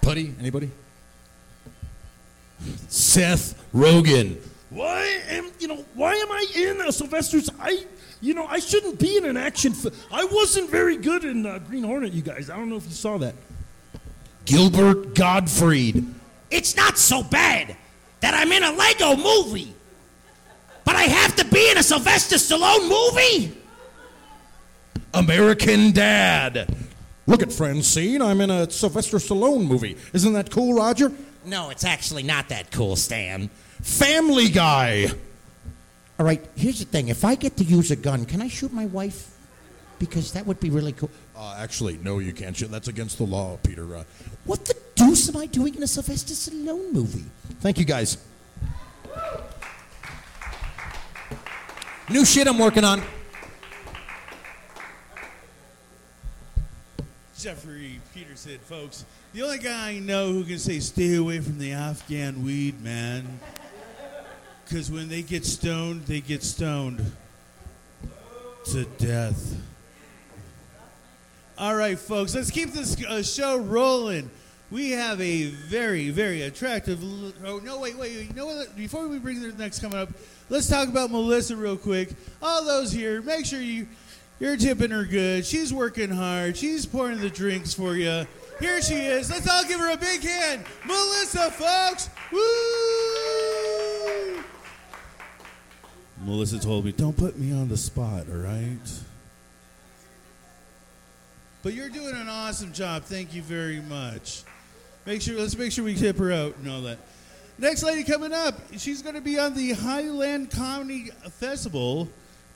Puddy, 0.01 0.33
anybody? 0.39 0.71
Seth 2.87 3.61
Rogen. 3.73 4.37
Why 4.69 5.21
am 5.29 5.51
you 5.59 5.67
know 5.67 5.85
why 5.93 6.13
am 6.13 6.31
I 6.31 6.45
in 6.55 6.81
a 6.81 6.91
Sylvester's? 6.91 7.49
I 7.59 7.85
you 8.21 8.33
know 8.33 8.45
I 8.47 8.59
shouldn't 8.59 8.99
be 8.99 9.17
in 9.17 9.25
an 9.25 9.37
action. 9.37 9.73
Fi- 9.73 9.91
I 10.11 10.25
wasn't 10.25 10.69
very 10.69 10.97
good 10.97 11.23
in 11.23 11.45
uh, 11.45 11.59
Green 11.59 11.83
Hornet. 11.83 12.13
You 12.13 12.21
guys, 12.21 12.49
I 12.49 12.57
don't 12.57 12.69
know 12.69 12.77
if 12.77 12.85
you 12.85 12.91
saw 12.91 13.17
that. 13.17 13.35
Gilbert 14.45 15.13
Gottfried. 15.15 16.05
It's 16.49 16.75
not 16.75 16.97
so 16.97 17.23
bad 17.23 17.75
that 18.21 18.33
I'm 18.33 18.51
in 18.51 18.63
a 18.63 18.71
Lego 18.71 19.15
movie, 19.17 19.73
but 20.85 20.95
I 20.95 21.03
have 21.03 21.35
to 21.35 21.45
be 21.45 21.69
in 21.69 21.77
a 21.77 21.83
Sylvester 21.83 22.37
Stallone 22.37 22.87
movie. 22.87 23.57
American 25.13 25.91
Dad. 25.91 26.73
Look 27.25 27.41
at 27.41 27.51
Francine. 27.51 28.21
I'm 28.21 28.39
in 28.39 28.49
a 28.49 28.69
Sylvester 28.71 29.17
Stallone 29.17 29.67
movie. 29.67 29.97
Isn't 30.13 30.33
that 30.33 30.49
cool, 30.49 30.73
Roger? 30.73 31.11
No, 31.43 31.69
it's 31.69 31.83
actually 31.83 32.23
not 32.23 32.49
that 32.49 32.71
cool, 32.71 32.95
Stan. 32.95 33.49
Family 33.81 34.47
Guy. 34.49 35.07
All 36.19 36.25
right, 36.25 36.43
here's 36.55 36.79
the 36.79 36.85
thing. 36.85 37.09
If 37.09 37.23
I 37.23 37.35
get 37.35 37.57
to 37.57 37.63
use 37.63 37.91
a 37.91 37.95
gun, 37.95 38.25
can 38.25 38.41
I 38.41 38.47
shoot 38.47 38.73
my 38.73 38.85
wife? 38.87 39.29
Because 39.99 40.31
that 40.33 40.45
would 40.45 40.59
be 40.59 40.69
really 40.69 40.91
cool. 40.93 41.09
Uh, 41.35 41.55
actually, 41.59 41.97
no, 42.03 42.19
you 42.19 42.31
can't. 42.33 42.55
shoot. 42.55 42.69
That's 42.71 42.87
against 42.87 43.17
the 43.17 43.23
law, 43.23 43.57
Peter. 43.63 43.95
Uh, 43.97 44.03
What 44.45 44.65
the 44.65 44.75
deuce 44.95 45.29
am 45.29 45.37
I 45.37 45.45
doing 45.47 45.75
in 45.75 45.83
a 45.83 45.87
Sylvester 45.87 46.33
Stallone 46.33 46.91
movie? 46.91 47.25
Thank 47.61 47.77
you, 47.79 47.85
guys. 47.85 48.17
New 52.09 52.25
shit 52.25 52.47
I'm 52.47 52.57
working 52.57 52.83
on. 52.83 53.01
Jeffrey 57.37 57.99
Peterson, 58.13 58.57
folks. 58.65 59.05
The 59.33 59.43
only 59.43 59.59
guy 59.59 59.89
I 59.89 59.99
know 59.99 60.31
who 60.31 60.43
can 60.43 60.57
say 60.57 60.79
stay 60.79 61.15
away 61.15 61.39
from 61.39 61.59
the 61.59 61.71
Afghan 61.73 62.43
weed, 62.43 62.81
man. 62.81 63.39
Because 64.67 64.91
when 64.91 65.07
they 65.07 65.21
get 65.21 65.45
stoned, 65.45 66.05
they 66.07 66.19
get 66.19 66.43
stoned 66.43 67.11
to 68.65 68.83
death. 68.97 69.55
All 71.57 71.75
right, 71.75 71.97
folks, 71.97 72.35
let's 72.35 72.51
keep 72.51 72.71
this 72.71 73.01
uh, 73.05 73.23
show 73.23 73.57
rolling. 73.57 74.29
We 74.69 74.91
have 74.91 75.21
a 75.21 75.45
very, 75.45 76.09
very 76.09 76.41
attractive. 76.41 77.01
l- 77.01 77.31
Oh 77.45 77.59
no! 77.59 77.79
Wait, 77.79 77.97
wait. 77.97 78.27
You 78.27 78.33
know 78.33 78.45
what? 78.47 78.75
Before 78.75 79.07
we 79.07 79.17
bring 79.19 79.41
the 79.41 79.53
next 79.53 79.79
coming 79.79 79.97
up, 79.97 80.09
let's 80.49 80.67
talk 80.67 80.89
about 80.89 81.09
Melissa 81.11 81.55
real 81.55 81.77
quick. 81.77 82.09
All 82.41 82.65
those 82.65 82.91
here, 82.91 83.21
make 83.21 83.45
sure 83.45 83.61
you 83.61 83.87
you're 84.41 84.57
tipping 84.57 84.91
her 84.91 85.05
good. 85.05 85.45
She's 85.45 85.73
working 85.73 86.09
hard. 86.09 86.57
She's 86.57 86.85
pouring 86.85 87.19
the 87.21 87.29
drinks 87.29 87.73
for 87.73 87.95
you. 87.95 88.27
Here 88.59 88.81
she 88.81 88.95
is. 88.95 89.31
Let's 89.31 89.47
all 89.49 89.63
give 89.63 89.79
her 89.79 89.91
a 89.93 89.97
big 89.97 90.21
hand, 90.21 90.65
Melissa, 90.85 91.49
folks. 91.51 92.09
Woo! 92.33 92.96
Melissa 96.25 96.59
told 96.59 96.85
me, 96.85 96.91
"Don't 96.91 97.15
put 97.15 97.37
me 97.37 97.53
on 97.53 97.69
the 97.69 97.77
spot, 97.77 98.25
all 98.29 98.37
right?" 98.37 98.77
But 101.63 101.73
you're 101.73 101.89
doing 101.89 102.15
an 102.15 102.29
awesome 102.29 102.73
job. 102.73 103.03
Thank 103.03 103.33
you 103.33 103.41
very 103.41 103.81
much. 103.81 104.43
Make 105.05 105.21
sure 105.21 105.39
let's 105.39 105.57
make 105.57 105.71
sure 105.71 105.83
we 105.83 105.95
tip 105.95 106.17
her 106.17 106.31
out 106.31 106.55
and 106.57 106.69
all 106.69 106.81
that. 106.81 106.97
Next 107.57 107.83
lady 107.83 108.03
coming 108.03 108.33
up, 108.33 108.55
she's 108.77 109.01
going 109.01 109.15
to 109.15 109.21
be 109.21 109.39
on 109.39 109.55
the 109.55 109.73
Highland 109.73 110.51
Comedy 110.51 111.11
Festival 111.31 112.07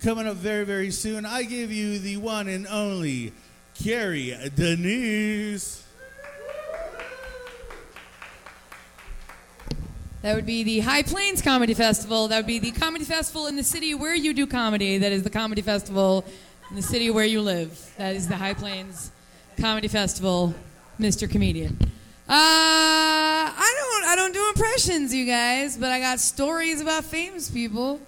coming 0.01 0.27
up 0.27 0.37
very 0.37 0.65
very 0.65 0.91
soon. 0.91 1.25
I 1.25 1.43
give 1.43 1.71
you 1.71 1.99
the 1.99 2.17
one 2.17 2.47
and 2.47 2.67
only 2.67 3.33
Carrie 3.75 4.37
Denise. 4.55 5.80
That 10.21 10.35
would 10.35 10.45
be 10.45 10.61
the 10.61 10.81
High 10.81 11.01
Plains 11.01 11.41
Comedy 11.41 11.73
Festival. 11.73 12.27
That 12.27 12.37
would 12.37 12.45
be 12.45 12.59
the 12.59 12.69
comedy 12.69 13.05
festival 13.05 13.47
in 13.47 13.55
the 13.55 13.63
city 13.63 13.95
where 13.95 14.13
you 14.13 14.35
do 14.35 14.45
comedy. 14.45 14.99
That 14.99 15.11
is 15.11 15.23
the 15.23 15.31
comedy 15.31 15.63
festival 15.63 16.23
in 16.69 16.75
the 16.75 16.83
city 16.83 17.09
where 17.09 17.25
you 17.25 17.41
live. 17.41 17.91
That 17.97 18.15
is 18.15 18.27
the 18.27 18.37
High 18.37 18.53
Plains 18.53 19.11
Comedy 19.59 19.87
Festival, 19.87 20.53
Mr. 20.99 21.27
Comedian. 21.27 21.75
Uh, 21.81 21.87
I 22.29 23.75
don't, 23.79 24.09
I 24.11 24.15
don't 24.15 24.31
do 24.31 24.47
impressions, 24.49 25.11
you 25.11 25.25
guys, 25.25 25.75
but 25.75 25.91
I 25.91 25.99
got 25.99 26.19
stories 26.19 26.81
about 26.81 27.03
famous 27.03 27.49
people. 27.49 27.99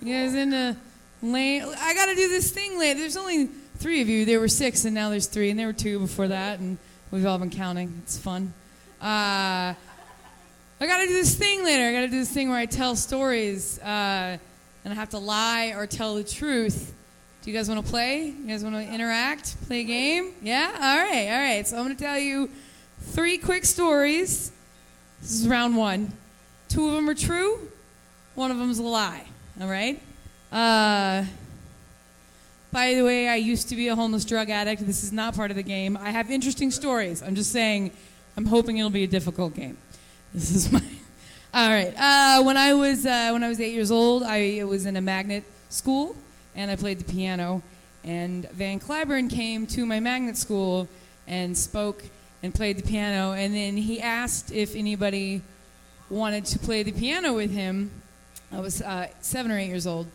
You 0.00 0.14
guys 0.14 0.34
into 0.36 0.76
lane? 1.20 1.64
I 1.80 1.94
got 1.94 2.06
to 2.06 2.14
do 2.14 2.28
this 2.28 2.52
thing 2.52 2.78
later. 2.78 3.00
There's 3.00 3.16
only 3.16 3.46
three 3.78 4.00
of 4.02 4.08
you. 4.08 4.24
There 4.24 4.38
were 4.38 4.46
six, 4.46 4.84
and 4.84 4.94
now 4.94 5.10
there's 5.10 5.26
three, 5.26 5.50
and 5.50 5.58
there 5.58 5.66
were 5.66 5.72
two 5.72 5.98
before 5.98 6.28
that, 6.28 6.60
and 6.60 6.78
we've 7.10 7.26
all 7.26 7.38
been 7.38 7.50
counting. 7.50 8.02
It's 8.04 8.16
fun. 8.16 8.54
Uh, 9.00 9.74
I 10.78 10.86
gotta 10.86 11.06
do 11.06 11.14
this 11.14 11.34
thing 11.34 11.64
later. 11.64 11.84
I 11.84 11.92
gotta 11.92 12.08
do 12.08 12.18
this 12.18 12.30
thing 12.30 12.50
where 12.50 12.58
I 12.58 12.66
tell 12.66 12.96
stories, 12.96 13.78
uh, 13.78 14.36
and 14.84 14.92
I 14.92 14.94
have 14.94 15.08
to 15.10 15.18
lie 15.18 15.72
or 15.74 15.86
tell 15.86 16.16
the 16.16 16.24
truth. 16.24 16.92
Do 17.42 17.50
you 17.50 17.56
guys 17.56 17.68
want 17.68 17.82
to 17.84 17.90
play? 17.90 18.26
You 18.26 18.46
guys 18.46 18.62
want 18.62 18.74
to 18.74 18.82
interact? 18.82 19.56
Play 19.68 19.80
a 19.80 19.84
game? 19.84 20.32
Yeah. 20.42 20.70
All 20.74 20.98
right. 20.98 21.28
All 21.30 21.38
right. 21.38 21.66
So 21.66 21.78
I'm 21.78 21.84
gonna 21.84 21.94
tell 21.94 22.18
you 22.18 22.50
three 23.00 23.38
quick 23.38 23.64
stories. 23.64 24.52
This 25.22 25.32
is 25.32 25.48
round 25.48 25.76
one. 25.76 26.12
Two 26.68 26.88
of 26.88 26.94
them 26.94 27.08
are 27.08 27.14
true. 27.14 27.58
One 28.34 28.50
of 28.50 28.58
them 28.58 28.70
is 28.70 28.78
a 28.78 28.82
lie. 28.82 29.24
All 29.58 29.68
right. 29.68 29.98
Uh, 30.52 31.24
by 32.70 32.94
the 32.94 33.02
way, 33.02 33.28
I 33.28 33.36
used 33.36 33.70
to 33.70 33.76
be 33.76 33.88
a 33.88 33.96
homeless 33.96 34.26
drug 34.26 34.50
addict. 34.50 34.86
This 34.86 35.02
is 35.02 35.10
not 35.12 35.34
part 35.34 35.50
of 35.50 35.56
the 35.56 35.62
game. 35.62 35.96
I 35.96 36.10
have 36.10 36.30
interesting 36.30 36.70
stories. 36.70 37.22
I'm 37.22 37.34
just 37.34 37.50
saying. 37.50 37.92
I'm 38.36 38.44
hoping 38.44 38.76
it'll 38.76 38.90
be 38.90 39.04
a 39.04 39.06
difficult 39.06 39.54
game. 39.54 39.78
This 40.36 40.54
is 40.54 40.70
my. 40.70 40.82
All 41.54 41.70
right. 41.70 41.94
Uh, 41.96 42.42
when 42.42 42.58
I 42.58 42.74
was 42.74 43.06
uh, 43.06 43.30
when 43.30 43.42
I 43.42 43.48
was 43.48 43.58
eight 43.58 43.72
years 43.72 43.90
old, 43.90 44.22
I 44.22 44.64
was 44.64 44.84
in 44.84 44.94
a 44.96 45.00
magnet 45.00 45.44
school, 45.70 46.14
and 46.54 46.70
I 46.70 46.76
played 46.76 46.98
the 46.98 47.10
piano. 47.10 47.62
And 48.04 48.46
Van 48.50 48.78
Cliburn 48.78 49.30
came 49.30 49.66
to 49.68 49.86
my 49.86 49.98
magnet 49.98 50.36
school 50.36 50.88
and 51.26 51.56
spoke 51.56 52.04
and 52.42 52.54
played 52.54 52.76
the 52.76 52.82
piano. 52.82 53.32
And 53.32 53.54
then 53.54 53.78
he 53.78 53.98
asked 53.98 54.52
if 54.52 54.76
anybody 54.76 55.40
wanted 56.10 56.44
to 56.44 56.58
play 56.58 56.82
the 56.82 56.92
piano 56.92 57.32
with 57.32 57.50
him. 57.50 57.90
I 58.52 58.60
was 58.60 58.82
uh, 58.82 59.06
seven 59.22 59.50
or 59.50 59.58
eight 59.58 59.68
years 59.68 59.86
old, 59.86 60.06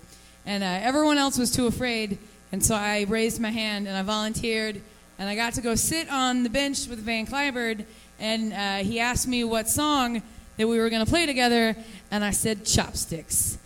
and 0.45 0.63
uh, 0.63 0.67
everyone 0.67 1.17
else 1.17 1.39
was 1.39 1.49
too 1.49 1.65
afraid. 1.65 2.19
And 2.51 2.63
so 2.63 2.75
I 2.75 3.07
raised 3.09 3.41
my 3.41 3.49
hand 3.49 3.87
and 3.87 3.97
I 3.97 4.03
volunteered, 4.03 4.83
and 5.17 5.27
I 5.27 5.33
got 5.33 5.53
to 5.53 5.61
go 5.61 5.73
sit 5.73 6.11
on 6.11 6.43
the 6.43 6.49
bench 6.49 6.87
with 6.87 6.99
Van 6.99 7.25
Cliburn 7.25 7.85
and 8.21 8.53
uh, 8.53 8.87
he 8.87 8.99
asked 8.99 9.27
me 9.27 9.43
what 9.43 9.67
song 9.67 10.21
that 10.57 10.67
we 10.67 10.77
were 10.77 10.91
going 10.91 11.03
to 11.03 11.09
play 11.09 11.25
together, 11.25 11.75
and 12.11 12.23
I 12.23 12.29
said 12.29 12.65
Chopsticks. 12.65 13.57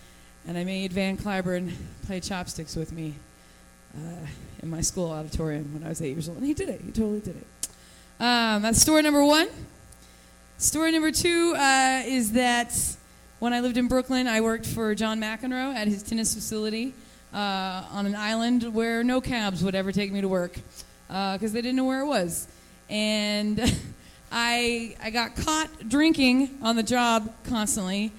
And 0.47 0.57
I 0.57 0.63
made 0.63 0.93
Van 0.93 1.17
Cliburn 1.17 1.73
play 2.05 2.21
Chopsticks 2.21 2.75
with 2.75 2.93
me 2.93 3.15
uh, 3.97 4.27
in 4.63 4.69
my 4.69 4.79
school 4.79 5.11
auditorium 5.11 5.73
when 5.73 5.83
I 5.83 5.89
was 5.89 6.01
eight 6.01 6.11
years 6.11 6.29
old. 6.29 6.37
And 6.37 6.47
he 6.47 6.53
did 6.53 6.69
it. 6.69 6.79
He 6.85 6.91
totally 6.91 7.19
did 7.19 7.35
it. 7.35 7.47
Um, 8.19 8.61
that's 8.61 8.79
story 8.79 9.01
number 9.01 9.25
one. 9.25 9.49
Story 10.57 10.93
number 10.93 11.11
two 11.11 11.53
uh, 11.57 12.03
is 12.05 12.31
that 12.31 12.73
when 13.39 13.51
I 13.51 13.59
lived 13.59 13.75
in 13.75 13.89
Brooklyn, 13.89 14.25
I 14.25 14.39
worked 14.39 14.67
for 14.67 14.95
John 14.95 15.19
McEnroe 15.19 15.75
at 15.75 15.89
his 15.89 16.01
tennis 16.01 16.33
facility 16.33 16.93
uh, 17.33 17.83
on 17.91 18.05
an 18.05 18.15
island 18.15 18.73
where 18.73 19.03
no 19.03 19.19
cabs 19.19 19.65
would 19.65 19.75
ever 19.75 19.91
take 19.91 20.13
me 20.13 20.21
to 20.21 20.29
work 20.29 20.55
because 21.07 21.51
they 21.51 21.61
didn't 21.61 21.75
know 21.75 21.83
where 21.83 22.01
it 22.01 22.07
was. 22.07 22.47
And 22.89 23.59
I, 24.32 24.95
I 25.01 25.09
got 25.09 25.36
caught 25.36 25.88
drinking 25.88 26.57
on 26.61 26.76
the 26.76 26.84
job 26.84 27.34
constantly, 27.45 28.11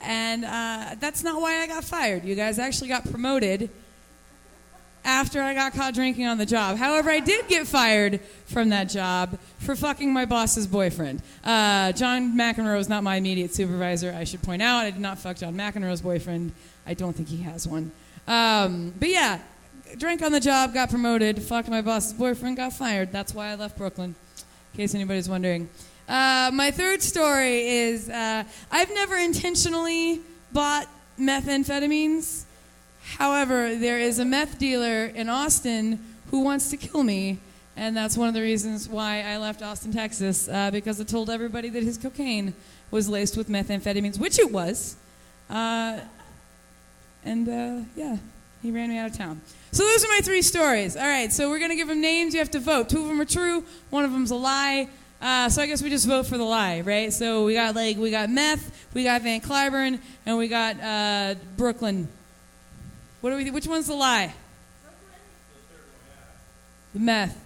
and 0.00 0.44
uh, 0.44 0.96
that's 0.98 1.22
not 1.22 1.40
why 1.40 1.62
I 1.62 1.66
got 1.66 1.84
fired. 1.84 2.24
You 2.24 2.34
guys 2.34 2.58
I 2.58 2.66
actually 2.66 2.88
got 2.88 3.10
promoted 3.10 3.70
after 5.04 5.42
I 5.42 5.54
got 5.54 5.72
caught 5.72 5.94
drinking 5.94 6.26
on 6.26 6.38
the 6.38 6.46
job. 6.46 6.76
However, 6.76 7.10
I 7.10 7.20
did 7.20 7.48
get 7.48 7.66
fired 7.66 8.20
from 8.46 8.68
that 8.68 8.84
job 8.84 9.38
for 9.58 9.74
fucking 9.74 10.12
my 10.12 10.24
boss's 10.24 10.66
boyfriend. 10.66 11.22
Uh, 11.44 11.92
John 11.92 12.36
McEnroe 12.36 12.78
is 12.78 12.88
not 12.88 13.02
my 13.02 13.16
immediate 13.16 13.52
supervisor, 13.54 14.14
I 14.16 14.24
should 14.24 14.42
point 14.42 14.62
out. 14.62 14.84
I 14.84 14.90
did 14.90 15.00
not 15.00 15.18
fuck 15.18 15.36
John 15.38 15.54
McEnroe's 15.54 16.02
boyfriend. 16.02 16.52
I 16.86 16.94
don't 16.94 17.14
think 17.14 17.28
he 17.28 17.38
has 17.42 17.66
one. 17.66 17.90
Um, 18.28 18.94
but 18.98 19.08
yeah, 19.08 19.40
drank 19.98 20.22
on 20.22 20.32
the 20.32 20.40
job, 20.40 20.72
got 20.72 20.90
promoted, 20.90 21.42
fucked 21.42 21.68
my 21.68 21.82
boss's 21.82 22.12
boyfriend, 22.12 22.56
got 22.56 22.72
fired. 22.72 23.10
That's 23.12 23.34
why 23.34 23.48
I 23.48 23.54
left 23.56 23.76
Brooklyn, 23.76 24.14
in 24.72 24.76
case 24.76 24.94
anybody's 24.94 25.28
wondering. 25.28 25.68
Uh, 26.08 26.50
my 26.52 26.70
third 26.70 27.02
story 27.02 27.66
is 27.66 28.08
uh, 28.08 28.44
I've 28.70 28.90
never 28.94 29.16
intentionally 29.16 30.20
bought 30.52 30.88
methamphetamines. 31.18 32.44
However, 33.18 33.74
there 33.74 33.98
is 33.98 34.18
a 34.18 34.24
meth 34.24 34.58
dealer 34.58 35.06
in 35.06 35.28
Austin 35.28 36.00
who 36.30 36.40
wants 36.40 36.70
to 36.70 36.76
kill 36.76 37.02
me, 37.02 37.38
and 37.76 37.96
that's 37.96 38.16
one 38.16 38.28
of 38.28 38.34
the 38.34 38.40
reasons 38.40 38.88
why 38.88 39.22
I 39.22 39.36
left 39.36 39.62
Austin, 39.62 39.92
Texas, 39.92 40.48
uh, 40.48 40.70
because 40.70 41.00
I 41.00 41.04
told 41.04 41.28
everybody 41.28 41.68
that 41.68 41.82
his 41.82 41.98
cocaine 41.98 42.54
was 42.90 43.08
laced 43.08 43.36
with 43.36 43.48
methamphetamines, 43.48 44.18
which 44.18 44.38
it 44.38 44.50
was. 44.50 44.96
Uh, 45.50 46.00
and 47.24 47.48
uh, 47.48 47.84
yeah, 47.94 48.16
he 48.62 48.70
ran 48.70 48.88
me 48.88 48.98
out 48.98 49.10
of 49.10 49.16
town. 49.16 49.40
So 49.72 49.84
those 49.84 50.04
are 50.04 50.08
my 50.08 50.20
three 50.22 50.42
stories. 50.42 50.96
All 50.96 51.06
right, 51.06 51.32
so 51.32 51.48
we're 51.48 51.58
going 51.58 51.70
to 51.70 51.76
give 51.76 51.88
them 51.88 52.02
names. 52.02 52.34
You 52.34 52.40
have 52.40 52.50
to 52.50 52.60
vote. 52.60 52.90
Two 52.90 53.00
of 53.00 53.08
them 53.08 53.20
are 53.20 53.24
true, 53.24 53.64
one 53.88 54.04
of 54.04 54.12
them's 54.12 54.30
a 54.30 54.36
lie. 54.36 54.88
Uh, 55.20 55.48
so 55.48 55.62
I 55.62 55.66
guess 55.66 55.82
we 55.82 55.88
just 55.88 56.06
vote 56.06 56.26
for 56.26 56.36
the 56.36 56.44
lie, 56.44 56.80
right? 56.80 57.12
So 57.12 57.44
we 57.44 57.54
got 57.54 57.76
like 57.76 57.96
we 57.96 58.10
got 58.10 58.28
meth, 58.28 58.88
we 58.92 59.04
got 59.04 59.22
Van 59.22 59.40
Cliburn, 59.40 60.00
and 60.26 60.36
we 60.36 60.48
got 60.48 60.80
uh, 60.80 61.36
Brooklyn. 61.56 62.08
What 63.20 63.30
do 63.30 63.36
we? 63.36 63.50
Which 63.52 63.68
one's 63.68 63.86
the 63.86 63.94
lie? 63.94 64.34
The 66.92 66.98
meth. 66.98 67.38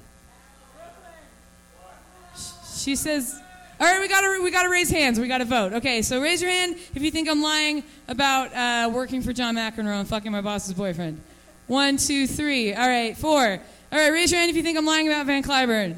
She 2.78 2.96
says. 2.96 3.38
All 3.78 3.86
right, 3.86 4.00
we 4.00 4.08
gotta 4.08 4.40
we 4.42 4.50
gotta 4.50 4.70
raise 4.70 4.88
hands. 4.88 5.20
We 5.20 5.28
gotta 5.28 5.44
vote. 5.44 5.74
Okay, 5.74 6.00
so 6.00 6.22
raise 6.22 6.40
your 6.40 6.50
hand 6.50 6.76
if 6.94 7.02
you 7.02 7.10
think 7.10 7.28
I'm 7.28 7.42
lying 7.42 7.84
about 8.08 8.54
uh, 8.54 8.90
working 8.90 9.20
for 9.20 9.34
John 9.34 9.54
McEnroe 9.54 10.00
and 10.00 10.08
fucking 10.08 10.32
my 10.32 10.40
boss's 10.40 10.72
boyfriend. 10.72 11.20
One, 11.66 11.96
two, 11.96 12.26
three. 12.26 12.72
All 12.72 12.88
right, 12.88 13.16
four. 13.16 13.60
All 13.92 13.98
right, 13.98 14.12
raise 14.12 14.30
your 14.30 14.40
hand 14.40 14.50
if 14.50 14.56
you 14.56 14.62
think 14.62 14.78
I'm 14.78 14.86
lying 14.86 15.08
about 15.08 15.26
Van 15.26 15.42
Cliburn. 15.42 15.96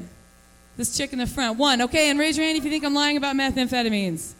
This 0.77 0.95
chick 0.95 1.13
in 1.13 1.19
the 1.19 1.27
front. 1.27 1.59
One. 1.59 1.81
Okay, 1.81 2.09
and 2.09 2.17
raise 2.17 2.37
your 2.37 2.45
hand 2.45 2.57
if 2.57 2.63
you 2.63 2.71
think 2.71 2.85
I'm 2.85 2.93
lying 2.93 3.17
about 3.17 3.35
methamphetamines. 3.35 4.33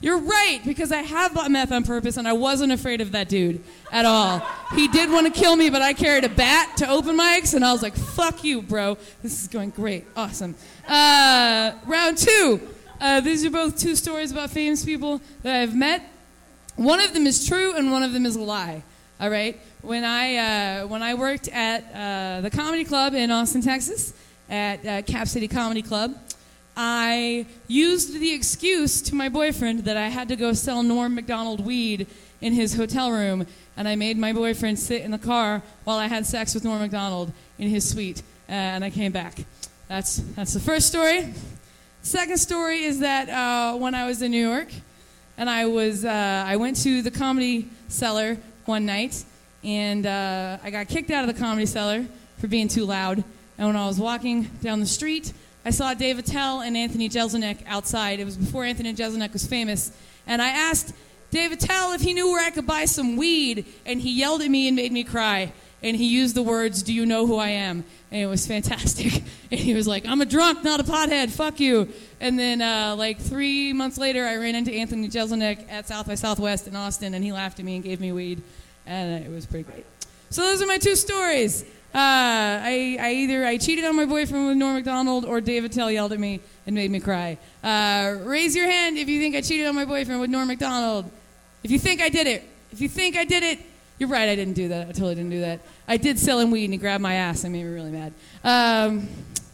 You're 0.00 0.18
right, 0.18 0.60
because 0.66 0.92
I 0.92 0.98
have 0.98 1.32
bought 1.32 1.50
meth 1.50 1.72
on 1.72 1.82
purpose 1.82 2.18
and 2.18 2.28
I 2.28 2.34
wasn't 2.34 2.72
afraid 2.72 3.00
of 3.00 3.12
that 3.12 3.28
dude 3.28 3.62
at 3.90 4.04
all. 4.04 4.46
He 4.74 4.86
did 4.88 5.10
want 5.10 5.32
to 5.32 5.32
kill 5.32 5.56
me, 5.56 5.70
but 5.70 5.80
I 5.80 5.94
carried 5.94 6.24
a 6.24 6.28
bat 6.28 6.76
to 6.78 6.90
open 6.90 7.16
mics 7.16 7.54
and 7.54 7.64
I 7.64 7.72
was 7.72 7.82
like, 7.82 7.94
fuck 7.94 8.44
you, 8.44 8.60
bro. 8.60 8.98
This 9.22 9.40
is 9.40 9.48
going 9.48 9.70
great. 9.70 10.04
Awesome. 10.14 10.56
Uh, 10.86 11.72
round 11.86 12.18
two. 12.18 12.60
Uh, 13.00 13.20
these 13.20 13.44
are 13.46 13.50
both 13.50 13.78
two 13.78 13.96
stories 13.96 14.30
about 14.30 14.50
famous 14.50 14.84
people 14.84 15.22
that 15.42 15.56
I've 15.56 15.74
met. 15.74 16.02
One 16.76 17.00
of 17.00 17.14
them 17.14 17.26
is 17.26 17.46
true 17.46 17.74
and 17.74 17.90
one 17.90 18.02
of 18.02 18.12
them 18.12 18.26
is 18.26 18.36
a 18.36 18.42
lie. 18.42 18.82
All 19.18 19.30
right? 19.30 19.58
When 19.84 20.02
I, 20.02 20.36
uh, 20.36 20.86
when 20.86 21.02
I 21.02 21.12
worked 21.12 21.48
at 21.48 21.84
uh, 21.92 22.40
the 22.40 22.48
Comedy 22.48 22.84
Club 22.84 23.12
in 23.12 23.30
Austin, 23.30 23.60
Texas, 23.60 24.14
at 24.48 24.86
uh, 24.86 25.02
Cap 25.02 25.28
City 25.28 25.46
Comedy 25.46 25.82
Club, 25.82 26.16
I 26.74 27.44
used 27.68 28.18
the 28.18 28.32
excuse 28.32 29.02
to 29.02 29.14
my 29.14 29.28
boyfriend 29.28 29.80
that 29.80 29.98
I 29.98 30.08
had 30.08 30.28
to 30.28 30.36
go 30.36 30.54
sell 30.54 30.82
Norm 30.82 31.14
Macdonald 31.14 31.66
weed 31.66 32.06
in 32.40 32.54
his 32.54 32.74
hotel 32.74 33.12
room, 33.12 33.46
and 33.76 33.86
I 33.86 33.94
made 33.94 34.16
my 34.16 34.32
boyfriend 34.32 34.78
sit 34.78 35.02
in 35.02 35.10
the 35.10 35.18
car 35.18 35.60
while 35.84 35.98
I 35.98 36.06
had 36.06 36.24
sex 36.24 36.54
with 36.54 36.64
Norm 36.64 36.80
Macdonald 36.80 37.30
in 37.58 37.68
his 37.68 37.86
suite, 37.86 38.22
uh, 38.48 38.52
and 38.52 38.82
I 38.82 38.88
came 38.88 39.12
back. 39.12 39.44
That's, 39.88 40.16
that's 40.34 40.54
the 40.54 40.60
first 40.60 40.86
story. 40.86 41.34
Second 42.00 42.38
story 42.38 42.84
is 42.84 43.00
that 43.00 43.28
uh, 43.28 43.76
when 43.76 43.94
I 43.94 44.06
was 44.06 44.22
in 44.22 44.30
New 44.30 44.48
York, 44.48 44.68
and 45.36 45.50
I 45.50 45.66
was 45.66 46.06
uh, 46.06 46.44
I 46.46 46.56
went 46.56 46.78
to 46.84 47.02
the 47.02 47.10
comedy 47.10 47.68
cellar 47.88 48.38
one 48.64 48.86
night, 48.86 49.24
and 49.64 50.06
uh, 50.06 50.58
I 50.62 50.70
got 50.70 50.88
kicked 50.88 51.10
out 51.10 51.28
of 51.28 51.34
the 51.34 51.40
comedy 51.40 51.66
cellar 51.66 52.04
for 52.38 52.46
being 52.48 52.68
too 52.68 52.84
loud. 52.84 53.24
And 53.56 53.66
when 53.66 53.76
I 53.76 53.86
was 53.86 53.98
walking 53.98 54.42
down 54.62 54.80
the 54.80 54.86
street, 54.86 55.32
I 55.64 55.70
saw 55.70 55.94
Dave 55.94 56.18
Attell 56.18 56.60
and 56.60 56.76
Anthony 56.76 57.08
Jeselnik 57.08 57.58
outside. 57.66 58.20
It 58.20 58.24
was 58.24 58.36
before 58.36 58.64
Anthony 58.64 58.92
Jeselnik 58.92 59.32
was 59.32 59.46
famous. 59.46 59.90
And 60.26 60.42
I 60.42 60.48
asked 60.48 60.92
Dave 61.30 61.52
Attell 61.52 61.92
if 61.92 62.02
he 62.02 62.12
knew 62.12 62.30
where 62.30 62.44
I 62.44 62.50
could 62.50 62.66
buy 62.66 62.84
some 62.84 63.16
weed, 63.16 63.64
and 63.86 64.00
he 64.00 64.12
yelled 64.12 64.42
at 64.42 64.50
me 64.50 64.68
and 64.68 64.76
made 64.76 64.92
me 64.92 65.04
cry. 65.04 65.52
And 65.82 65.96
he 65.96 66.06
used 66.06 66.34
the 66.34 66.42
words, 66.42 66.82
Do 66.82 66.92
you 66.92 67.06
know 67.06 67.26
who 67.26 67.36
I 67.36 67.48
am? 67.48 67.84
And 68.10 68.20
it 68.22 68.26
was 68.26 68.46
fantastic. 68.54 69.22
And 69.50 69.60
he 69.60 69.74
was 69.74 69.86
like, 69.86 70.06
I'm 70.06 70.20
a 70.20 70.26
drunk, 70.26 70.64
not 70.64 70.80
a 70.80 70.84
pothead, 70.84 71.30
fuck 71.30 71.60
you. 71.60 71.88
And 72.20 72.38
then, 72.38 72.60
uh, 72.60 72.96
like, 72.96 73.18
three 73.18 73.72
months 73.72 73.98
later, 73.98 74.24
I 74.26 74.36
ran 74.36 74.54
into 74.54 74.72
Anthony 74.72 75.08
Jeselnik 75.08 75.70
at 75.70 75.88
South 75.88 76.06
by 76.06 76.14
Southwest 76.14 76.68
in 76.68 76.76
Austin, 76.76 77.14
and 77.14 77.24
he 77.24 77.32
laughed 77.32 77.58
at 77.58 77.64
me 77.64 77.76
and 77.76 77.84
gave 77.84 78.00
me 78.00 78.12
weed. 78.12 78.42
And 78.86 79.24
it 79.24 79.30
was 79.30 79.46
pretty 79.46 79.64
great. 79.64 79.86
So 80.30 80.42
those 80.42 80.62
are 80.62 80.66
my 80.66 80.78
two 80.78 80.96
stories. 80.96 81.64
Uh, 81.94 82.58
I, 82.60 82.96
I 83.00 83.12
either 83.12 83.46
I 83.46 83.56
cheated 83.56 83.84
on 83.84 83.94
my 83.94 84.04
boyfriend 84.04 84.48
with 84.48 84.56
Norm 84.56 84.74
Macdonald 84.74 85.24
or 85.24 85.40
Dave 85.40 85.64
Attell 85.64 85.92
yelled 85.92 86.12
at 86.12 86.18
me 86.18 86.40
and 86.66 86.74
made 86.74 86.90
me 86.90 86.98
cry. 86.98 87.38
Uh, 87.62 88.16
raise 88.22 88.56
your 88.56 88.66
hand 88.66 88.98
if 88.98 89.08
you 89.08 89.20
think 89.20 89.36
I 89.36 89.40
cheated 89.40 89.66
on 89.68 89.76
my 89.76 89.84
boyfriend 89.84 90.20
with 90.20 90.28
Norm 90.28 90.48
Macdonald. 90.48 91.08
If 91.62 91.70
you 91.70 91.78
think 91.78 92.00
I 92.00 92.08
did 92.08 92.26
it, 92.26 92.42
if 92.72 92.80
you 92.80 92.88
think 92.88 93.16
I 93.16 93.24
did 93.24 93.44
it, 93.44 93.60
you're 93.98 94.08
right. 94.08 94.28
I 94.28 94.34
didn't 94.34 94.54
do 94.54 94.68
that. 94.68 94.88
I 94.88 94.90
totally 94.90 95.14
didn't 95.14 95.30
do 95.30 95.40
that. 95.42 95.60
I 95.86 95.96
did 95.96 96.18
sell 96.18 96.40
him 96.40 96.50
weed 96.50 96.64
and 96.64 96.74
he 96.74 96.78
grabbed 96.78 97.00
my 97.00 97.14
ass 97.14 97.44
and 97.44 97.52
made 97.52 97.64
me 97.64 97.72
really 97.72 97.92
mad. 97.92 98.12
Um, 98.42 99.08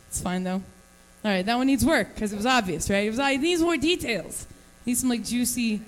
it's 0.08 0.22
fine 0.22 0.42
though. 0.42 0.62
All 1.22 1.30
right, 1.30 1.44
that 1.44 1.56
one 1.56 1.66
needs 1.66 1.84
work 1.84 2.14
because 2.14 2.32
it 2.32 2.36
was 2.36 2.46
obvious, 2.46 2.88
right? 2.88 3.06
It 3.06 3.10
was. 3.10 3.18
It 3.18 3.40
needs 3.42 3.60
more 3.60 3.76
details. 3.76 4.46
Needs 4.86 5.00
some 5.00 5.10
like 5.10 5.24
juicy 5.24 5.82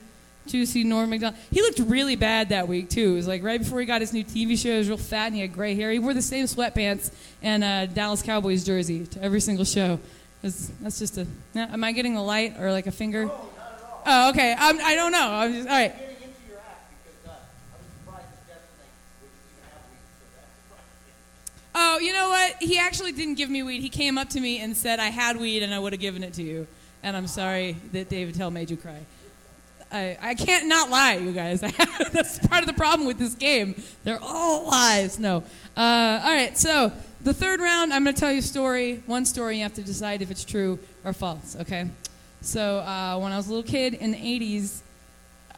Juicy 0.47 0.85
Norm 0.85 1.11
Macdonald. 1.11 1.41
He 1.51 1.63
looked 1.63 1.79
really 1.79 2.17
bad 2.17 2.49
that 2.51 2.69
week 2.69 2.91
too. 2.91 3.13
It 3.13 3.15
was 3.15 3.29
like 3.29 3.43
right 3.43 3.61
before 3.61 3.81
he 3.81 3.87
got 3.87 4.01
his 4.01 4.13
new 4.13 4.25
TV 4.25 4.59
show. 4.59 4.71
He 4.71 4.79
was 4.79 4.89
real 4.89 4.97
fat 4.97 5.27
and 5.27 5.35
he 5.35 5.41
had 5.41 5.53
gray 5.53 5.75
hair. 5.75 5.91
He 5.91 5.99
wore 5.99 6.15
the 6.15 6.23
same 6.23 6.47
sweatpants 6.47 7.13
and 7.43 7.63
a 7.63 7.87
Dallas 7.87 8.23
Cowboys 8.23 8.65
jersey 8.65 9.07
to 9.07 9.23
every 9.23 9.41
single 9.41 9.65
show. 9.65 10.01
That's, 10.43 10.73
that's 10.81 10.99
just 10.99 11.19
a. 11.19 11.27
Am 11.55 11.85
I 11.85 11.93
getting 11.93 12.17
a 12.17 12.23
light 12.23 12.59
or 12.59 12.73
like 12.73 12.87
a 12.87 12.93
finger? 12.93 13.31
Oh, 14.05 14.31
okay. 14.31 14.55
I'm, 14.59 14.81
I 14.81 14.95
don't 14.97 15.13
know. 15.13 15.31
I'm 15.31 15.53
just, 15.53 15.69
all 15.69 15.75
right. 15.75 15.95
Oh, 21.75 21.99
you 21.99 22.13
know 22.13 22.29
what? 22.29 22.57
He 22.61 22.79
actually 22.79 23.13
didn't 23.13 23.37
give 23.37 23.49
me 23.49 23.63
weed. 23.63 23.81
He 23.81 23.89
came 23.89 24.19
up 24.19 24.29
to 24.31 24.41
me 24.41 24.59
and 24.59 24.77
said 24.77 25.01
I 25.01 25.07
had 25.07 25.39
weed 25.39 25.63
and 25.63 25.73
I 25.73 25.79
would 25.79 25.93
have 25.93 26.01
given 26.01 26.23
it 26.23 26.35
to 26.35 26.43
you. 26.43 26.67
And 27.03 27.17
I'm 27.17 27.27
sorry 27.27 27.77
that 27.93 28.09
Dave 28.09 28.29
Attell 28.29 28.51
made 28.51 28.71
you 28.71 28.77
cry. 28.77 29.01
I, 29.93 30.17
I 30.21 30.35
can't 30.35 30.69
not 30.69 30.91
lie, 30.91 31.15
you 31.15 31.33
guys. 31.33 31.61
That's 32.13 32.39
part 32.47 32.63
of 32.63 32.67
the 32.67 32.73
problem 32.73 33.07
with 33.07 33.19
this 33.19 33.35
game. 33.35 33.75
They're 34.05 34.23
all 34.23 34.67
lies. 34.67 35.19
No. 35.19 35.45
Uh, 35.77 36.21
all 36.25 36.33
right, 36.33 36.57
so 36.57 36.93
the 37.23 37.35
third 37.35 37.61
round, 37.61 37.93
I'm 37.93 38.03
going 38.03 38.15
to 38.15 38.21
tell 38.21 38.33
you 38.33 38.39
a 38.39 38.43
story. 38.43 39.03
One 39.07 39.27
story, 39.27 39.59
you 39.59 39.63
have 39.65 39.75
to 39.75 39.83
decide 39.83 40.23
if 40.23 40.31
it's 40.31 40.45
true 40.45 40.79
or 41.05 41.13
false, 41.13 41.57
okay? 41.61 41.89
So 42.41 42.79
uh, 42.79 43.19
when 43.19 43.33
I 43.33 43.37
was 43.37 43.47
a 43.47 43.51
little 43.51 43.71
kid 43.71 43.95
in 43.95 44.13
the 44.13 44.19
80s, 44.19 44.81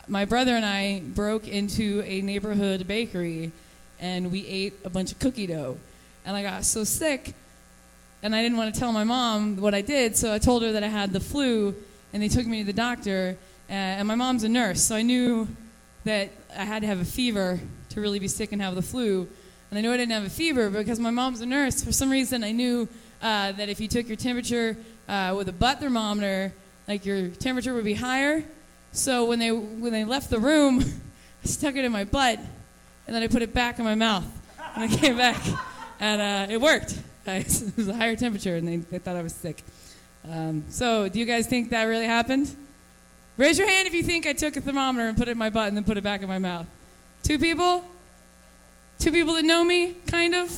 my 0.09 0.25
brother 0.25 0.53
and 0.53 0.65
I 0.65 1.01
broke 1.01 1.49
into 1.49 2.03
a 2.05 2.21
neighborhood 2.21 2.87
bakery 2.87 3.53
and 4.01 4.31
we 4.31 4.47
ate 4.47 4.75
a 4.85 4.91
bunch 4.91 5.13
of 5.13 5.19
cookie 5.19 5.47
dough. 5.47 5.79
And 6.27 6.37
I 6.37 6.43
got 6.43 6.65
so 6.65 6.85
sick, 6.85 7.35
and 8.23 8.35
I 8.35 8.43
didn't 8.43 8.57
want 8.57 8.75
to 8.75 8.81
tell 8.81 8.93
my 8.93 9.05
mom 9.05 9.57
what 9.57 9.75
I 9.75 9.83
did, 9.83 10.17
so 10.17 10.33
I 10.33 10.39
told 10.39 10.63
her 10.63 10.73
that 10.73 10.83
I 10.83 10.89
had 10.89 11.13
the 11.13 11.21
flu, 11.21 11.75
and 12.13 12.23
they 12.23 12.29
took 12.29 12.47
me 12.47 12.61
to 12.61 12.65
the 12.65 12.73
doctor. 12.73 13.37
Uh, 13.69 13.73
and 13.73 14.09
my 14.09 14.15
mom's 14.15 14.45
a 14.45 14.49
nurse, 14.49 14.83
so 14.83 14.95
I 14.95 15.03
knew 15.03 15.49
that 16.05 16.31
I 16.57 16.65
had 16.65 16.83
to 16.83 16.87
have 16.87 17.01
a 17.01 17.05
fever 17.05 17.59
to 17.91 18.01
really 18.01 18.19
be 18.19 18.29
sick 18.29 18.53
and 18.53 18.61
have 18.61 18.75
the 18.75 18.83
flu. 18.83 19.27
And 19.71 19.79
I 19.79 19.83
knew 19.83 19.93
I 19.93 19.97
didn't 19.97 20.13
have 20.13 20.25
a 20.25 20.31
fever 20.31 20.71
because 20.71 21.01
my 21.01 21.11
mom's 21.11 21.41
a 21.41 21.47
nurse. 21.47 21.83
For 21.83 21.93
some 21.93 22.11
reason, 22.11 22.45
I 22.45 22.53
knew 22.53 22.89
uh, 23.23 23.53
that 23.53 23.69
if 23.69 23.81
you 23.81 23.89
took 23.89 24.07
your 24.07 24.17
temperature 24.17 24.77
uh, 25.09 25.35
with 25.37 25.49
a 25.49 25.53
butt 25.53 25.81
thermometer, 25.81 26.53
like 26.87 27.07
your 27.07 27.29
temperature 27.29 27.75
would 27.75 27.85
be 27.85 27.95
higher. 27.95 28.45
So 28.93 29.25
when 29.25 29.39
they 29.39 29.51
when 29.51 29.93
they 29.93 30.05
left 30.05 30.31
the 30.31 30.39
room, 30.39 30.81
I 31.45 31.47
stuck 31.47 31.77
it 31.77 31.85
in 31.85 31.93
my 31.93 32.05
butt, 32.05 32.39
and 33.07 33.17
then 33.17 33.23
I 33.23 33.29
put 33.29 33.43
it 33.43 33.55
back 33.55 33.79
in 33.79 33.85
my 33.85 33.95
mouth. 33.95 34.27
And 34.75 34.85
I 34.85 34.97
came 34.97 35.17
back, 35.17 35.43
and 36.01 36.21
uh, 36.21 36.53
it 36.53 36.61
worked. 36.61 36.99
it 37.27 37.77
was 37.77 37.89
a 37.89 37.95
higher 37.95 38.17
temperature, 38.17 38.57
and 38.57 38.69
they, 38.69 38.77
they 38.77 38.99
thought 38.99 39.17
I 39.17 39.23
was 39.23 39.35
sick. 39.35 39.63
Um, 40.31 40.65
so, 40.69 41.09
do 41.09 41.19
you 41.19 41.25
guys 41.25 41.47
think 41.47 41.71
that 41.71 41.85
really 41.85 42.07
happened? 42.07 42.55
Raise 43.37 43.59
your 43.59 43.69
hand 43.69 43.89
if 43.89 43.95
you 43.95 44.03
think 44.03 44.27
I 44.27 44.33
took 44.33 44.57
a 44.57 44.61
thermometer 44.61 45.09
and 45.09 45.17
put 45.17 45.27
it 45.27 45.33
in 45.33 45.39
my 45.39 45.51
butt 45.51 45.69
and 45.69 45.77
then 45.77 45.83
put 45.83 45.97
it 45.97 46.05
back 46.05 46.23
in 46.23 46.29
my 46.29 46.39
mouth. 46.39 46.67
Two 47.25 47.39
people? 47.39 47.85
Two 48.99 49.11
people 49.11 49.35
that 49.35 49.45
know 49.45 49.65
me, 49.65 49.97
kind 50.07 50.35
of? 50.35 50.57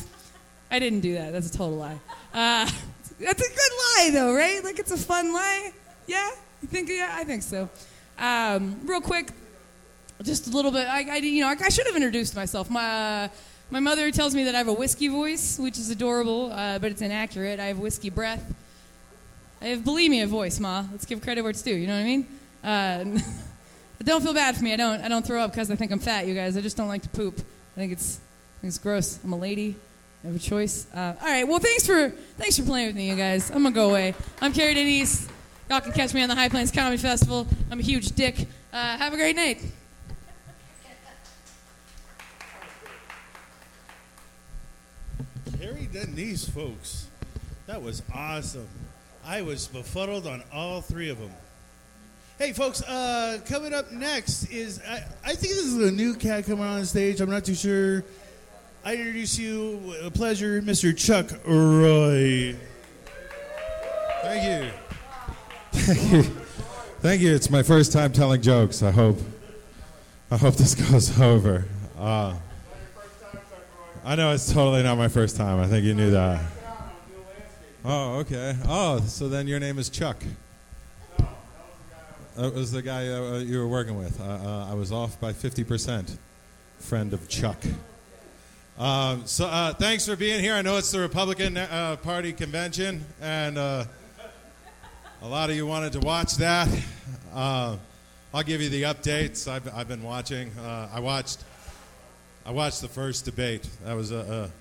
I 0.69 0.77
didn't 0.77 0.99
do 0.99 1.15
that. 1.15 1.33
That's 1.33 1.49
a 1.49 1.57
total 1.57 1.77
lie. 1.77 1.99
Uh, 2.33 2.69
that's 3.19 3.41
a 3.41 3.49
good 3.49 3.71
lie, 3.97 4.09
though, 4.11 4.33
right? 4.33 4.63
Like 4.63 4.77
it's 4.77 4.91
a 4.91 4.97
fun 4.97 5.33
lie. 5.33 5.71
Yeah? 6.05 6.29
You 6.61 6.67
think? 6.67 6.89
Yeah, 6.89 7.09
I 7.11 7.23
think 7.23 7.41
so. 7.41 7.67
Um, 8.19 8.79
real 8.85 9.01
quick, 9.01 9.31
just 10.23 10.47
a 10.47 10.49
little 10.51 10.71
bit. 10.71 10.87
I, 10.87 11.15
I 11.15 11.17
you 11.17 11.41
know, 11.41 11.47
I, 11.47 11.55
I, 11.59 11.69
should 11.69 11.85
have 11.87 11.95
introduced 11.95 12.35
myself. 12.35 12.69
My 12.69 13.25
uh, 13.25 13.27
my 13.69 13.79
mother 13.79 14.11
tells 14.11 14.33
me 14.33 14.43
that 14.45 14.55
I 14.55 14.59
have 14.59 14.67
a 14.67 14.73
whiskey 14.73 15.07
voice, 15.07 15.59
which 15.59 15.77
is 15.77 15.89
adorable, 15.89 16.51
uh, 16.51 16.79
but 16.79 16.91
it's 16.91 17.01
inaccurate. 17.01 17.59
I 17.59 17.65
have 17.65 17.79
whiskey 17.79 18.09
breath. 18.09 18.55
I 19.61 19.65
have 19.67 19.79
bulimia 19.79 20.27
voice, 20.27 20.59
Ma. 20.59 20.85
Let's 20.91 21.05
give 21.05 21.21
credit 21.21 21.41
where 21.41 21.51
it's 21.51 21.61
due. 21.61 21.75
You 21.75 21.87
know 21.87 21.95
what 21.95 22.01
I 22.01 22.05
mean? 22.05 22.27
Uh, 22.63 23.05
don't 24.03 24.23
feel 24.23 24.33
bad 24.33 24.55
for 24.55 24.63
me. 24.63 24.73
I 24.73 24.77
don't. 24.77 25.01
I 25.01 25.07
don't 25.07 25.25
throw 25.25 25.41
up 25.41 25.51
because 25.51 25.71
I 25.71 25.75
think 25.75 25.91
I'm 25.91 25.99
fat, 25.99 26.27
you 26.27 26.35
guys. 26.35 26.57
I 26.57 26.61
just 26.61 26.77
don't 26.77 26.87
like 26.87 27.03
to 27.03 27.09
poop. 27.09 27.39
think 27.75 27.91
it's 27.91 28.17
I 28.17 28.61
think 28.61 28.69
it's 28.69 28.77
gross. 28.77 29.19
I'm 29.23 29.33
a 29.33 29.37
lady. 29.37 29.75
I 30.23 30.27
have 30.27 30.35
a 30.35 30.39
choice. 30.39 30.87
Uh, 30.93 31.13
all 31.21 31.27
right. 31.27 31.47
Well, 31.47 31.59
thanks 31.59 31.85
for 31.85 32.09
thanks 32.37 32.57
for 32.57 32.63
playing 32.63 32.87
with 32.87 32.95
me, 32.95 33.09
you 33.09 33.15
guys. 33.15 33.49
I'm 33.49 33.63
gonna 33.63 33.75
go 33.75 33.89
away. 33.89 34.15
I'm 34.41 34.51
Carrie 34.53 34.73
Denise. 34.73 35.27
Y'all 35.69 35.81
can 35.81 35.91
catch 35.91 36.13
me 36.13 36.23
on 36.23 36.29
the 36.29 36.35
High 36.35 36.49
Plains 36.49 36.71
Comedy 36.71 36.97
Festival. 36.97 37.45
I'm 37.69 37.79
a 37.79 37.83
huge 37.83 38.09
dick. 38.13 38.47
Uh, 38.71 38.97
have 38.97 39.13
a 39.13 39.17
great 39.17 39.35
night. 39.35 39.61
Carrie 45.59 45.89
Denise, 45.91 46.47
folks. 46.47 47.07
That 47.65 47.81
was 47.81 48.01
awesome. 48.13 48.67
I 49.25 49.41
was 49.41 49.67
befuddled 49.67 50.25
on 50.25 50.41
all 50.53 50.81
three 50.81 51.09
of 51.09 51.19
them. 51.19 51.31
Hey, 52.37 52.53
folks, 52.53 52.83
uh, 52.83 53.39
coming 53.47 53.73
up 53.73 53.91
next 53.91 54.51
is, 54.51 54.79
I, 54.87 55.03
I 55.25 55.33
think 55.33 55.53
this 55.55 55.65
is 55.65 55.87
a 55.87 55.91
new 55.91 56.13
cat 56.13 56.45
coming 56.45 56.63
on 56.63 56.85
stage. 56.85 57.19
I'm 57.19 57.31
not 57.31 57.43
too 57.43 57.55
sure. 57.55 58.03
I 58.85 58.93
introduce 58.93 59.39
you, 59.39 59.95
a 60.03 60.11
pleasure, 60.11 60.61
Mr. 60.61 60.95
Chuck 60.95 61.31
Roy. 61.47 62.55
Thank 64.21 64.65
you. 64.65 64.71
Thank 65.71 66.11
you. 66.11 66.23
Thank 67.01 67.21
you. 67.21 67.33
It's 67.33 67.49
my 67.49 67.63
first 67.63 67.91
time 67.91 68.13
telling 68.13 68.39
jokes. 68.39 68.83
I 68.83 68.91
hope. 68.91 69.17
I 70.29 70.37
hope 70.37 70.57
this 70.57 70.75
goes 70.91 71.19
over. 71.19 71.65
Uh, 71.97 72.35
I 74.05 74.15
know 74.15 74.31
it's 74.31 74.53
totally 74.53 74.83
not 74.83 74.99
my 74.99 75.07
first 75.07 75.37
time. 75.37 75.59
I 75.59 75.65
think 75.65 75.83
you 75.83 75.95
knew 75.95 76.11
that. 76.11 76.39
Oh, 77.83 78.19
okay. 78.19 78.55
Oh, 78.67 78.99
so 78.99 79.27
then 79.27 79.47
your 79.47 79.59
name 79.59 79.79
is 79.79 79.89
Chuck. 79.89 80.17
That 82.37 82.53
was 82.53 82.71
the 82.71 82.83
guy 82.83 83.07
uh, 83.07 83.39
you 83.39 83.57
were 83.57 83.67
working 83.67 83.97
with. 83.97 84.21
Uh, 84.21 84.23
uh, 84.23 84.67
I 84.69 84.75
was 84.75 84.91
off 84.91 85.19
by 85.19 85.33
50%. 85.33 86.17
Friend 86.77 87.11
of 87.11 87.27
Chuck. 87.27 87.57
Um, 88.77 89.25
so 89.25 89.47
uh, 89.47 89.73
thanks 89.73 90.05
for 90.05 90.15
being 90.15 90.39
here. 90.39 90.53
I 90.53 90.61
know 90.61 90.77
it's 90.77 90.91
the 90.91 90.99
Republican 90.99 91.57
uh, 91.57 91.95
Party 91.95 92.33
convention, 92.33 93.03
and 93.19 93.57
uh, 93.57 93.85
a 95.23 95.27
lot 95.27 95.49
of 95.49 95.55
you 95.55 95.65
wanted 95.65 95.93
to 95.93 95.99
watch 96.01 96.35
that. 96.35 96.69
Uh, 97.33 97.77
I'll 98.31 98.43
give 98.43 98.61
you 98.61 98.69
the 98.69 98.83
updates. 98.83 99.51
I've, 99.51 99.67
I've 99.73 99.87
been 99.87 100.03
watching. 100.03 100.51
Uh, 100.59 100.89
I 100.93 100.99
watched. 100.99 101.43
I 102.45 102.51
watched 102.51 102.81
the 102.81 102.87
first 102.87 103.25
debate. 103.25 103.67
That 103.83 103.95
was 103.95 104.11
a. 104.11 104.17
a 104.17 104.51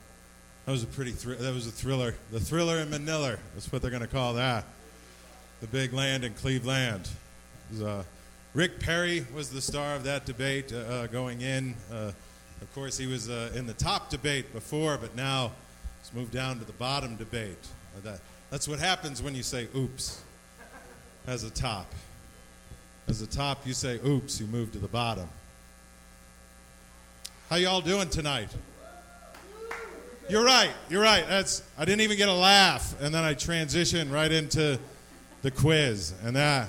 that 0.65 0.73
was 0.73 0.83
a 0.83 0.87
pretty. 0.87 1.13
Thr- 1.13 1.35
that 1.35 1.53
was 1.53 1.67
a 1.67 1.73
thriller. 1.73 2.15
The 2.33 2.41
thriller 2.41 2.79
in 2.79 2.89
Manila. 2.89 3.37
That's 3.53 3.71
what 3.71 3.83
they're 3.83 3.91
going 3.91 4.01
to 4.01 4.09
call 4.09 4.33
that. 4.35 4.65
The 5.61 5.67
big 5.67 5.93
land 5.93 6.25
in 6.25 6.33
Cleveland. 6.33 7.07
Uh, 7.83 8.03
Rick 8.55 8.81
Perry 8.81 9.27
was 9.35 9.51
the 9.51 9.61
star 9.61 9.95
of 9.97 10.05
that 10.05 10.25
debate 10.25 10.73
uh, 10.73 10.77
uh, 10.77 11.07
going 11.09 11.43
in. 11.43 11.75
Uh, 11.93 12.13
of 12.63 12.75
course, 12.75 12.97
he 12.97 13.07
was 13.07 13.29
uh, 13.29 13.51
in 13.55 13.67
the 13.67 13.75
top 13.75 14.09
debate 14.09 14.53
before, 14.53 14.97
but 14.97 15.15
now 15.15 15.53
he's 16.01 16.13
moved 16.15 16.33
down 16.33 16.59
to 16.59 16.65
the 16.65 16.73
bottom 16.73 17.17
debate. 17.17 17.59
Uh, 17.97 18.01
that, 18.11 18.21
that's 18.51 18.67
what 18.67 18.79
happens 18.79 19.23
when 19.23 19.35
you 19.35 19.43
say 19.43 19.69
oops 19.77 20.23
as 21.27 21.45
a 21.45 21.51
top. 21.51 21.93
As 23.09 23.21
a 23.21 23.27
top, 23.27 23.67
you 23.67 23.75
say 23.75 24.01
oops, 24.07 24.41
you 24.41 24.47
move 24.47 24.73
to 24.73 24.79
the 24.79 24.89
bottom. 24.89 25.29
How 27.51 27.57
y'all 27.57 27.81
doing 27.81 28.09
tonight? 28.09 28.49
You're 30.29 30.45
right. 30.45 30.73
You're 30.89 31.03
right. 31.03 31.25
That's 31.29 31.63
I 31.77 31.85
didn't 31.85 32.01
even 32.01 32.17
get 32.17 32.29
a 32.29 32.35
laugh, 32.35 32.95
and 33.01 33.15
then 33.15 33.23
I 33.23 33.35
transitioned 33.35 34.11
right 34.13 34.33
into 34.33 34.79
the 35.43 35.51
quiz, 35.51 36.15
and 36.25 36.35
that 36.37 36.69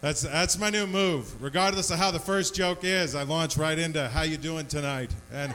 that's 0.00 0.22
that's 0.22 0.58
my 0.58 0.70
new 0.70 0.86
move. 0.86 1.42
Regardless 1.42 1.90
of 1.90 1.98
how 1.98 2.10
the 2.10 2.18
first 2.18 2.54
joke 2.54 2.84
is, 2.84 3.14
I 3.14 3.22
launch 3.22 3.56
right 3.56 3.78
into 3.78 4.08
how 4.08 4.22
you 4.22 4.36
doing 4.36 4.66
tonight, 4.66 5.14
and 5.32 5.54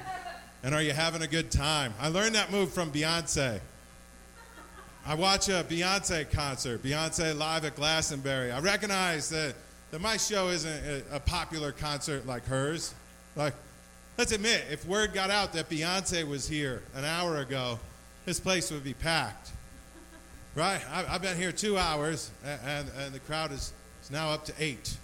and 0.63 0.73
are 0.73 0.81
you 0.81 0.93
having 0.93 1.21
a 1.21 1.27
good 1.27 1.51
time? 1.51 1.93
I 1.99 2.07
learned 2.07 2.35
that 2.35 2.51
move 2.51 2.73
from 2.73 2.91
Beyonce. 2.91 3.59
I 5.07 5.13
watch 5.13 5.49
a 5.49 5.63
Beyonce 5.69 6.31
concert, 6.31 6.81
Beyonce 6.81 7.37
live 7.37 7.63
at 7.63 7.75
Glastonbury. 7.75 8.51
I 8.51 8.59
recognize 8.59 9.29
that, 9.29 9.53
that 9.91 10.01
my 10.01 10.17
show 10.17 10.47
isn't 10.49 10.71
a, 10.71 11.03
a 11.17 11.19
popular 11.19 11.71
concert 11.71 12.25
like 12.25 12.43
hers. 12.47 12.95
Like, 13.35 13.53
let's 14.17 14.31
admit, 14.31 14.63
if 14.71 14.83
word 14.87 15.13
got 15.13 15.29
out 15.29 15.53
that 15.53 15.69
Beyonce 15.69 16.27
was 16.27 16.47
here 16.47 16.81
an 16.95 17.05
hour 17.05 17.37
ago, 17.37 17.77
this 18.25 18.39
place 18.39 18.71
would 18.71 18.83
be 18.83 18.95
packed. 18.95 19.51
Right? 20.55 20.81
I, 20.91 21.05
I've 21.07 21.21
been 21.21 21.37
here 21.37 21.51
two 21.51 21.77
hours, 21.77 22.31
and, 22.43 22.59
and, 22.65 22.89
and 22.97 23.13
the 23.13 23.19
crowd 23.19 23.51
is, 23.51 23.73
is 24.05 24.11
now 24.11 24.29
up 24.29 24.45
to 24.45 24.53
eight. 24.59 24.95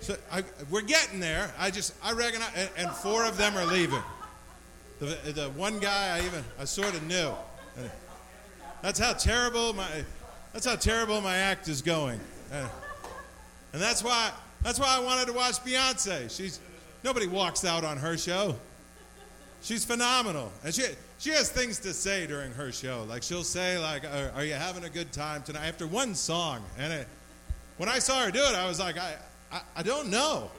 So 0.00 0.16
I, 0.32 0.42
we're 0.68 0.82
getting 0.82 1.20
there. 1.20 1.52
I 1.58 1.70
just, 1.70 1.94
I 2.02 2.12
recognize, 2.12 2.50
and, 2.56 2.68
and 2.76 2.90
four 2.90 3.24
of 3.24 3.36
them 3.36 3.56
are 3.56 3.66
leaving. 3.66 4.02
The, 4.98 5.16
the 5.32 5.50
one 5.50 5.78
guy 5.78 6.18
I 6.18 6.26
even, 6.26 6.44
I 6.58 6.64
sort 6.64 6.94
of 6.94 7.02
knew. 7.06 7.32
That's 8.82 8.98
how 8.98 9.12
terrible 9.12 9.72
my, 9.74 9.86
that's 10.52 10.66
how 10.66 10.76
terrible 10.76 11.20
my 11.20 11.36
act 11.36 11.68
is 11.68 11.82
going. 11.82 12.18
Uh, 12.52 12.66
and 13.72 13.80
that's 13.80 14.02
why, 14.02 14.32
that's 14.62 14.80
why 14.80 14.96
I 14.96 15.00
wanted 15.00 15.26
to 15.26 15.32
watch 15.32 15.56
Beyonce. 15.64 16.34
She's, 16.36 16.58
nobody 17.04 17.28
walks 17.28 17.64
out 17.64 17.84
on 17.84 17.96
her 17.98 18.16
show. 18.16 18.56
She's 19.62 19.84
phenomenal, 19.84 20.50
and 20.64 20.74
she 20.74 20.84
she 21.18 21.30
has 21.30 21.50
things 21.50 21.78
to 21.80 21.92
say 21.92 22.26
during 22.26 22.50
her 22.52 22.72
show. 22.72 23.04
Like 23.06 23.22
she'll 23.22 23.44
say, 23.44 23.78
like, 23.78 24.04
"Are, 24.04 24.32
are 24.36 24.44
you 24.44 24.54
having 24.54 24.84
a 24.84 24.88
good 24.88 25.12
time 25.12 25.42
tonight?" 25.42 25.66
After 25.66 25.86
one 25.86 26.14
song, 26.14 26.64
and 26.78 26.90
it, 26.94 27.08
when 27.80 27.88
I 27.88 27.98
saw 27.98 28.26
her 28.26 28.30
do 28.30 28.40
it, 28.40 28.54
I 28.54 28.68
was 28.68 28.78
like, 28.78 28.98
I 28.98 29.14
I, 29.50 29.62
I 29.76 29.82
don't 29.82 30.10
know. 30.10 30.50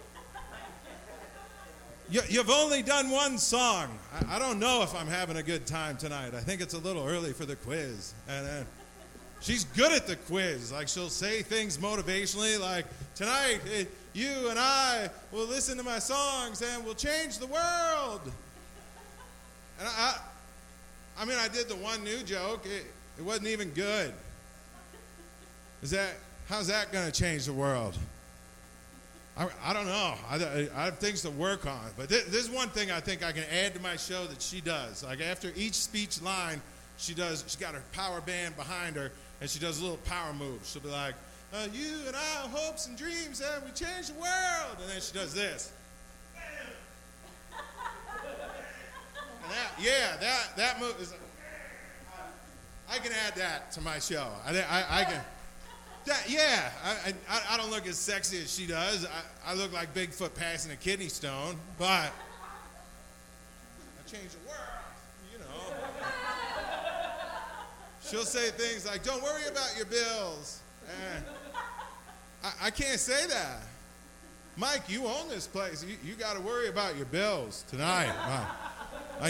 You, 2.09 2.21
you've 2.27 2.49
only 2.49 2.81
done 2.81 3.11
one 3.11 3.37
song. 3.37 3.95
I, 4.11 4.37
I 4.37 4.39
don't 4.39 4.59
know 4.59 4.81
if 4.81 4.95
I'm 4.95 5.05
having 5.05 5.37
a 5.37 5.43
good 5.43 5.67
time 5.67 5.97
tonight. 5.97 6.33
I 6.33 6.39
think 6.39 6.61
it's 6.61 6.73
a 6.73 6.79
little 6.79 7.05
early 7.05 7.31
for 7.31 7.45
the 7.45 7.55
quiz, 7.55 8.15
and. 8.27 8.47
Uh, 8.47 8.63
She's 9.41 9.63
good 9.63 9.91
at 9.91 10.05
the 10.05 10.17
quiz. 10.17 10.71
Like 10.71 10.87
she'll 10.87 11.09
say 11.09 11.41
things 11.41 11.79
motivationally, 11.79 12.59
like 12.59 12.85
tonight 13.15 13.61
eh, 13.73 13.85
you 14.13 14.49
and 14.49 14.59
I 14.59 15.09
will 15.31 15.47
listen 15.47 15.77
to 15.77 15.83
my 15.83 15.97
songs 15.97 16.61
and 16.61 16.85
we'll 16.85 16.93
change 16.93 17.39
the 17.39 17.47
world. 17.47 18.21
And 19.79 19.87
I, 19.87 20.15
I 21.17 21.25
mean, 21.25 21.39
I 21.39 21.47
did 21.47 21.69
the 21.69 21.75
one 21.75 22.03
new 22.03 22.21
joke. 22.21 22.67
It, 22.67 22.85
it 23.17 23.23
wasn't 23.23 23.47
even 23.47 23.71
good. 23.71 24.13
Is 25.81 25.89
that 25.89 26.13
how's 26.51 26.67
that 26.67 26.91
going 26.91 27.09
to 27.09 27.11
change 27.11 27.45
the 27.45 27.53
world? 27.53 27.97
I, 29.37 29.47
I 29.63 29.71
don't 29.73 29.85
know. 29.85 30.15
I, 30.29 30.67
I 30.75 30.85
have 30.85 30.99
things 30.99 31.21
to 31.21 31.31
work 31.31 31.65
on. 31.65 31.79
But 31.95 32.09
this, 32.09 32.25
this 32.25 32.43
is 32.43 32.49
one 32.49 32.67
thing 32.67 32.91
I 32.91 32.99
think 32.99 33.23
I 33.23 33.31
can 33.31 33.45
add 33.63 33.73
to 33.75 33.81
my 33.81 33.95
show 33.95 34.25
that 34.27 34.41
she 34.41 34.59
does. 34.59 35.01
Like 35.03 35.21
after 35.21 35.53
each 35.55 35.75
speech 35.75 36.21
line, 36.21 36.61
she 36.97 37.13
does. 37.13 37.45
She's 37.47 37.55
got 37.55 37.73
her 37.73 37.81
power 37.93 38.19
band 38.19 38.57
behind 38.57 38.97
her, 38.97 39.11
and 39.39 39.49
she 39.49 39.59
does 39.59 39.79
a 39.79 39.81
little 39.81 39.97
power 39.99 40.33
move. 40.33 40.59
She'll 40.65 40.81
be 40.81 40.89
like, 40.89 41.15
uh, 41.53 41.67
"You 41.73 41.99
and 42.05 42.15
I, 42.15 42.47
hopes 42.49 42.85
and 42.85 42.97
dreams, 42.97 43.41
and 43.41 43.63
we 43.63 43.71
change 43.71 44.07
the 44.07 44.19
world." 44.19 44.77
And 44.81 44.89
then 44.91 45.01
she 45.01 45.13
does 45.13 45.33
this. 45.33 45.71
That, 49.49 49.71
yeah, 49.81 50.17
that 50.19 50.49
that 50.57 50.79
move 50.79 50.95
is. 51.01 51.13
I 52.89 52.97
can 52.97 53.13
add 53.25 53.35
that 53.37 53.71
to 53.71 53.81
my 53.81 53.99
show. 53.99 54.27
I, 54.45 54.59
I, 54.59 54.99
I 54.99 55.03
can. 55.05 55.21
That, 56.05 56.25
yeah, 56.27 56.71
I, 56.83 57.13
I, 57.29 57.41
I 57.51 57.57
don't 57.57 57.69
look 57.69 57.85
as 57.85 57.97
sexy 57.97 58.41
as 58.41 58.51
she 58.53 58.65
does. 58.65 59.05
I, 59.05 59.51
I 59.51 59.53
look 59.53 59.71
like 59.71 59.93
Bigfoot 59.93 60.33
passing 60.33 60.71
a 60.71 60.75
kidney 60.75 61.09
stone, 61.09 61.55
but 61.77 61.85
I 61.85 62.11
change 64.07 64.31
the 64.31 64.39
world, 64.47 64.59
you 65.31 65.37
know. 65.39 65.75
She'll 68.03 68.25
say 68.25 68.49
things 68.49 68.87
like, 68.87 69.03
"Don't 69.03 69.21
worry 69.21 69.47
about 69.47 69.75
your 69.77 69.85
bills." 69.85 70.61
And 71.13 71.23
I, 72.43 72.51
I 72.63 72.69
can't 72.71 72.99
say 72.99 73.27
that. 73.27 73.61
Mike, 74.57 74.89
you 74.89 75.05
own 75.05 75.29
this 75.29 75.47
place. 75.47 75.85
You, 75.87 75.95
you 76.03 76.15
got 76.15 76.35
to 76.35 76.41
worry 76.41 76.67
about 76.67 76.97
your 76.97 77.05
bills 77.05 77.63
tonight. 77.69 78.11
I, 79.21 79.29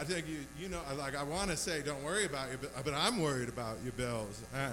I 0.00 0.04
think 0.04 0.26
you, 0.28 0.38
you 0.60 0.68
know, 0.68 0.80
like 0.96 1.16
I 1.16 1.22
want 1.24 1.50
to 1.50 1.56
say, 1.56 1.82
don't 1.82 2.02
worry 2.04 2.24
about 2.24 2.48
your, 2.48 2.58
but 2.84 2.94
I'm 2.94 3.20
worried 3.20 3.48
about 3.48 3.76
your 3.82 3.92
bills. 3.92 4.40
Uh, 4.54 4.70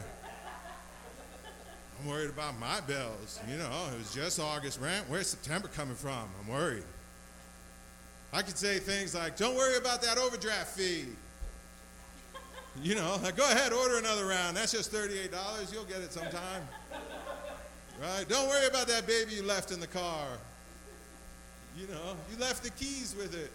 I'm 1.99 2.09
worried 2.09 2.29
about 2.29 2.59
my 2.59 2.81
bills. 2.81 3.39
You 3.49 3.57
know, 3.57 3.71
it 3.93 3.97
was 3.97 4.13
just 4.13 4.39
August 4.39 4.79
rent. 4.81 5.05
Where's 5.07 5.27
September 5.27 5.67
coming 5.67 5.95
from? 5.95 6.27
I'm 6.41 6.47
worried. 6.47 6.83
I 8.33 8.41
could 8.41 8.57
say 8.57 8.79
things 8.79 9.15
like, 9.15 9.37
don't 9.37 9.55
worry 9.55 9.77
about 9.77 10.01
that 10.01 10.17
overdraft 10.17 10.77
fee. 10.77 11.05
You 12.81 12.95
know, 12.95 13.17
like, 13.23 13.37
go 13.37 13.49
ahead, 13.49 13.71
order 13.71 13.97
another 13.97 14.25
round. 14.25 14.57
That's 14.57 14.73
just 14.73 14.91
$38. 14.91 15.31
You'll 15.71 15.85
get 15.85 16.01
it 16.01 16.11
sometime. 16.11 16.67
Right? 18.01 18.27
Don't 18.27 18.49
worry 18.49 18.67
about 18.67 18.87
that 18.87 19.07
baby 19.07 19.33
you 19.33 19.43
left 19.43 19.71
in 19.71 19.79
the 19.79 19.87
car. 19.87 20.27
You 21.77 21.87
know, 21.87 22.15
you 22.29 22.37
left 22.37 22.63
the 22.63 22.71
keys 22.71 23.15
with 23.17 23.35
it. 23.35 23.51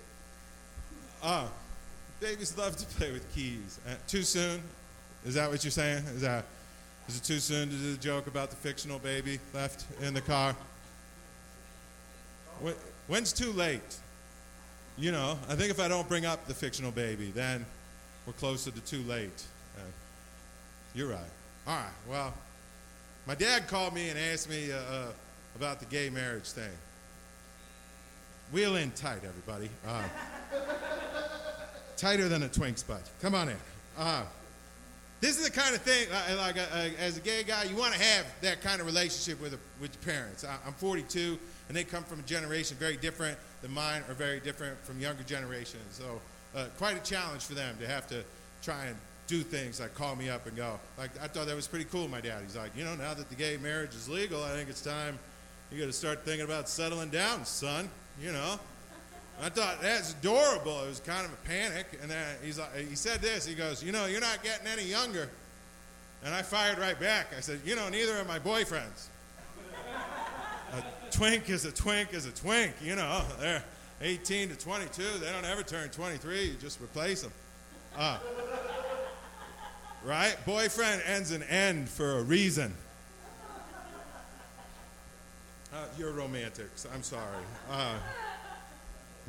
Ah, 1.22 1.48
babies 2.20 2.56
love 2.56 2.76
to 2.76 2.86
play 2.96 3.12
with 3.12 3.30
keys. 3.34 3.78
Uh, 3.86 3.94
too 4.06 4.22
soon? 4.22 4.62
Is 5.26 5.34
that 5.34 5.50
what 5.50 5.62
you're 5.64 5.70
saying? 5.70 6.04
Is 6.14 6.22
that 6.22 6.46
is 7.10 7.16
it 7.16 7.24
too 7.24 7.40
soon 7.40 7.68
to 7.68 7.74
do 7.74 7.92
the 7.92 7.98
joke 7.98 8.28
about 8.28 8.50
the 8.50 8.56
fictional 8.56 9.00
baby 9.00 9.40
left 9.52 9.84
in 10.00 10.14
the 10.14 10.20
car? 10.20 10.54
When's 13.08 13.32
too 13.32 13.52
late? 13.52 13.98
you 15.00 15.12
know, 15.12 15.38
I 15.48 15.54
think 15.54 15.70
if 15.70 15.80
I 15.80 15.88
don't 15.88 16.06
bring 16.06 16.26
up 16.26 16.46
the 16.46 16.54
fictional 16.54 16.92
baby, 16.92 17.32
then 17.34 17.64
we're 18.26 18.34
closer 18.34 18.70
to 18.70 18.80
too 18.80 19.02
late. 19.08 19.42
Uh, 19.76 19.80
you're 20.94 21.08
right. 21.08 21.20
All 21.66 21.76
right. 21.76 21.92
Well, 22.08 22.34
my 23.26 23.34
dad 23.34 23.66
called 23.66 23.94
me 23.94 24.10
and 24.10 24.18
asked 24.18 24.50
me 24.50 24.70
uh, 24.70 24.76
uh, 24.76 25.06
about 25.56 25.80
the 25.80 25.86
gay 25.86 26.10
marriage 26.10 26.50
thing. 26.50 26.70
Wheel 28.52 28.76
in 28.76 28.90
tight, 28.90 29.22
everybody. 29.24 29.70
Uh, 29.88 30.02
tighter 31.96 32.28
than 32.28 32.42
a 32.42 32.48
Twink's 32.48 32.82
butt. 32.82 33.08
Come 33.22 33.34
on 33.34 33.48
in. 33.48 33.56
This 35.20 35.38
is 35.38 35.44
the 35.44 35.50
kind 35.50 35.74
of 35.74 35.82
thing, 35.82 36.08
uh, 36.10 36.36
like, 36.38 36.56
uh, 36.56 36.64
uh, 36.72 36.88
as 36.98 37.18
a 37.18 37.20
gay 37.20 37.42
guy, 37.42 37.64
you 37.64 37.76
want 37.76 37.92
to 37.92 38.00
have 38.00 38.26
that 38.40 38.62
kind 38.62 38.80
of 38.80 38.86
relationship 38.86 39.40
with, 39.42 39.52
a, 39.52 39.58
with 39.78 39.94
your 39.94 40.14
parents. 40.14 40.44
I, 40.44 40.56
I'm 40.66 40.72
42, 40.72 41.38
and 41.68 41.76
they 41.76 41.84
come 41.84 42.04
from 42.04 42.20
a 42.20 42.22
generation 42.22 42.78
very 42.78 42.96
different 42.96 43.36
than 43.60 43.70
mine, 43.70 44.02
or 44.08 44.14
very 44.14 44.40
different 44.40 44.82
from 44.82 44.98
younger 44.98 45.22
generations. 45.24 45.82
So, 45.90 46.22
uh, 46.56 46.66
quite 46.78 46.96
a 46.96 47.00
challenge 47.00 47.44
for 47.44 47.52
them 47.52 47.76
to 47.80 47.86
have 47.86 48.06
to 48.08 48.24
try 48.62 48.86
and 48.86 48.96
do 49.26 49.42
things 49.42 49.78
like 49.78 49.94
call 49.94 50.16
me 50.16 50.30
up 50.30 50.46
and 50.46 50.56
go. 50.56 50.80
Like, 50.96 51.10
I 51.22 51.28
thought 51.28 51.46
that 51.46 51.54
was 51.54 51.68
pretty 51.68 51.84
cool, 51.84 52.08
my 52.08 52.22
dad. 52.22 52.42
He's 52.42 52.56
like, 52.56 52.74
you 52.74 52.84
know, 52.84 52.94
now 52.94 53.12
that 53.12 53.28
the 53.28 53.36
gay 53.36 53.58
marriage 53.58 53.94
is 53.94 54.08
legal, 54.08 54.42
I 54.42 54.52
think 54.52 54.70
it's 54.70 54.80
time 54.80 55.18
you 55.70 55.78
got 55.78 55.86
to 55.86 55.92
start 55.92 56.24
thinking 56.24 56.46
about 56.46 56.68
settling 56.68 57.10
down, 57.10 57.44
son. 57.44 57.90
You 58.20 58.32
know. 58.32 58.58
I 59.42 59.48
thought 59.48 59.80
that's 59.80 60.12
adorable. 60.12 60.84
It 60.84 60.88
was 60.88 61.00
kind 61.00 61.24
of 61.24 61.32
a 61.32 61.48
panic, 61.48 61.86
and 62.02 62.10
then 62.10 62.36
he's 62.44 62.58
like, 62.58 62.76
he 62.76 62.94
said 62.94 63.20
this. 63.22 63.46
He 63.46 63.54
goes, 63.54 63.82
"You 63.82 63.90
know, 63.90 64.06
you're 64.06 64.20
not 64.20 64.42
getting 64.42 64.66
any 64.66 64.84
younger." 64.84 65.30
And 66.22 66.34
I 66.34 66.42
fired 66.42 66.78
right 66.78 66.98
back. 67.00 67.28
I 67.36 67.40
said, 67.40 67.60
"You 67.64 67.74
know, 67.74 67.88
neither 67.88 68.18
are 68.18 68.24
my 68.24 68.38
boyfriends. 68.38 69.06
A 70.74 70.84
twink 71.10 71.48
is 71.48 71.64
a 71.64 71.72
twink 71.72 72.12
is 72.12 72.26
a 72.26 72.32
twink. 72.32 72.74
You 72.82 72.96
know, 72.96 73.22
they're 73.40 73.64
18 74.02 74.50
to 74.50 74.56
22. 74.56 75.02
They 75.02 75.32
don't 75.32 75.46
ever 75.46 75.62
turn 75.62 75.88
23. 75.88 76.44
You 76.44 76.54
just 76.54 76.80
replace 76.80 77.22
them." 77.22 77.32
Uh, 77.96 78.18
right? 80.04 80.36
Boyfriend 80.44 81.02
ends 81.06 81.32
in 81.32 81.42
end 81.44 81.88
for 81.88 82.18
a 82.18 82.22
reason. 82.22 82.74
Uh, 85.72 85.76
you're 85.96 86.12
romantics. 86.12 86.86
I'm 86.92 87.02
sorry. 87.02 87.24
Uh, 87.70 87.94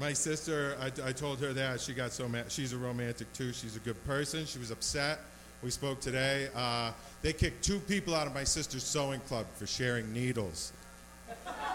my 0.01 0.13
sister, 0.13 0.75
I, 0.81 1.09
I 1.09 1.11
told 1.11 1.39
her 1.41 1.53
that. 1.53 1.79
She 1.79 1.93
got 1.93 2.11
so 2.11 2.27
mad. 2.27 2.51
She's 2.51 2.73
a 2.73 2.77
romantic 2.77 3.31
too. 3.33 3.53
She's 3.53 3.75
a 3.75 3.79
good 3.79 4.03
person. 4.03 4.47
She 4.47 4.57
was 4.57 4.71
upset. 4.71 5.19
We 5.61 5.69
spoke 5.69 6.01
today. 6.01 6.49
Uh, 6.55 6.91
they 7.21 7.33
kicked 7.33 7.63
two 7.63 7.79
people 7.81 8.15
out 8.15 8.25
of 8.25 8.33
my 8.33 8.43
sister's 8.43 8.83
sewing 8.83 9.19
club 9.21 9.45
for 9.53 9.67
sharing 9.67 10.11
needles. 10.11 10.73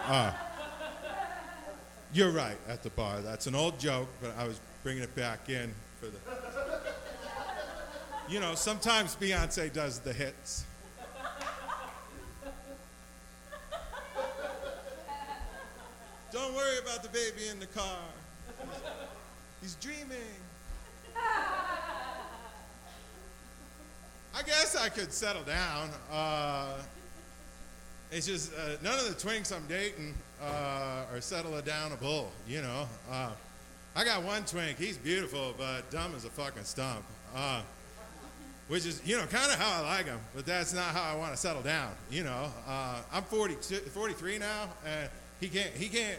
Uh, 0.06 0.32
you're 2.12 2.32
right 2.32 2.58
at 2.68 2.82
the 2.82 2.90
bar. 2.90 3.20
That's 3.20 3.46
an 3.46 3.54
old 3.54 3.78
joke, 3.78 4.08
but 4.20 4.36
I 4.36 4.44
was 4.48 4.58
bringing 4.82 5.04
it 5.04 5.14
back 5.14 5.48
in 5.48 5.72
for 6.00 6.06
the. 6.06 6.18
You 8.28 8.40
know, 8.40 8.56
sometimes 8.56 9.14
Beyonce 9.14 9.72
does 9.72 10.00
the 10.00 10.12
hits. 10.12 10.64
Don't 16.32 16.54
worry 16.54 16.78
about 16.82 17.04
the 17.04 17.08
baby 17.10 17.48
in 17.50 17.60
the 17.60 17.66
car. 17.66 18.00
He's 19.60 19.74
dreaming. 19.76 20.16
I 24.34 24.42
guess 24.44 24.76
I 24.76 24.88
could 24.88 25.12
settle 25.12 25.42
down. 25.42 25.90
Uh, 26.12 26.74
it's 28.12 28.26
just 28.26 28.52
uh, 28.52 28.76
none 28.82 28.98
of 28.98 29.06
the 29.06 29.14
twinks 29.28 29.54
I'm 29.54 29.66
dating 29.66 30.14
uh, 30.42 31.04
are 31.12 31.20
settle 31.20 31.60
down 31.62 31.92
a 31.92 31.96
bull, 31.96 32.30
you 32.46 32.62
know. 32.62 32.86
Uh, 33.10 33.30
I 33.94 34.04
got 34.04 34.22
one 34.22 34.44
twink. 34.44 34.78
He's 34.78 34.98
beautiful, 34.98 35.54
but 35.56 35.90
dumb 35.90 36.12
as 36.14 36.24
a 36.24 36.30
fucking 36.30 36.64
stump. 36.64 37.04
Uh, 37.34 37.62
which 38.68 38.84
is, 38.84 39.00
you 39.04 39.16
know, 39.16 39.24
kind 39.26 39.50
of 39.50 39.58
how 39.58 39.82
I 39.82 39.86
like 39.86 40.06
him, 40.06 40.18
but 40.34 40.44
that's 40.44 40.74
not 40.74 40.86
how 40.86 41.02
I 41.02 41.16
want 41.16 41.32
to 41.32 41.36
settle 41.36 41.62
down. 41.62 41.92
You 42.10 42.24
know, 42.24 42.50
uh, 42.68 43.00
I'm 43.12 43.22
42, 43.22 43.76
43 43.76 44.38
now, 44.38 44.68
and 44.84 45.08
he 45.40 45.48
can't 45.48 45.70
he 45.70 45.88
can't 45.88 46.18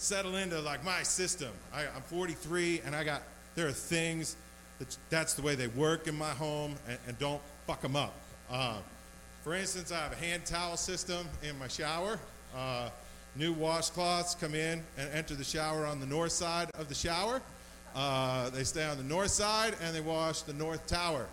settle 0.00 0.36
into 0.36 0.58
like 0.60 0.82
my 0.84 1.02
system. 1.02 1.50
I, 1.74 1.82
I'm 1.82 2.02
43, 2.06 2.82
and 2.86 2.96
I 2.96 3.04
got 3.04 3.22
there 3.54 3.68
are 3.68 3.72
things 3.72 4.36
that 4.78 4.96
that's 5.10 5.34
the 5.34 5.42
way 5.42 5.54
they 5.54 5.66
work 5.68 6.06
in 6.08 6.16
my 6.16 6.30
home, 6.30 6.74
and, 6.88 6.98
and 7.06 7.18
don't 7.18 7.42
fuck 7.66 7.82
them 7.82 7.96
up. 7.96 8.14
Uh, 8.50 8.78
for 9.44 9.54
instance, 9.54 9.92
I 9.92 9.98
have 9.98 10.12
a 10.12 10.16
hand 10.16 10.46
towel 10.46 10.76
system 10.76 11.28
in 11.42 11.58
my 11.58 11.68
shower. 11.68 12.18
Uh, 12.56 12.88
new 13.36 13.54
washcloths 13.54 14.38
come 14.40 14.54
in 14.54 14.82
and 14.98 15.10
enter 15.12 15.34
the 15.34 15.44
shower 15.44 15.84
on 15.84 16.00
the 16.00 16.06
north 16.06 16.32
side 16.32 16.70
of 16.78 16.88
the 16.88 16.94
shower. 16.94 17.42
Uh, 17.94 18.48
they 18.50 18.64
stay 18.64 18.84
on 18.84 18.96
the 18.96 19.04
north 19.04 19.30
side 19.30 19.74
and 19.82 19.94
they 19.94 20.00
wash 20.00 20.42
the 20.42 20.52
north 20.54 20.86
tower. 20.86 21.26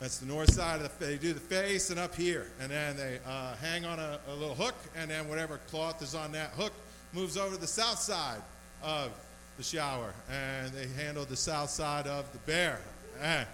That's 0.00 0.18
the 0.18 0.26
north 0.26 0.52
side 0.52 0.80
of 0.80 0.98
the. 0.98 1.06
They 1.06 1.16
do 1.16 1.32
the 1.32 1.40
face 1.40 1.88
and 1.90 1.98
up 1.98 2.14
here, 2.14 2.48
and 2.60 2.70
then 2.70 2.96
they 2.96 3.18
uh, 3.26 3.54
hang 3.56 3.86
on 3.86 3.98
a, 3.98 4.18
a, 4.28 4.34
little 4.34 4.54
hook, 4.54 4.74
and 4.94 5.10
then 5.10 5.26
whatever 5.26 5.58
cloth 5.70 6.02
is 6.02 6.14
on 6.14 6.32
that 6.32 6.50
hook 6.50 6.72
moves 7.12 7.36
over 7.36 7.54
to 7.54 7.60
the 7.60 7.66
south 7.66 7.98
side 7.98 8.40
of 8.82 9.10
the 9.56 9.62
shower, 9.62 10.12
and 10.30 10.72
they 10.72 10.86
handle 11.02 11.24
the 11.24 11.36
south 11.36 11.70
side 11.70 12.06
of 12.06 12.30
the 12.32 12.38
bear. 12.40 12.80
And 13.20 13.46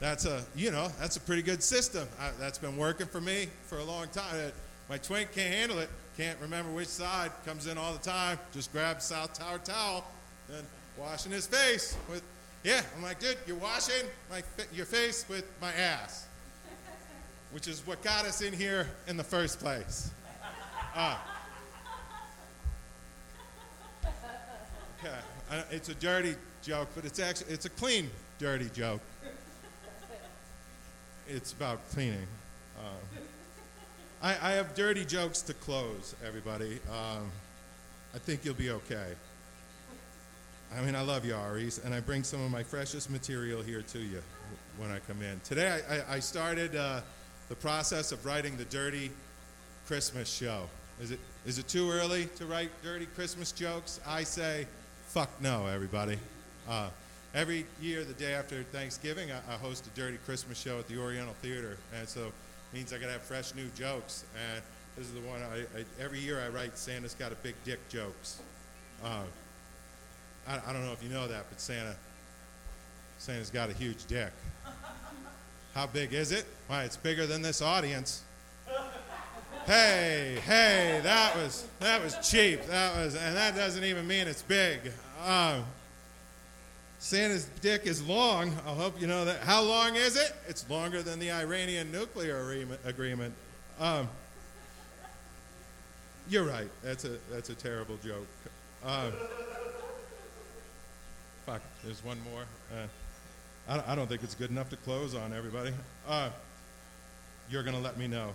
that's 0.00 0.24
a 0.24 0.44
you 0.54 0.70
know 0.70 0.88
that's 0.98 1.16
a 1.16 1.20
pretty 1.20 1.42
good 1.42 1.62
system. 1.62 2.08
I, 2.20 2.30
that's 2.38 2.58
been 2.58 2.76
working 2.76 3.06
for 3.06 3.20
me 3.20 3.48
for 3.66 3.78
a 3.78 3.84
long 3.84 4.08
time. 4.08 4.52
My 4.88 4.98
twink 4.98 5.32
can't 5.32 5.54
handle 5.54 5.78
it. 5.78 5.88
Can't 6.16 6.38
remember 6.40 6.70
which 6.72 6.88
side. 6.88 7.30
Comes 7.44 7.66
in 7.66 7.78
all 7.78 7.92
the 7.92 7.98
time. 7.98 8.38
Just 8.52 8.72
grabs 8.72 9.04
south 9.04 9.34
tower 9.34 9.58
towel, 9.58 10.04
and 10.54 10.66
washing 10.98 11.32
his 11.32 11.46
face 11.46 11.96
with 12.10 12.22
yeah, 12.66 12.82
I'm 12.96 13.02
like, 13.04 13.20
dude, 13.20 13.36
you're 13.46 13.56
washing 13.58 14.08
my 14.28 14.42
your 14.74 14.86
face 14.86 15.24
with 15.28 15.44
my 15.60 15.72
ass, 15.72 16.26
which 17.52 17.68
is 17.68 17.86
what 17.86 18.02
got 18.02 18.24
us 18.24 18.42
in 18.42 18.52
here 18.52 18.88
in 19.06 19.16
the 19.16 19.22
first 19.22 19.60
place. 19.60 20.10
Uh, 20.92 21.16
okay, 24.98 25.14
uh, 25.50 25.62
it's 25.70 25.88
a 25.88 25.94
dirty 25.94 26.34
joke, 26.62 26.88
but 26.94 27.04
it's 27.04 27.18
actually 27.18 27.52
it's 27.52 27.64
a 27.64 27.70
clean, 27.70 28.10
dirty 28.38 28.68
joke. 28.74 29.00
It's 31.28 31.52
about 31.52 31.88
cleaning. 31.90 32.26
Uh, 32.78 32.82
I, 34.22 34.30
I, 34.30 34.52
have 34.52 34.74
dirty 34.74 35.04
jokes 35.04 35.42
to 35.42 35.54
close, 35.54 36.14
everybody. 36.24 36.78
Um, 36.88 37.30
I 38.14 38.18
think 38.18 38.44
you'll 38.44 38.54
be 38.54 38.70
okay. 38.70 39.08
I 40.76 40.80
mean, 40.82 40.94
I 40.94 41.00
love 41.00 41.24
you, 41.24 41.34
Ari's, 41.34 41.78
and 41.84 41.92
I 41.92 42.00
bring 42.00 42.22
some 42.22 42.44
of 42.44 42.50
my 42.50 42.62
freshest 42.62 43.10
material 43.10 43.62
here 43.62 43.82
to 43.82 43.98
you 43.98 44.22
when 44.78 44.90
I 44.90 45.00
come 45.00 45.20
in. 45.22 45.40
Today, 45.40 45.80
I, 45.88 46.16
I 46.16 46.20
started 46.20 46.76
uh, 46.76 47.00
the 47.48 47.56
process 47.56 48.12
of 48.12 48.24
writing 48.24 48.56
the 48.56 48.64
Dirty 48.66 49.10
Christmas 49.86 50.32
show. 50.32 50.68
Is 51.00 51.10
it, 51.10 51.18
is 51.44 51.58
it 51.58 51.68
too 51.68 51.90
early 51.90 52.26
to 52.36 52.46
write 52.46 52.70
dirty 52.82 53.06
Christmas 53.06 53.52
jokes? 53.52 54.00
I 54.06 54.22
say, 54.22 54.66
fuck 55.16 55.30
no, 55.40 55.66
everybody. 55.66 56.18
Uh, 56.68 56.90
every 57.34 57.64
year, 57.80 58.04
the 58.04 58.12
day 58.12 58.34
after 58.34 58.62
Thanksgiving, 58.64 59.30
I, 59.32 59.54
I, 59.54 59.56
host 59.56 59.86
a 59.86 59.98
dirty 59.98 60.18
Christmas 60.26 60.60
show 60.60 60.78
at 60.78 60.88
the 60.88 60.98
Oriental 60.98 61.32
Theater, 61.40 61.78
and 61.98 62.06
so 62.06 62.26
it 62.26 62.32
means 62.74 62.92
I 62.92 62.98
gotta 62.98 63.12
have 63.12 63.22
fresh 63.22 63.54
new 63.54 63.66
jokes. 63.74 64.26
And 64.52 64.62
this 64.94 65.06
is 65.06 65.14
the 65.14 65.26
one 65.26 65.40
I, 65.40 65.60
I 65.78 65.84
every 65.98 66.18
year 66.18 66.42
I 66.44 66.50
write 66.50 66.76
Santa's 66.76 67.14
got 67.14 67.32
a 67.32 67.34
big 67.36 67.54
dick 67.64 67.78
jokes. 67.88 68.42
Uh, 69.02 69.22
I, 70.46 70.60
I 70.66 70.72
don't 70.74 70.84
know 70.84 70.92
if 70.92 71.02
you 71.02 71.08
know 71.08 71.26
that, 71.26 71.46
but 71.48 71.62
Santa, 71.62 71.96
Santa's 73.16 73.48
got 73.48 73.70
a 73.70 73.72
huge 73.72 74.04
dick. 74.04 74.32
How 75.74 75.86
big 75.86 76.12
is 76.12 76.30
it? 76.30 76.44
Why, 76.66 76.84
it's 76.84 76.98
bigger 76.98 77.26
than 77.26 77.40
this 77.40 77.62
audience. 77.62 78.22
Hey, 79.64 80.40
hey, 80.44 81.00
that 81.02 81.34
was 81.36 81.66
that 81.80 82.04
was 82.04 82.14
cheap. 82.22 82.66
That 82.66 82.94
was, 82.98 83.16
and 83.16 83.34
that 83.34 83.56
doesn't 83.56 83.82
even 83.82 84.06
mean 84.06 84.28
it's 84.28 84.42
big. 84.42 84.92
Um, 85.24 85.64
Santa's 86.98 87.48
dick 87.60 87.86
is 87.86 88.02
long. 88.02 88.48
I 88.66 88.70
hope 88.70 89.00
you 89.00 89.06
know 89.06 89.24
that. 89.24 89.40
How 89.40 89.62
long 89.62 89.96
is 89.96 90.16
it? 90.16 90.32
It's 90.48 90.68
longer 90.68 91.02
than 91.02 91.18
the 91.18 91.30
Iranian 91.30 91.92
nuclear 91.92 92.66
agreement. 92.84 93.32
Um, 93.78 94.08
you're 96.28 96.44
right. 96.44 96.68
That's 96.82 97.04
a 97.04 97.18
that's 97.30 97.50
a 97.50 97.54
terrible 97.54 97.96
joke. 98.04 98.26
Uh, 98.84 99.10
Fuck, 101.46 101.62
there's 101.84 102.02
one 102.04 102.18
more. 102.32 102.42
Uh, 102.72 102.86
I, 103.68 103.92
I, 103.92 103.94
don't 103.94 104.08
think 104.08 104.24
it's 104.24 104.34
good 104.34 104.50
enough 104.50 104.68
to 104.70 104.76
close 104.76 105.14
on, 105.14 105.32
everybody. 105.32 105.70
Uh, 106.08 106.30
you're 107.48 107.62
to 107.76 107.80
let 107.80 107.96
me 107.96 108.08
know. 108.08 108.30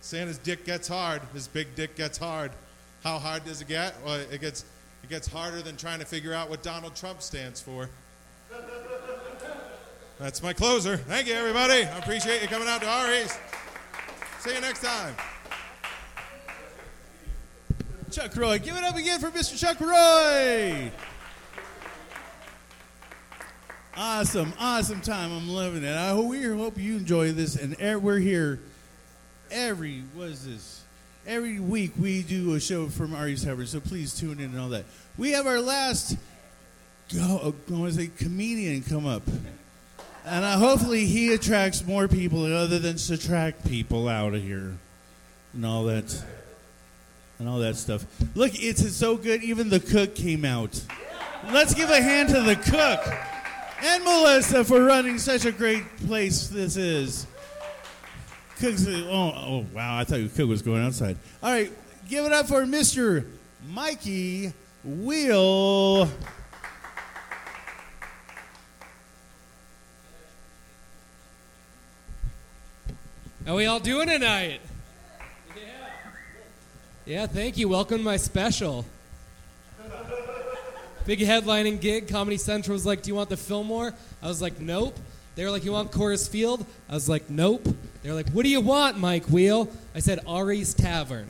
Santa's 0.00 0.38
dick 0.38 0.64
gets 0.64 0.86
hard. 0.86 1.20
His 1.32 1.48
big 1.48 1.74
dick 1.74 1.96
gets 1.96 2.16
hard. 2.16 2.52
How 3.02 3.18
hard 3.18 3.44
does 3.44 3.60
it 3.60 3.66
get? 3.66 3.94
Well, 4.04 4.20
it 4.30 4.40
gets, 4.40 4.64
it 5.04 5.10
gets 5.10 5.28
harder 5.28 5.60
than 5.60 5.76
trying 5.76 5.98
to 5.98 6.06
figure 6.06 6.32
out 6.32 6.48
what 6.48 6.62
Donald 6.62 6.96
Trump 6.96 7.20
stands 7.20 7.60
for. 7.60 7.90
That's 10.18 10.42
my 10.42 10.54
closer. 10.54 10.96
Thank 10.96 11.26
you, 11.26 11.34
everybody. 11.34 11.84
I 11.84 11.98
appreciate 11.98 12.40
you 12.40 12.48
coming 12.48 12.68
out 12.68 12.80
to 12.80 12.88
Ari's. 12.88 13.36
See 14.38 14.54
you 14.54 14.62
next 14.62 14.82
time. 14.82 15.14
Chuck 18.10 18.34
Roy. 18.34 18.58
Give 18.58 18.74
it 18.76 18.84
up 18.84 18.96
again 18.96 19.20
for 19.20 19.30
Mr. 19.30 19.58
Chuck 19.58 19.78
Roy. 19.78 20.90
Awesome, 23.96 24.54
awesome 24.58 25.02
time. 25.02 25.32
I'm 25.32 25.50
loving 25.50 25.84
it. 25.84 25.94
I 25.94 26.08
hope 26.10 26.26
we 26.28 26.42
hope 26.44 26.78
you 26.78 26.96
enjoy 26.96 27.32
this. 27.32 27.56
And 27.56 28.02
we're 28.02 28.20
here 28.20 28.58
every 29.50 30.02
what 30.14 30.28
is 30.28 30.46
this? 30.46 30.83
Every 31.26 31.58
week 31.58 31.92
we 31.98 32.22
do 32.22 32.54
a 32.54 32.60
show 32.60 32.88
from 32.88 33.14
Ari's 33.14 33.44
Tavern. 33.44 33.66
So 33.66 33.80
please 33.80 34.18
tune 34.18 34.40
in 34.40 34.50
and 34.50 34.60
all 34.60 34.68
that. 34.70 34.84
We 35.16 35.30
have 35.32 35.46
our 35.46 35.60
last 35.60 36.16
go. 37.12 37.54
I 37.68 37.72
want 37.72 37.92
to 37.94 37.98
say 37.98 38.10
comedian 38.18 38.82
come 38.82 39.06
up, 39.06 39.22
and 40.26 40.44
uh, 40.44 40.58
hopefully 40.58 41.06
he 41.06 41.32
attracts 41.32 41.86
more 41.86 42.08
people 42.08 42.44
other 42.44 42.78
than 42.78 42.98
subtract 42.98 43.66
people 43.66 44.08
out 44.08 44.34
of 44.34 44.42
here, 44.42 44.74
and 45.54 45.64
all 45.64 45.84
that, 45.84 46.22
and 47.38 47.48
all 47.48 47.58
that 47.60 47.76
stuff. 47.76 48.04
Look, 48.34 48.52
it's 48.54 48.94
so 48.94 49.16
good. 49.16 49.42
Even 49.42 49.70
the 49.70 49.80
cook 49.80 50.14
came 50.14 50.44
out. 50.44 50.78
Let's 51.52 51.74
give 51.74 51.88
a 51.88 52.02
hand 52.02 52.30
to 52.30 52.42
the 52.42 52.56
cook 52.56 53.00
and 53.84 54.02
Melissa 54.02 54.64
for 54.64 54.82
running 54.82 55.18
such 55.18 55.44
a 55.44 55.52
great 55.52 55.84
place 56.06 56.48
this 56.48 56.76
is. 56.76 57.26
Cook's, 58.58 58.86
oh, 58.86 59.32
oh, 59.36 59.66
wow, 59.74 59.98
I 59.98 60.04
thought 60.04 60.20
cook 60.34 60.48
was 60.48 60.62
going 60.62 60.84
outside. 60.84 61.16
All 61.42 61.50
right, 61.50 61.72
give 62.08 62.24
it 62.24 62.32
up 62.32 62.46
for 62.46 62.62
Mr. 62.62 63.26
Mikey 63.68 64.52
Wheel. 64.84 66.08
How 73.44 73.56
we 73.56 73.66
all 73.66 73.80
doing 73.80 74.08
tonight? 74.08 74.60
Yeah. 75.54 75.62
Yeah, 77.04 77.26
thank 77.26 77.58
you. 77.58 77.68
Welcome 77.68 77.98
to 77.98 78.04
my 78.04 78.16
special. 78.16 78.86
Big 81.04 81.18
headlining 81.18 81.80
gig. 81.80 82.08
Comedy 82.08 82.38
Central 82.38 82.72
was 82.72 82.86
like, 82.86 83.02
Do 83.02 83.08
you 83.08 83.14
want 83.16 83.28
the 83.28 83.36
Fillmore? 83.36 83.92
I 84.22 84.28
was 84.28 84.40
like, 84.40 84.60
Nope. 84.60 84.96
They 85.34 85.44
were 85.44 85.50
like, 85.50 85.64
You 85.64 85.72
want 85.72 85.90
Coors 85.90 86.28
Field? 86.28 86.64
I 86.88 86.94
was 86.94 87.08
like, 87.08 87.28
Nope. 87.28 87.66
They 88.02 88.08
were 88.08 88.14
like, 88.14 88.30
What 88.30 88.44
do 88.44 88.48
you 88.48 88.60
want, 88.60 88.98
Mike 88.98 89.26
Wheel? 89.26 89.68
I 89.94 90.00
said, 90.00 90.20
Ari's 90.26 90.74
Tavern. 90.74 91.26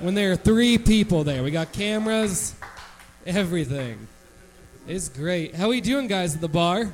when 0.00 0.14
there 0.14 0.32
are 0.32 0.36
three 0.36 0.78
people 0.78 1.24
there, 1.24 1.42
we 1.42 1.50
got 1.50 1.72
cameras, 1.72 2.54
everything. 3.26 4.06
It's 4.88 5.08
great. 5.08 5.54
How 5.54 5.68
we 5.68 5.80
doing, 5.80 6.06
guys, 6.06 6.34
at 6.34 6.40
the 6.40 6.48
bar? 6.48 6.90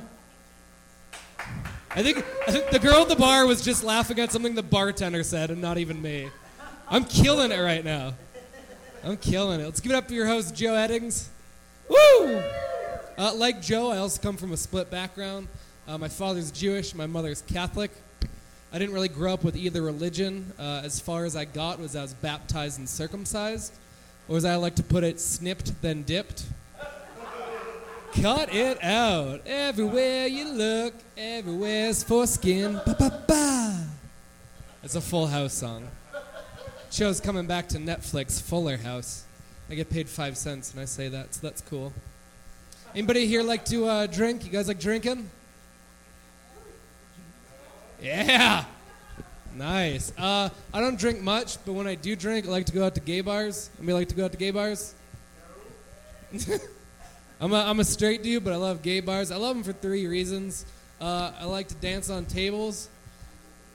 I 1.89 2.03
think, 2.03 2.23
I 2.47 2.51
think 2.51 2.69
the 2.69 2.79
girl 2.79 3.01
at 3.01 3.09
the 3.09 3.15
bar 3.15 3.47
was 3.47 3.63
just 3.63 3.83
laughing 3.83 4.19
at 4.19 4.31
something 4.31 4.53
the 4.53 4.61
bartender 4.61 5.23
said 5.23 5.49
and 5.49 5.61
not 5.61 5.77
even 5.79 5.99
me. 5.99 6.29
I'm 6.89 7.05
killing 7.05 7.51
it 7.51 7.59
right 7.59 7.83
now. 7.83 8.13
I'm 9.03 9.17
killing 9.17 9.61
it. 9.61 9.63
Let's 9.63 9.79
give 9.79 9.93
it 9.93 9.95
up 9.95 10.07
for 10.07 10.13
your 10.13 10.27
host, 10.27 10.53
Joe 10.53 10.73
Eddings. 10.73 11.27
Woo! 11.89 12.43
Uh, 13.17 13.33
like 13.33 13.63
Joe, 13.63 13.89
I 13.89 13.97
also 13.97 14.21
come 14.21 14.37
from 14.37 14.51
a 14.51 14.57
split 14.57 14.91
background. 14.91 15.47
Uh, 15.87 15.97
my 15.97 16.07
father's 16.07 16.51
Jewish, 16.51 16.93
my 16.93 17.07
mother's 17.07 17.41
Catholic. 17.41 17.89
I 18.71 18.77
didn't 18.77 18.93
really 18.93 19.07
grow 19.07 19.33
up 19.33 19.43
with 19.43 19.55
either 19.55 19.81
religion. 19.81 20.53
Uh, 20.59 20.81
as 20.83 20.99
far 20.99 21.25
as 21.25 21.35
I 21.35 21.45
got 21.45 21.79
was 21.79 21.95
I 21.95 22.03
was 22.03 22.13
baptized 22.13 22.77
and 22.77 22.87
circumcised, 22.87 23.73
or 24.27 24.37
as 24.37 24.45
I 24.45 24.55
like 24.57 24.75
to 24.75 24.83
put 24.83 25.03
it, 25.03 25.19
snipped 25.19 25.81
then 25.81 26.03
dipped. 26.03 26.45
Cut 28.21 28.53
it 28.53 28.83
out. 28.83 29.41
Everywhere 29.47 30.27
you 30.27 30.49
look, 30.49 30.93
everywhere's 31.17 32.03
foreskin. 32.03 32.73
Ba 32.85 32.95
ba 32.99 33.23
ba. 33.27 33.87
It's 34.83 34.95
a 34.95 35.01
Full 35.01 35.25
House 35.25 35.53
song. 35.53 35.87
Show's 36.91 37.19
coming 37.19 37.47
back 37.47 37.67
to 37.69 37.79
Netflix, 37.79 38.39
Fuller 38.41 38.77
House. 38.77 39.23
I 39.71 39.75
get 39.75 39.89
paid 39.89 40.07
five 40.07 40.37
cents 40.37 40.75
when 40.75 40.83
I 40.83 40.85
say 40.85 41.07
that, 41.07 41.33
so 41.33 41.41
that's 41.41 41.61
cool. 41.61 41.93
Anybody 42.93 43.27
here 43.27 43.43
like 43.43 43.65
to 43.65 43.85
uh, 43.85 44.07
drink? 44.07 44.45
You 44.45 44.51
guys 44.51 44.67
like 44.67 44.79
drinking? 44.79 45.29
Yeah. 48.01 48.65
Nice. 49.55 50.13
Uh, 50.17 50.49
I 50.73 50.79
don't 50.79 50.99
drink 50.99 51.21
much, 51.21 51.63
but 51.65 51.73
when 51.73 51.87
I 51.87 51.95
do 51.95 52.15
drink, 52.15 52.47
I 52.47 52.49
like 52.49 52.65
to 52.67 52.73
go 52.73 52.85
out 52.85 52.95
to 52.95 53.01
gay 53.01 53.21
bars. 53.21 53.69
Anybody 53.77 53.93
like 53.93 54.07
to 54.09 54.15
go 54.15 54.25
out 54.25 54.31
to 54.31 54.37
gay 54.37 54.51
bars? 54.51 54.93
I'm 57.41 57.53
a, 57.53 57.55
I'm 57.55 57.79
a 57.79 57.83
straight 57.83 58.23
dude, 58.23 58.43
but 58.43 58.53
I 58.53 58.57
love 58.57 58.81
gay 58.81 58.99
bars. 58.99 59.31
I 59.31 59.37
love 59.37 59.55
them 59.55 59.63
for 59.63 59.73
three 59.73 60.07
reasons. 60.07 60.65
Uh, 60.99 61.31
I 61.39 61.45
like 61.45 61.67
to 61.69 61.75
dance 61.75 62.09
on 62.09 62.25
tables. 62.25 62.89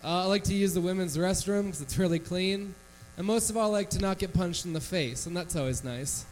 Uh, 0.05 0.23
I 0.23 0.27
like 0.27 0.45
to 0.45 0.55
use 0.55 0.75
the 0.75 0.81
women's 0.81 1.17
restroom 1.17 1.67
because 1.67 1.81
it's 1.81 1.99
really 1.99 2.19
clean. 2.19 2.75
And 3.17 3.27
most 3.27 3.51
of 3.51 3.57
all, 3.57 3.71
I 3.71 3.79
like 3.79 3.91
to 3.91 4.01
not 4.01 4.19
get 4.19 4.33
punched 4.33 4.65
in 4.65 4.73
the 4.73 4.81
face, 4.81 5.27
and 5.27 5.37
that's 5.37 5.55
always 5.55 5.85
nice. 5.85 6.25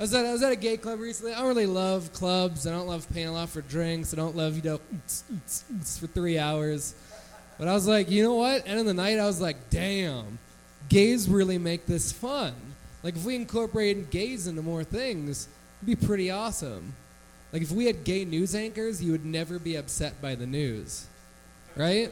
I 0.00 0.02
was, 0.04 0.14
at, 0.14 0.24
I 0.24 0.32
was 0.32 0.42
at 0.42 0.50
a 0.50 0.56
gay 0.56 0.78
club 0.78 0.98
recently. 0.98 1.34
I 1.34 1.40
don't 1.40 1.48
really 1.48 1.66
love 1.66 2.10
clubs. 2.14 2.66
I 2.66 2.70
don't 2.70 2.86
love 2.86 3.06
paying 3.12 3.28
a 3.28 3.32
lot 3.32 3.50
for 3.50 3.60
drinks. 3.60 4.14
I 4.14 4.16
don't 4.16 4.34
love, 4.34 4.56
you 4.56 4.62
know, 4.62 4.80
for 5.06 6.06
three 6.06 6.38
hours. 6.38 6.94
But 7.58 7.68
I 7.68 7.74
was 7.74 7.86
like, 7.86 8.10
you 8.10 8.22
know 8.22 8.36
what? 8.36 8.66
End 8.66 8.80
of 8.80 8.86
the 8.86 8.94
night, 8.94 9.18
I 9.18 9.26
was 9.26 9.42
like, 9.42 9.68
damn, 9.68 10.38
gays 10.88 11.28
really 11.28 11.58
make 11.58 11.84
this 11.84 12.12
fun. 12.12 12.54
Like, 13.02 13.14
if 13.14 13.26
we 13.26 13.36
incorporated 13.36 14.08
gays 14.08 14.46
into 14.46 14.62
more 14.62 14.84
things, 14.84 15.48
it'd 15.82 16.00
be 16.00 16.06
pretty 16.06 16.30
awesome. 16.30 16.94
Like, 17.52 17.60
if 17.60 17.70
we 17.70 17.84
had 17.84 18.02
gay 18.02 18.24
news 18.24 18.54
anchors, 18.54 19.04
you 19.04 19.12
would 19.12 19.26
never 19.26 19.58
be 19.58 19.76
upset 19.76 20.22
by 20.22 20.34
the 20.34 20.46
news. 20.46 21.08
Right? 21.76 22.10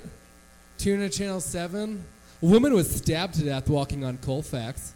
Tune 0.77 1.01
to 1.01 1.09
Channel 1.09 1.41
7. 1.41 2.05
A 2.43 2.47
woman 2.47 2.75
was 2.75 2.95
stabbed 2.95 3.37
to 3.37 3.45
death 3.45 3.71
walking 3.71 4.05
on 4.05 4.19
Colfax. 4.19 4.93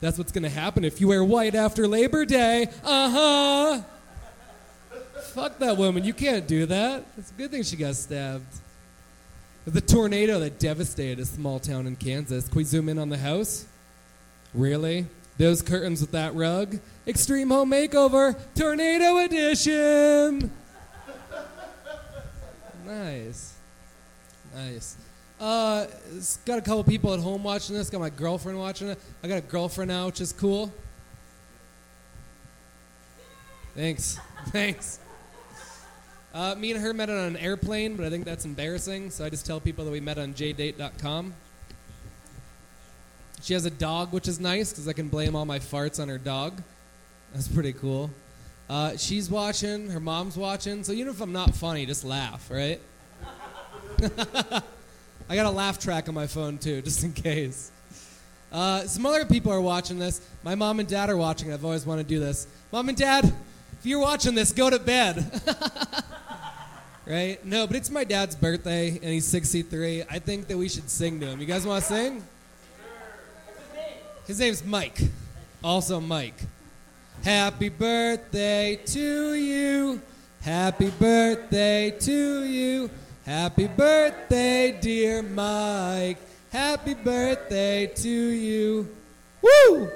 That's 0.00 0.18
what's 0.18 0.32
going 0.32 0.44
to 0.44 0.50
happen 0.50 0.84
if 0.84 1.00
you 1.00 1.08
wear 1.08 1.24
white 1.24 1.54
after 1.54 1.88
Labor 1.88 2.24
Day. 2.24 2.68
Uh 2.84 3.10
huh. 3.10 3.82
Fuck 5.32 5.58
that 5.58 5.76
woman. 5.76 6.04
You 6.04 6.14
can't 6.14 6.46
do 6.46 6.66
that. 6.66 7.04
It's 7.18 7.30
a 7.30 7.34
good 7.34 7.50
thing 7.50 7.62
she 7.62 7.76
got 7.76 7.94
stabbed. 7.94 8.46
The 9.66 9.80
tornado 9.80 10.38
that 10.40 10.58
devastated 10.58 11.18
a 11.18 11.24
small 11.24 11.58
town 11.58 11.86
in 11.86 11.96
Kansas. 11.96 12.46
Can 12.48 12.56
we 12.56 12.64
zoom 12.64 12.88
in 12.88 12.98
on 12.98 13.08
the 13.08 13.18
house? 13.18 13.66
Really? 14.54 15.06
Those 15.38 15.60
curtains 15.60 16.00
with 16.00 16.12
that 16.12 16.34
rug? 16.34 16.78
Extreme 17.06 17.50
Home 17.50 17.70
Makeover, 17.70 18.38
Tornado 18.54 19.18
Edition! 19.18 20.50
nice. 22.86 23.54
Nice. 24.54 24.96
Uh, 25.38 25.86
got 26.46 26.58
a 26.58 26.62
couple 26.62 26.82
people 26.84 27.12
at 27.12 27.20
home 27.20 27.44
watching 27.44 27.76
this. 27.76 27.90
Got 27.90 28.00
my 28.00 28.10
girlfriend 28.10 28.58
watching 28.58 28.88
it. 28.88 28.98
I 29.22 29.28
got 29.28 29.38
a 29.38 29.42
girlfriend 29.42 29.90
now, 29.90 30.06
which 30.06 30.20
is 30.20 30.32
cool. 30.32 30.72
Thanks. 33.74 34.18
Thanks. 34.48 34.98
Uh, 36.32 36.54
me 36.54 36.70
and 36.70 36.80
her 36.80 36.92
met 36.92 37.10
on 37.10 37.16
an 37.16 37.36
airplane, 37.36 37.96
but 37.96 38.06
I 38.06 38.10
think 38.10 38.24
that's 38.24 38.44
embarrassing, 38.44 39.10
so 39.10 39.24
I 39.24 39.30
just 39.30 39.46
tell 39.46 39.60
people 39.60 39.84
that 39.84 39.90
we 39.90 40.00
met 40.00 40.18
on 40.18 40.34
jdate.com. 40.34 41.34
She 43.42 43.54
has 43.54 43.64
a 43.64 43.70
dog, 43.70 44.12
which 44.12 44.28
is 44.28 44.40
nice 44.40 44.70
because 44.70 44.88
I 44.88 44.92
can 44.92 45.08
blame 45.08 45.36
all 45.36 45.44
my 45.44 45.58
farts 45.58 46.00
on 46.00 46.08
her 46.08 46.18
dog. 46.18 46.62
That's 47.32 47.48
pretty 47.48 47.72
cool. 47.72 48.10
Uh, 48.68 48.96
she's 48.96 49.30
watching, 49.30 49.90
her 49.90 50.00
mom's 50.00 50.36
watching, 50.36 50.82
so 50.82 50.92
even 50.92 51.08
if 51.08 51.20
I'm 51.20 51.32
not 51.32 51.54
funny, 51.54 51.86
just 51.86 52.04
laugh, 52.04 52.50
right? 52.50 52.80
I 55.28 55.34
got 55.34 55.46
a 55.46 55.50
laugh 55.50 55.78
track 55.78 56.08
on 56.08 56.14
my 56.14 56.26
phone 56.26 56.58
too, 56.58 56.82
just 56.84 57.02
in 57.04 57.12
case. 57.12 57.70
Uh, 58.52 58.82
some 58.82 59.04
other 59.04 59.24
people 59.24 59.52
are 59.52 59.60
watching 59.60 59.98
this. 59.98 60.20
My 60.42 60.54
mom 60.54 60.80
and 60.80 60.88
dad 60.88 61.10
are 61.10 61.16
watching. 61.16 61.52
I've 61.52 61.64
always 61.64 61.84
wanted 61.84 62.04
to 62.04 62.08
do 62.08 62.20
this. 62.20 62.46
Mom 62.72 62.88
and 62.88 62.96
dad, 62.96 63.24
if 63.24 63.84
you're 63.84 64.00
watching 64.00 64.34
this, 64.34 64.52
go 64.52 64.70
to 64.70 64.78
bed. 64.78 65.42
right? 67.06 67.44
No, 67.44 67.66
but 67.66 67.76
it's 67.76 67.90
my 67.90 68.04
dad's 68.04 68.36
birthday, 68.36 68.90
and 68.90 69.04
he's 69.04 69.26
63. 69.26 70.04
I 70.08 70.18
think 70.18 70.46
that 70.46 70.56
we 70.56 70.68
should 70.68 70.88
sing 70.88 71.20
to 71.20 71.26
him. 71.26 71.40
You 71.40 71.46
guys 71.46 71.66
want 71.66 71.82
to 71.84 71.88
sing? 71.88 72.24
His 74.26 74.40
name's 74.40 74.64
Mike. 74.64 75.00
Also, 75.62 76.00
Mike. 76.00 76.34
Happy 77.22 77.68
birthday 77.68 78.76
to 78.86 79.34
you. 79.34 80.00
Happy 80.40 80.90
birthday 80.90 81.90
to 82.00 82.44
you. 82.44 82.90
Happy 83.26 83.66
birthday, 83.66 84.78
dear 84.80 85.20
Mike. 85.20 86.18
Happy 86.52 86.94
birthday 86.94 87.88
to 87.88 88.08
you. 88.08 88.88
Woo! 89.42 89.90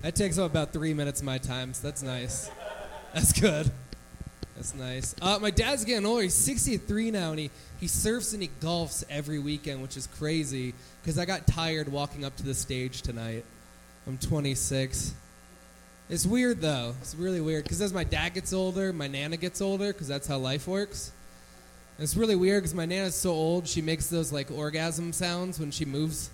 That 0.00 0.14
takes 0.14 0.38
up 0.38 0.50
about 0.50 0.72
three 0.72 0.94
minutes 0.94 1.20
of 1.20 1.26
my 1.26 1.36
time, 1.36 1.74
so 1.74 1.86
that's 1.86 2.02
nice. 2.02 2.50
That's 3.12 3.38
good. 3.38 3.70
That's 4.56 4.74
nice. 4.74 5.14
Uh, 5.20 5.38
my 5.38 5.50
dad's 5.50 5.84
getting 5.84 6.06
older. 6.06 6.22
He's 6.22 6.32
63 6.32 7.10
now, 7.10 7.32
and 7.32 7.38
he, 7.38 7.50
he 7.78 7.86
surfs 7.86 8.32
and 8.32 8.40
he 8.40 8.48
golfs 8.62 9.04
every 9.10 9.38
weekend, 9.38 9.82
which 9.82 9.98
is 9.98 10.06
crazy 10.06 10.72
because 11.02 11.18
I 11.18 11.26
got 11.26 11.46
tired 11.46 11.92
walking 11.92 12.24
up 12.24 12.36
to 12.36 12.42
the 12.42 12.54
stage 12.54 13.02
tonight. 13.02 13.44
I'm 14.06 14.16
26. 14.16 15.12
It's 16.10 16.26
weird, 16.26 16.60
though. 16.60 16.96
It's 17.00 17.14
really 17.14 17.40
weird 17.40 17.62
because 17.62 17.80
as 17.80 17.92
my 17.92 18.02
dad 18.02 18.34
gets 18.34 18.52
older, 18.52 18.92
my 18.92 19.06
Nana 19.06 19.36
gets 19.36 19.60
older 19.60 19.92
because 19.92 20.08
that's 20.08 20.26
how 20.26 20.38
life 20.38 20.66
works. 20.66 21.12
And 21.96 22.02
it's 22.02 22.16
really 22.16 22.34
weird 22.34 22.64
because 22.64 22.74
my 22.74 22.84
Nana's 22.84 23.14
so 23.14 23.30
old, 23.30 23.68
she 23.68 23.80
makes 23.80 24.08
those 24.08 24.32
like 24.32 24.50
orgasm 24.50 25.12
sounds 25.12 25.60
when 25.60 25.70
she 25.70 25.84
moves. 25.84 26.30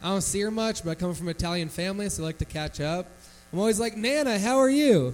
I 0.00 0.08
don't 0.10 0.20
see 0.20 0.40
her 0.42 0.52
much, 0.52 0.84
but 0.84 0.90
I 0.90 0.94
come 0.94 1.12
from 1.12 1.26
an 1.26 1.34
Italian 1.34 1.68
family, 1.68 2.08
so 2.08 2.22
I 2.22 2.26
like 2.26 2.38
to 2.38 2.44
catch 2.44 2.80
up. 2.80 3.08
I'm 3.52 3.58
always 3.58 3.80
like, 3.80 3.96
Nana, 3.96 4.38
how 4.38 4.58
are 4.58 4.70
you? 4.70 5.12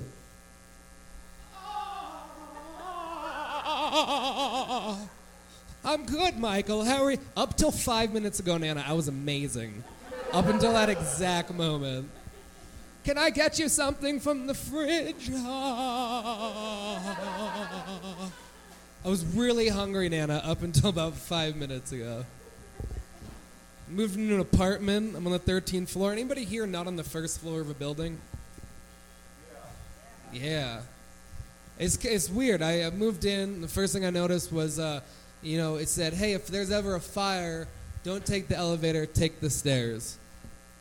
I'm 5.83 6.05
good, 6.05 6.39
Michael. 6.39 6.85
How 6.85 7.05
are 7.05 7.13
you? 7.13 7.19
Up 7.35 7.57
till 7.57 7.73
five 7.73 8.13
minutes 8.13 8.41
ago, 8.41 8.59
Nana, 8.59 8.85
I 8.87 8.93
was 8.93 9.09
amazing. 9.09 9.85
Up 10.35 10.47
until 10.47 10.75
that 10.75 10.91
exact 10.91 11.55
moment. 11.55 12.11
Can 13.11 13.19
I 13.19 13.31
get 13.31 13.59
you 13.59 13.69
something 13.69 14.21
from 14.21 14.47
the 14.47 14.55
fridge? 14.55 15.31
I 15.35 17.03
was 19.03 19.25
really 19.35 19.67
hungry, 19.67 20.09
Nana, 20.09 20.41
up 20.45 20.63
until 20.63 20.91
about 20.91 21.15
five 21.15 21.57
minutes 21.57 21.91
ago. 21.91 22.25
Moved 23.89 24.17
into 24.17 24.37
an 24.37 24.41
apartment. 24.41 25.17
I'm 25.17 25.27
on 25.27 25.33
the 25.33 25.41
13th 25.41 25.89
floor. 25.89 26.13
Anybody 26.13 26.45
here 26.45 26.69
not 26.69 26.87
on 26.87 26.95
the 26.95 27.03
first 27.03 27.41
floor 27.41 27.61
of 27.61 27.69
a 27.69 27.75
building? 27.75 28.21
Yeah. 30.33 30.83
It's, 31.81 31.97
it's 32.05 32.31
weird. 32.31 32.63
I 32.63 32.91
moved 32.91 33.25
in. 33.25 33.61
The 33.61 33.67
first 33.67 33.93
thing 33.93 34.05
I 34.05 34.11
noticed 34.11 34.53
was, 34.53 34.79
uh, 34.79 35.01
you 35.43 35.59
know, 35.59 35.75
it 35.75 35.89
said, 35.89 36.13
hey, 36.15 36.35
if 36.35 36.47
there's 36.47 36.71
ever 36.71 36.95
a 36.95 37.01
fire, 37.01 37.67
don't 38.05 38.25
take 38.25 38.47
the 38.47 38.57
elevator, 38.57 39.05
take 39.05 39.41
the 39.41 39.51
stairs. 39.51 40.17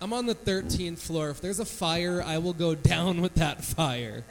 I'm 0.02 0.14
on 0.14 0.26
the 0.26 0.36
13th 0.36 1.00
floor. 1.00 1.30
If 1.30 1.42
there's 1.42 1.60
a 1.60 1.66
fire, 1.66 2.24
I 2.26 2.38
will 2.38 2.54
go 2.54 2.74
down 2.74 3.22
with 3.22 3.36
that 3.36 3.64
fire. 3.64 4.24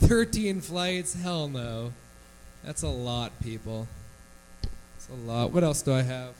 13 0.00 0.62
flights? 0.62 1.14
Hell 1.14 1.48
no. 1.48 1.92
That's 2.64 2.82
a 2.82 2.88
lot, 2.88 3.32
people. 3.42 3.86
That's 4.62 5.08
a 5.10 5.26
lot. 5.26 5.52
What 5.52 5.64
else 5.64 5.82
do 5.82 5.92
I 5.92 6.02
have? 6.02 6.34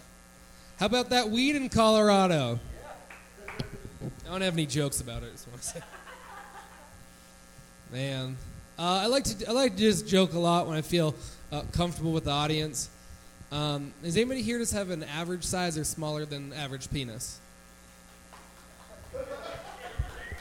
How 0.79 0.87
about 0.87 1.11
that 1.11 1.29
weed 1.29 1.57
in 1.57 1.69
Colorado? 1.69 2.59
I 4.03 4.31
don't 4.31 4.41
have 4.41 4.55
any 4.55 4.65
jokes 4.65 5.03
about 5.03 5.23
it. 5.23 5.33
Man, 7.93 8.37
uh, 8.79 9.01
I 9.03 9.07
like 9.07 9.25
to 9.25 9.49
I 9.49 9.53
like 9.53 9.73
to 9.73 9.79
just 9.79 10.07
joke 10.09 10.33
a 10.33 10.39
lot 10.39 10.67
when 10.67 10.77
I 10.77 10.81
feel 10.81 11.15
uh, 11.53 11.63
comfortable 11.73 12.13
with 12.13 12.25
the 12.25 12.31
audience. 12.31 12.89
Um, 13.53 13.93
does 14.03 14.17
anybody 14.17 14.43
here 14.43 14.59
just 14.59 14.73
have 14.73 14.91
an 14.91 15.03
average 15.03 15.45
size 15.45 15.77
or 15.77 15.85
smaller 15.85 16.25
than 16.25 16.53
average 16.53 16.91
penis? 16.91 17.41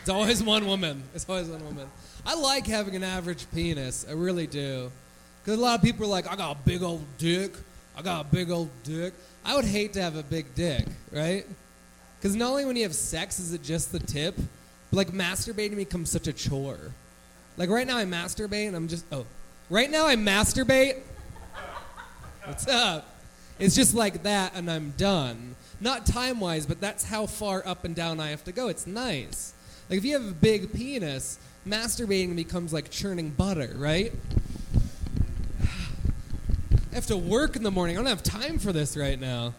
It's 0.01 0.09
always 0.09 0.43
one 0.43 0.65
woman. 0.65 1.03
It's 1.13 1.27
always 1.27 1.47
one 1.47 1.63
woman. 1.65 1.87
I 2.25 2.35
like 2.35 2.65
having 2.67 2.95
an 2.95 3.03
average 3.03 3.45
penis. 3.53 4.05
I 4.09 4.13
really 4.13 4.47
do. 4.47 4.91
Because 5.43 5.59
a 5.59 5.61
lot 5.61 5.77
of 5.77 5.83
people 5.83 6.05
are 6.05 6.09
like, 6.09 6.27
I 6.27 6.35
got 6.35 6.55
a 6.55 6.59
big 6.65 6.81
old 6.81 7.05
dick. 7.17 7.53
I 7.95 8.01
got 8.01 8.25
a 8.25 8.27
big 8.29 8.49
old 8.49 8.69
dick. 8.83 9.13
I 9.43 9.55
would 9.55 9.65
hate 9.65 9.93
to 9.93 10.01
have 10.01 10.15
a 10.15 10.23
big 10.23 10.53
dick, 10.55 10.85
right? 11.11 11.45
Because 12.17 12.35
not 12.35 12.51
only 12.51 12.65
when 12.65 12.75
you 12.75 12.83
have 12.83 12.95
sex 12.95 13.39
is 13.39 13.53
it 13.53 13.63
just 13.63 13.91
the 13.91 13.99
tip, 13.99 14.35
but 14.35 14.97
like 14.97 15.09
masturbating 15.09 15.75
becomes 15.75 16.09
such 16.09 16.27
a 16.27 16.33
chore. 16.33 16.91
Like 17.57 17.69
right 17.69 17.87
now 17.87 17.97
I 17.97 18.05
masturbate 18.05 18.67
and 18.67 18.75
I'm 18.75 18.87
just, 18.87 19.05
oh. 19.11 19.25
Right 19.69 19.91
now 19.91 20.07
I 20.07 20.15
masturbate. 20.15 20.99
What's 22.45 22.67
up? 22.67 23.07
It's 23.59 23.75
just 23.75 23.93
like 23.93 24.23
that 24.23 24.53
and 24.55 24.71
I'm 24.71 24.93
done. 24.97 25.55
Not 25.81 26.05
time 26.05 26.39
wise, 26.39 26.65
but 26.65 26.81
that's 26.81 27.05
how 27.05 27.25
far 27.25 27.65
up 27.65 27.85
and 27.85 27.95
down 27.95 28.19
I 28.19 28.29
have 28.29 28.43
to 28.45 28.51
go. 28.51 28.67
It's 28.67 28.85
nice. 28.85 29.53
Like 29.89 29.99
if 29.99 30.05
you 30.05 30.13
have 30.13 30.27
a 30.27 30.33
big 30.33 30.73
penis, 30.73 31.39
masturbating 31.67 32.35
becomes 32.35 32.73
like 32.73 32.89
churning 32.89 33.29
butter, 33.29 33.73
right? 33.75 34.11
I 36.91 36.95
have 36.95 37.05
to 37.07 37.17
work 37.17 37.55
in 37.55 37.63
the 37.63 37.71
morning. 37.71 37.97
I 37.97 37.99
don't 37.99 38.09
have 38.09 38.23
time 38.23 38.59
for 38.59 38.73
this 38.73 38.97
right 38.97 39.19
now. 39.19 39.53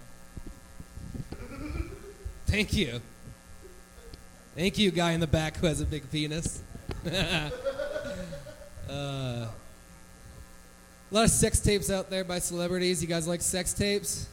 Thank 2.47 2.73
you. 2.73 3.01
Thank 4.57 4.79
you, 4.79 4.91
guy 4.91 5.13
in 5.13 5.21
the 5.21 5.29
back 5.29 5.57
who 5.57 5.69
has 5.69 5.81
a 5.81 5.87
big 5.87 6.11
penis. 6.11 6.61
uh, 7.07 7.51
a 8.91 9.49
lot 11.11 11.25
of 11.25 11.31
sex 11.31 11.61
tapes 11.61 11.91
out 11.91 12.11
there 12.11 12.25
by 12.25 12.41
celebrities. 12.41 13.01
You 13.01 13.09
guys 13.09 13.29
like 13.29 13.41
sex 13.41 13.73
tapes? 13.73 14.27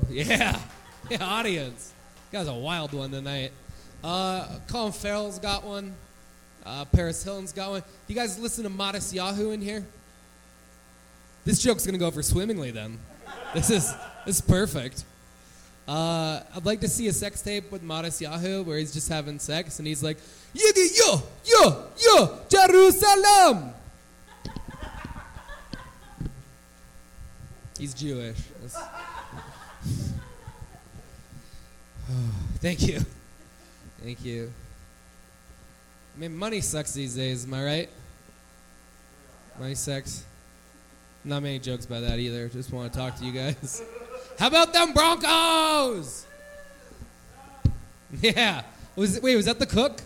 Yeah. 0.10 0.58
Yeah, 1.10 1.24
audience. 1.24 1.92
You 2.30 2.38
guys 2.38 2.48
a 2.48 2.54
wild 2.54 2.92
one 2.92 3.10
tonight. 3.10 3.52
Uh, 4.02 4.46
Colin 4.68 4.92
Farrell's 4.92 5.38
got 5.38 5.64
one. 5.64 5.94
Uh, 6.64 6.84
Paris 6.86 7.22
Hilton's 7.24 7.52
got 7.52 7.70
one. 7.70 7.82
You 8.06 8.14
guys 8.14 8.38
listen 8.38 8.64
to 8.64 8.70
Matisyahu 8.70 9.52
in 9.52 9.60
here? 9.60 9.84
This 11.44 11.60
joke's 11.60 11.84
gonna 11.84 11.98
go 11.98 12.06
over 12.06 12.22
swimmingly 12.22 12.70
then. 12.70 12.98
This 13.52 13.68
is 13.70 13.92
this 14.24 14.36
is 14.36 14.40
perfect. 14.40 15.04
Uh, 15.88 16.40
I'd 16.54 16.64
like 16.64 16.80
to 16.80 16.88
see 16.88 17.08
a 17.08 17.12
sex 17.12 17.42
tape 17.42 17.72
with 17.72 17.82
Matisyahu 17.82 18.64
where 18.64 18.78
he's 18.78 18.92
just 18.92 19.08
having 19.08 19.40
sex 19.40 19.78
and 19.80 19.88
he's 19.88 20.02
like, 20.04 20.18
Yiggy 20.54 20.98
yo 20.98 21.22
yo 21.44 21.86
yo 21.98 22.38
Jerusalem. 22.48 23.72
He's 27.78 27.92
Jewish. 27.94 28.38
That's- 28.62 29.11
Thank 32.60 32.86
you. 32.86 33.00
Thank 34.02 34.24
you. 34.24 34.52
I 36.16 36.20
mean, 36.20 36.36
money 36.36 36.60
sucks 36.60 36.92
these 36.92 37.14
days, 37.14 37.44
am 37.44 37.54
I 37.54 37.64
right? 37.64 37.88
Money 39.58 39.74
sucks. 39.74 40.24
Not 41.24 41.42
many 41.42 41.58
jokes 41.58 41.84
about 41.86 42.02
that 42.02 42.18
either. 42.18 42.48
Just 42.48 42.72
want 42.72 42.92
to 42.92 42.98
talk 42.98 43.16
to 43.16 43.24
you 43.24 43.32
guys. 43.32 43.82
How 44.38 44.48
about 44.48 44.72
them 44.72 44.92
Broncos? 44.92 46.26
Yeah. 48.20 48.60
Was 48.94 49.16
it, 49.16 49.22
wait, 49.22 49.36
was 49.36 49.46
that 49.46 49.58
the 49.58 49.64
cook? 49.64 50.02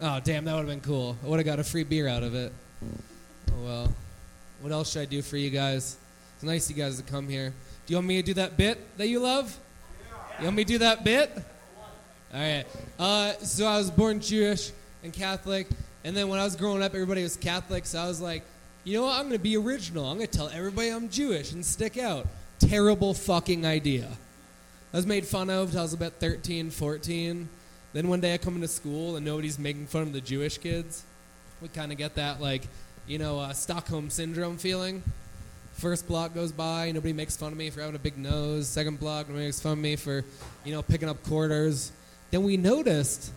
Oh, 0.00 0.20
damn, 0.22 0.44
that 0.44 0.52
would 0.52 0.60
have 0.60 0.68
been 0.68 0.80
cool. 0.80 1.16
I 1.24 1.26
would 1.26 1.40
have 1.40 1.46
got 1.46 1.58
a 1.58 1.64
free 1.64 1.82
beer 1.82 2.06
out 2.06 2.22
of 2.22 2.36
it. 2.36 2.52
Oh, 3.50 3.64
well. 3.64 3.92
What 4.60 4.70
else 4.70 4.92
should 4.92 5.02
I 5.02 5.06
do 5.06 5.22
for 5.22 5.36
you 5.36 5.50
guys? 5.50 5.96
It's 6.36 6.44
nice 6.44 6.70
you 6.70 6.76
guys 6.76 6.98
to 6.98 7.02
come 7.02 7.28
here. 7.28 7.52
Do 7.86 7.92
you 7.92 7.96
want 7.96 8.06
me 8.06 8.16
to 8.18 8.22
do 8.22 8.34
that 8.34 8.56
bit 8.56 8.96
that 8.96 9.08
you 9.08 9.18
love? 9.18 9.58
You 10.42 10.46
want 10.46 10.56
me 10.56 10.64
to 10.64 10.72
do 10.72 10.78
that 10.78 11.04
bit? 11.04 11.30
All 12.34 12.40
right. 12.40 12.64
Uh, 12.98 13.32
so 13.44 13.64
I 13.64 13.78
was 13.78 13.92
born 13.92 14.18
Jewish 14.18 14.72
and 15.04 15.12
Catholic, 15.12 15.68
and 16.02 16.16
then 16.16 16.26
when 16.26 16.40
I 16.40 16.42
was 16.42 16.56
growing 16.56 16.82
up, 16.82 16.94
everybody 16.94 17.22
was 17.22 17.36
Catholic. 17.36 17.86
So 17.86 18.00
I 18.00 18.08
was 18.08 18.20
like, 18.20 18.42
you 18.82 18.98
know 18.98 19.04
what? 19.04 19.12
I'm 19.12 19.28
going 19.28 19.38
to 19.38 19.38
be 19.38 19.56
original. 19.56 20.04
I'm 20.04 20.16
going 20.16 20.26
to 20.26 20.36
tell 20.36 20.48
everybody 20.48 20.88
I'm 20.88 21.08
Jewish 21.10 21.52
and 21.52 21.64
stick 21.64 21.96
out. 21.96 22.26
Terrible 22.58 23.14
fucking 23.14 23.64
idea. 23.64 24.08
I 24.92 24.96
was 24.96 25.06
made 25.06 25.24
fun 25.28 25.48
of 25.48 25.66
until 25.68 25.78
I 25.78 25.82
was 25.84 25.92
about 25.92 26.14
13, 26.14 26.70
14. 26.70 27.48
Then 27.92 28.08
one 28.08 28.20
day 28.20 28.34
I 28.34 28.38
come 28.38 28.56
into 28.56 28.66
school 28.66 29.14
and 29.14 29.24
nobody's 29.24 29.60
making 29.60 29.86
fun 29.86 30.02
of 30.02 30.12
the 30.12 30.20
Jewish 30.20 30.58
kids. 30.58 31.04
We 31.60 31.68
kind 31.68 31.92
of 31.92 31.98
get 31.98 32.16
that, 32.16 32.40
like, 32.40 32.66
you 33.06 33.18
know, 33.18 33.38
uh, 33.38 33.52
Stockholm 33.52 34.10
syndrome 34.10 34.58
feeling. 34.58 35.04
First 35.82 36.06
block 36.06 36.32
goes 36.32 36.52
by, 36.52 36.92
nobody 36.92 37.12
makes 37.12 37.36
fun 37.36 37.50
of 37.50 37.58
me 37.58 37.68
for 37.68 37.80
having 37.80 37.96
a 37.96 37.98
big 37.98 38.16
nose. 38.16 38.68
Second 38.68 39.00
block, 39.00 39.26
nobody 39.26 39.46
makes 39.46 39.58
fun 39.58 39.72
of 39.72 39.78
me 39.78 39.96
for, 39.96 40.24
you 40.64 40.72
know, 40.72 40.80
picking 40.80 41.08
up 41.08 41.20
quarters. 41.24 41.90
Then 42.30 42.44
we 42.44 42.56
noticed, 42.56 43.32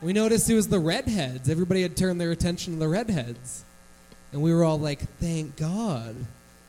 we 0.00 0.14
noticed 0.14 0.48
it 0.48 0.54
was 0.54 0.68
the 0.68 0.78
redheads. 0.78 1.50
Everybody 1.50 1.82
had 1.82 1.98
turned 1.98 2.18
their 2.18 2.30
attention 2.30 2.72
to 2.72 2.78
the 2.78 2.88
redheads. 2.88 3.62
And 4.32 4.40
we 4.40 4.54
were 4.54 4.64
all 4.64 4.78
like, 4.78 5.00
thank 5.18 5.56
God. 5.56 6.16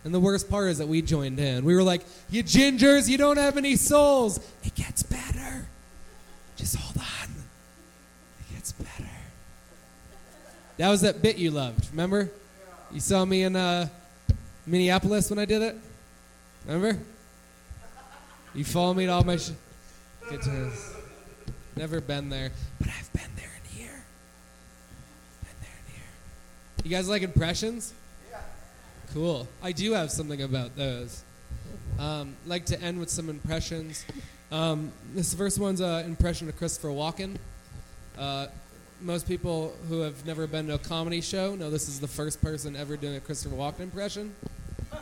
And 0.04 0.14
the 0.14 0.20
worst 0.20 0.50
part 0.50 0.68
is 0.68 0.80
that 0.80 0.90
we 0.90 1.02
joined 1.02 1.40
in. 1.40 1.64
We 1.64 1.74
were 1.74 1.82
like, 1.82 2.02
you 2.30 2.44
gingers, 2.44 3.08
you 3.08 3.18
don't 3.18 3.38
have 3.38 3.56
any 3.56 3.78
souls. 3.78 4.42
It 4.66 4.76
gets 4.76 5.04
better. 5.04 5.68
Just 6.58 6.76
hold 6.76 6.98
on. 6.98 7.30
It 8.42 8.54
gets 8.54 8.74
better. 8.74 9.10
That 10.76 10.90
was 10.90 11.00
that 11.00 11.22
bit 11.22 11.38
you 11.38 11.52
loved, 11.52 11.90
remember? 11.92 12.30
You 12.92 13.00
saw 13.00 13.24
me 13.24 13.44
in 13.44 13.56
uh, 13.56 13.88
Minneapolis 14.66 15.30
when 15.30 15.40
I 15.40 15.46
did 15.46 15.62
it? 15.62 15.76
Remember? 16.66 17.00
You 18.54 18.64
follow 18.64 18.94
me 18.94 19.06
to 19.06 19.12
all 19.12 19.24
my 19.24 19.38
sh- 19.38 19.52
Good 20.30 20.42
times. 20.42 20.94
Never 21.76 22.02
been 22.02 22.30
there, 22.30 22.52
but 22.80 22.88
I've 22.88 23.14
been 23.14 23.30
there 23.36 23.52
in 23.64 23.78
here. 23.78 24.04
Been 25.44 25.52
there 25.62 25.70
in 25.86 25.94
here. 25.94 26.84
You 26.84 26.90
guys 26.90 27.08
like 27.08 27.22
impressions? 27.22 27.94
Yeah. 28.32 28.40
Cool. 29.14 29.48
I 29.62 29.72
do 29.72 29.92
have 29.92 30.10
something 30.10 30.42
about 30.42 30.76
those. 30.76 31.22
Um, 32.00 32.36
like 32.48 32.66
to 32.68 32.82
end 32.82 33.00
with 33.00 33.10
some 33.10 33.30
impressions. 33.30 34.06
Um, 34.52 34.92
this 35.14 35.34
first 35.34 35.60
one's 35.60 35.82
an 35.82 36.06
impression 36.06 36.50
of 36.50 36.58
Christopher 36.58 36.88
Walken. 36.90 37.36
Uh, 38.18 38.48
most 39.02 39.28
people 39.28 39.76
who 39.90 40.02
have 40.02 40.26
never 40.26 40.48
been 40.48 40.68
to 40.68 40.76
a 40.76 40.80
comedy 40.80 41.22
show 41.22 41.56
know 41.56 41.70
this 41.70 41.88
is 41.88 42.00
the 42.00 42.08
first 42.08 42.42
person 42.42 42.76
ever 42.76 42.98
doing 42.98 43.16
a 43.16 43.20
Christopher 43.20 43.56
Walken 43.56 43.82
impression. 43.82 44.34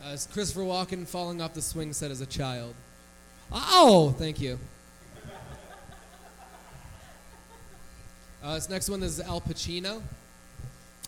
Uh, 0.00 0.12
it's 0.12 0.26
Christopher 0.28 0.62
Walken 0.62 1.06
falling 1.06 1.42
off 1.42 1.52
the 1.52 1.60
swing 1.60 1.92
set 1.92 2.10
as 2.10 2.22
a 2.22 2.26
child. 2.26 2.72
Oh, 3.52 4.14
thank 4.16 4.40
you. 4.40 4.58
Uh, 8.42 8.54
this 8.54 8.70
next 8.70 8.88
one 8.88 9.02
is 9.02 9.20
Al 9.20 9.40
Pacino. 9.40 10.00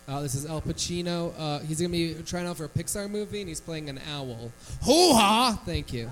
Uh, 0.07 0.21
this 0.21 0.35
is 0.35 0.45
Al 0.45 0.61
Pacino. 0.61 1.33
Uh, 1.39 1.59
he's 1.59 1.79
going 1.79 1.89
to 1.91 1.97
be 1.97 2.13
trying 2.23 2.45
out 2.45 2.57
for 2.57 2.65
a 2.65 2.69
Pixar 2.69 3.09
movie, 3.09 3.39
and 3.39 3.47
he's 3.47 3.61
playing 3.61 3.89
an 3.89 3.99
owl. 4.11 4.51
Hoo 4.83 5.13
ha! 5.13 5.57
Thank 5.65 5.93
you. 5.93 6.11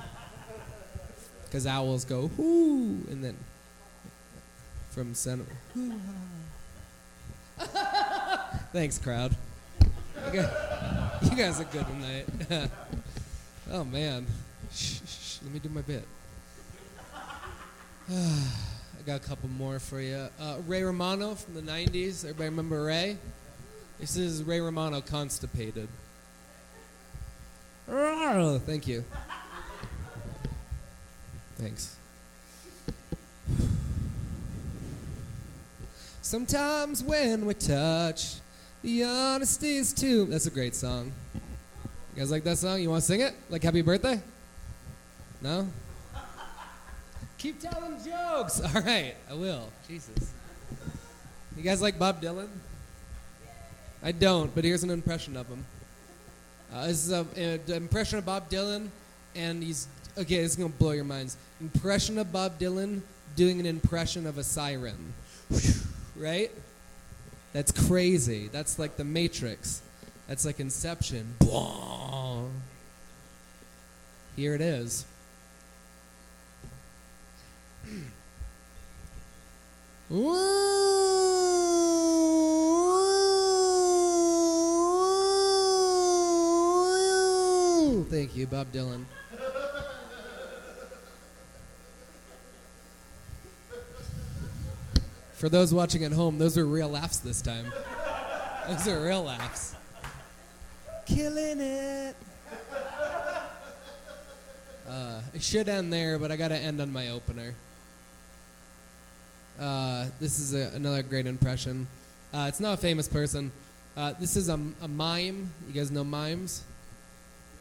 because 1.46 1.68
owls 1.68 2.06
go 2.06 2.32
whoo, 2.38 3.06
and 3.12 3.22
then 3.24 3.36
from 4.90 5.14
center. 5.14 5.46
Thanks, 8.74 8.98
crowd. 8.98 9.36
You 10.28 10.42
guys, 10.42 10.50
you 11.24 11.38
guys 11.38 11.60
are 11.60 11.66
good 11.66 11.86
tonight. 11.88 12.26
oh 13.72 13.84
man, 13.84 14.26
shh, 14.72 15.00
shh, 15.08 15.40
let 15.44 15.54
me 15.54 15.60
do 15.60 15.70
my 15.70 15.82
bit. 15.82 16.06
I 18.12 19.02
got 19.06 19.24
a 19.24 19.28
couple 19.28 19.50
more 19.50 19.80
for 19.80 20.02
you. 20.02 20.28
Uh, 20.40 20.58
Ray 20.68 20.84
Romano 20.84 21.36
from 21.36 21.54
the 21.56 21.62
'90s. 21.62 22.24
Everybody 22.24 22.50
remember 22.50 22.84
Ray? 22.84 23.18
This 24.00 24.18
is 24.18 24.44
Ray 24.44 24.62
Romano 24.62 25.02
constipated. 25.02 25.88
Thank 27.88 28.88
you. 28.88 29.04
Thanks. 31.58 31.99
Sometimes 36.30 37.04
when 37.04 37.48
we 37.48 37.56
touch, 37.56 38.36
the 38.84 39.04
honesty 39.04 39.78
is 39.78 39.92
too. 39.92 40.26
That's 40.26 40.46
a 40.46 40.52
great 40.52 40.76
song. 40.76 41.12
You 41.34 42.20
guys 42.20 42.30
like 42.30 42.44
that 42.44 42.60
song? 42.60 42.80
You 42.80 42.92
want 42.92 43.02
to 43.02 43.08
sing 43.08 43.22
it? 43.22 43.34
Like 43.50 43.64
Happy 43.64 43.82
Birthday? 43.82 44.22
No? 45.42 45.68
Keep 47.40 47.60
telling 47.60 47.98
jokes. 48.06 48.62
All 48.76 48.80
right, 48.84 49.16
I 49.28 49.34
will. 49.34 49.72
Jesus. 49.88 50.32
You 51.58 51.64
guys 51.64 51.82
like 51.82 51.98
Bob 51.98 52.22
Dylan? 52.22 52.50
I 54.04 54.12
don't, 54.12 54.54
but 54.54 54.64
here's 54.64 54.84
an 54.84 54.92
impression 54.92 55.36
of 55.36 55.48
him. 55.48 55.66
Uh, 56.72 56.86
this 56.86 57.08
is 57.08 57.12
an 57.12 57.74
impression 57.74 58.20
of 58.20 58.26
Bob 58.28 58.52
Dylan, 58.52 58.90
and 59.36 59.64
he's 59.64 59.88
okay. 60.16 60.44
This 60.44 60.52
is 60.52 60.58
gonna 60.58 60.70
blow 60.70 60.92
your 60.92 61.06
minds. 61.06 61.38
Impression 61.60 62.20
of 62.20 62.32
Bob 62.32 62.60
Dylan 62.60 63.02
doing 63.36 63.60
an 63.60 63.66
impression 63.66 64.28
of 64.28 64.38
a 64.38 64.44
siren, 64.44 65.16
right? 66.20 66.52
That's 67.54 67.72
crazy. 67.72 68.50
That's 68.52 68.78
like 68.78 68.98
the 68.98 69.04
Matrix. 69.04 69.82
That's 70.28 70.46
like 70.46 70.60
Inception. 70.60 71.36
Here 74.36 74.54
it 74.54 74.62
is. 74.62 75.06
Thank 88.10 88.36
you, 88.36 88.48
Bob 88.48 88.72
Dylan. 88.72 89.06
For 95.40 95.48
those 95.48 95.74
watching 95.74 96.04
at 96.04 96.12
home, 96.12 96.38
those 96.38 96.58
are 96.58 96.66
real 96.66 96.90
laughs 96.90 97.20
this 97.20 97.42
time. 97.42 97.72
Those 98.68 98.90
are 98.90 99.02
real 99.02 99.24
laughs. 99.24 99.74
Killing 101.06 101.62
it. 101.62 102.14
Uh, 104.86 105.22
it 105.34 105.42
should 105.42 105.70
end 105.70 105.94
there, 105.94 106.20
but 106.20 106.30
I 106.30 106.36
got 106.36 106.50
to 106.50 106.58
end 106.58 106.82
on 106.82 106.92
my 106.92 107.12
opener. 107.12 107.56
Uh, 109.58 110.08
this 110.20 110.40
is 110.40 110.54
a, 110.54 110.76
another 110.76 111.02
great 111.04 111.26
impression. 111.26 111.88
Uh, 112.34 112.48
it's 112.50 112.60
not 112.60 112.74
a 112.74 112.78
famous 112.82 113.08
person. 113.08 113.50
Uh, 113.96 114.12
this 114.20 114.36
is 114.36 114.50
a, 114.50 114.60
a 114.82 114.90
mime. 114.90 115.54
You 115.70 115.74
guys 115.74 115.90
know 115.90 116.04
mimes? 116.04 116.66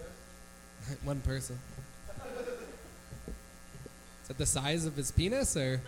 One 1.04 1.20
person. 1.20 1.60
Is 4.22 4.26
that 4.26 4.36
the 4.36 4.46
size 4.46 4.84
of 4.84 4.96
his 4.96 5.12
penis 5.12 5.56
or? 5.56 5.80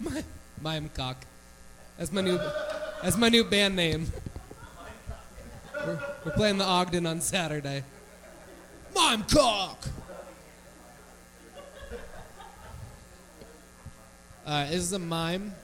Mi- 0.00 0.22
Mime 0.60 0.90
cock. 0.94 1.24
That's 1.98 2.12
my 2.12 2.20
new. 2.20 2.38
That's 3.02 3.16
my 3.16 3.28
new 3.28 3.44
band 3.44 3.76
name. 3.76 4.10
We're, 5.74 5.98
we're 6.24 6.32
playing 6.32 6.58
the 6.58 6.64
Ogden 6.64 7.06
on 7.06 7.20
Saturday. 7.20 7.84
Mime 8.94 9.22
cock. 9.24 9.86
Uh, 14.46 14.66
this 14.66 14.76
is 14.76 14.92
a 14.92 14.98
mime. 14.98 15.54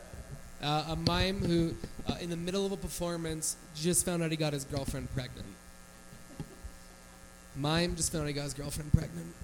Uh, 0.62 0.84
a 0.88 0.96
mime 0.96 1.38
who, 1.38 1.74
uh, 2.06 2.16
in 2.20 2.28
the 2.30 2.36
middle 2.36 2.66
of 2.66 2.72
a 2.72 2.76
performance, 2.76 3.56
just 3.74 4.04
found 4.04 4.22
out 4.22 4.30
he 4.30 4.36
got 4.36 4.52
his 4.52 4.64
girlfriend 4.64 5.12
pregnant. 5.14 5.46
Mime 7.56 7.96
just 7.96 8.12
found 8.12 8.24
out 8.24 8.28
he 8.28 8.34
got 8.34 8.44
his 8.44 8.54
girlfriend 8.54 8.92
pregnant. 8.92 9.34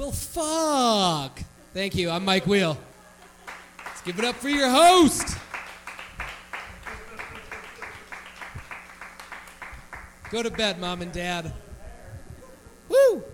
Well, 0.00 0.12
fuck. 0.30 1.40
Thank 1.74 1.96
you. 1.96 2.08
I'm 2.08 2.24
Mike 2.24 2.46
Wheel. 2.46 2.78
Let's 3.84 4.02
give 4.02 4.18
it 4.18 4.24
up 4.24 4.36
for 4.36 4.48
your 4.48 4.68
host. 4.70 5.36
Go 10.30 10.42
to 10.44 10.50
bed, 10.50 10.78
mom 10.78 11.02
and 11.02 11.12
dad. 11.12 11.52
Woo! 12.88 13.24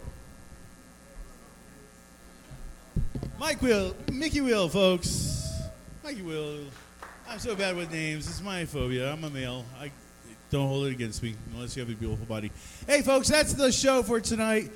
Mike 3.39 3.61
Wheel, 3.61 3.95
Mickey 4.11 4.41
Wheel, 4.41 4.69
folks. 4.69 5.53
Mikey 6.03 6.23
Wheel. 6.23 6.61
I'm 7.29 7.39
so 7.39 7.55
bad 7.55 7.77
with 7.77 7.93
names. 7.93 8.27
It's 8.27 8.41
my 8.41 8.65
phobia. 8.65 9.13
I'm 9.13 9.23
a 9.25 9.31
male. 9.31 9.67
I 9.79 9.91
don't 10.51 10.69
hold 10.69 10.87
it 10.87 10.93
against 10.93 11.23
me 11.23 11.35
unless 11.55 11.77
you 11.77 11.81
have 11.83 11.91
a 11.91 11.97
beautiful 11.97 12.25
body. 12.27 12.53
Hey, 12.87 13.03
folks, 13.03 13.29
that's 13.29 13.53
the 13.55 13.73
show 13.73 14.03
for 14.03 14.21
tonight. 14.21 14.71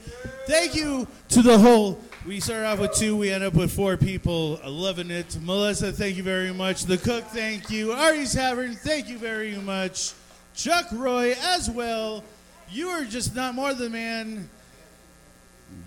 Thank 0.47 0.75
you 0.75 1.07
to 1.29 1.43
the 1.43 1.59
whole. 1.59 2.01
We 2.27 2.41
started 2.41 2.67
off 2.67 2.81
with 2.81 2.93
two. 2.93 3.17
We 3.17 3.31
end 3.31 3.45
up 3.45 3.55
with 3.55 3.73
four 3.73 3.97
people. 3.97 4.61
Loving 4.65 5.11
it. 5.11 5.39
Melissa, 5.41 5.93
thank 5.93 6.17
you 6.17 6.23
very 6.23 6.53
much. 6.53 6.85
The 6.85 6.99
cook, 6.99 7.25
thank 7.27 7.71
you. 7.71 7.93
Ari's 7.93 8.35
Tavern, 8.35 8.75
thank 8.75 9.09
you 9.09 9.17
very 9.17 9.55
much. 9.57 10.13
Chuck 10.55 10.87
Roy 10.93 11.35
as 11.41 11.71
well. 11.71 12.25
You 12.71 12.89
are 12.89 13.05
just 13.05 13.35
not 13.35 13.55
more 13.55 13.73
than 13.73 13.93
man. 13.93 14.51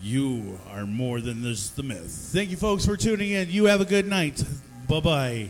You 0.02 0.60
are 0.70 0.86
more 0.86 1.20
than 1.22 1.44
just 1.44 1.76
the 1.76 1.84
myth. 1.84 2.30
Thank 2.34 2.52
you, 2.52 2.58
folks, 2.58 2.86
for 2.86 2.96
tuning 2.98 3.32
in. 3.32 3.50
You 3.52 3.66
have 3.66 3.82
a 3.82 3.86
good 3.86 4.08
night. 4.08 4.44
Bye 4.88 5.00
bye. 5.02 5.50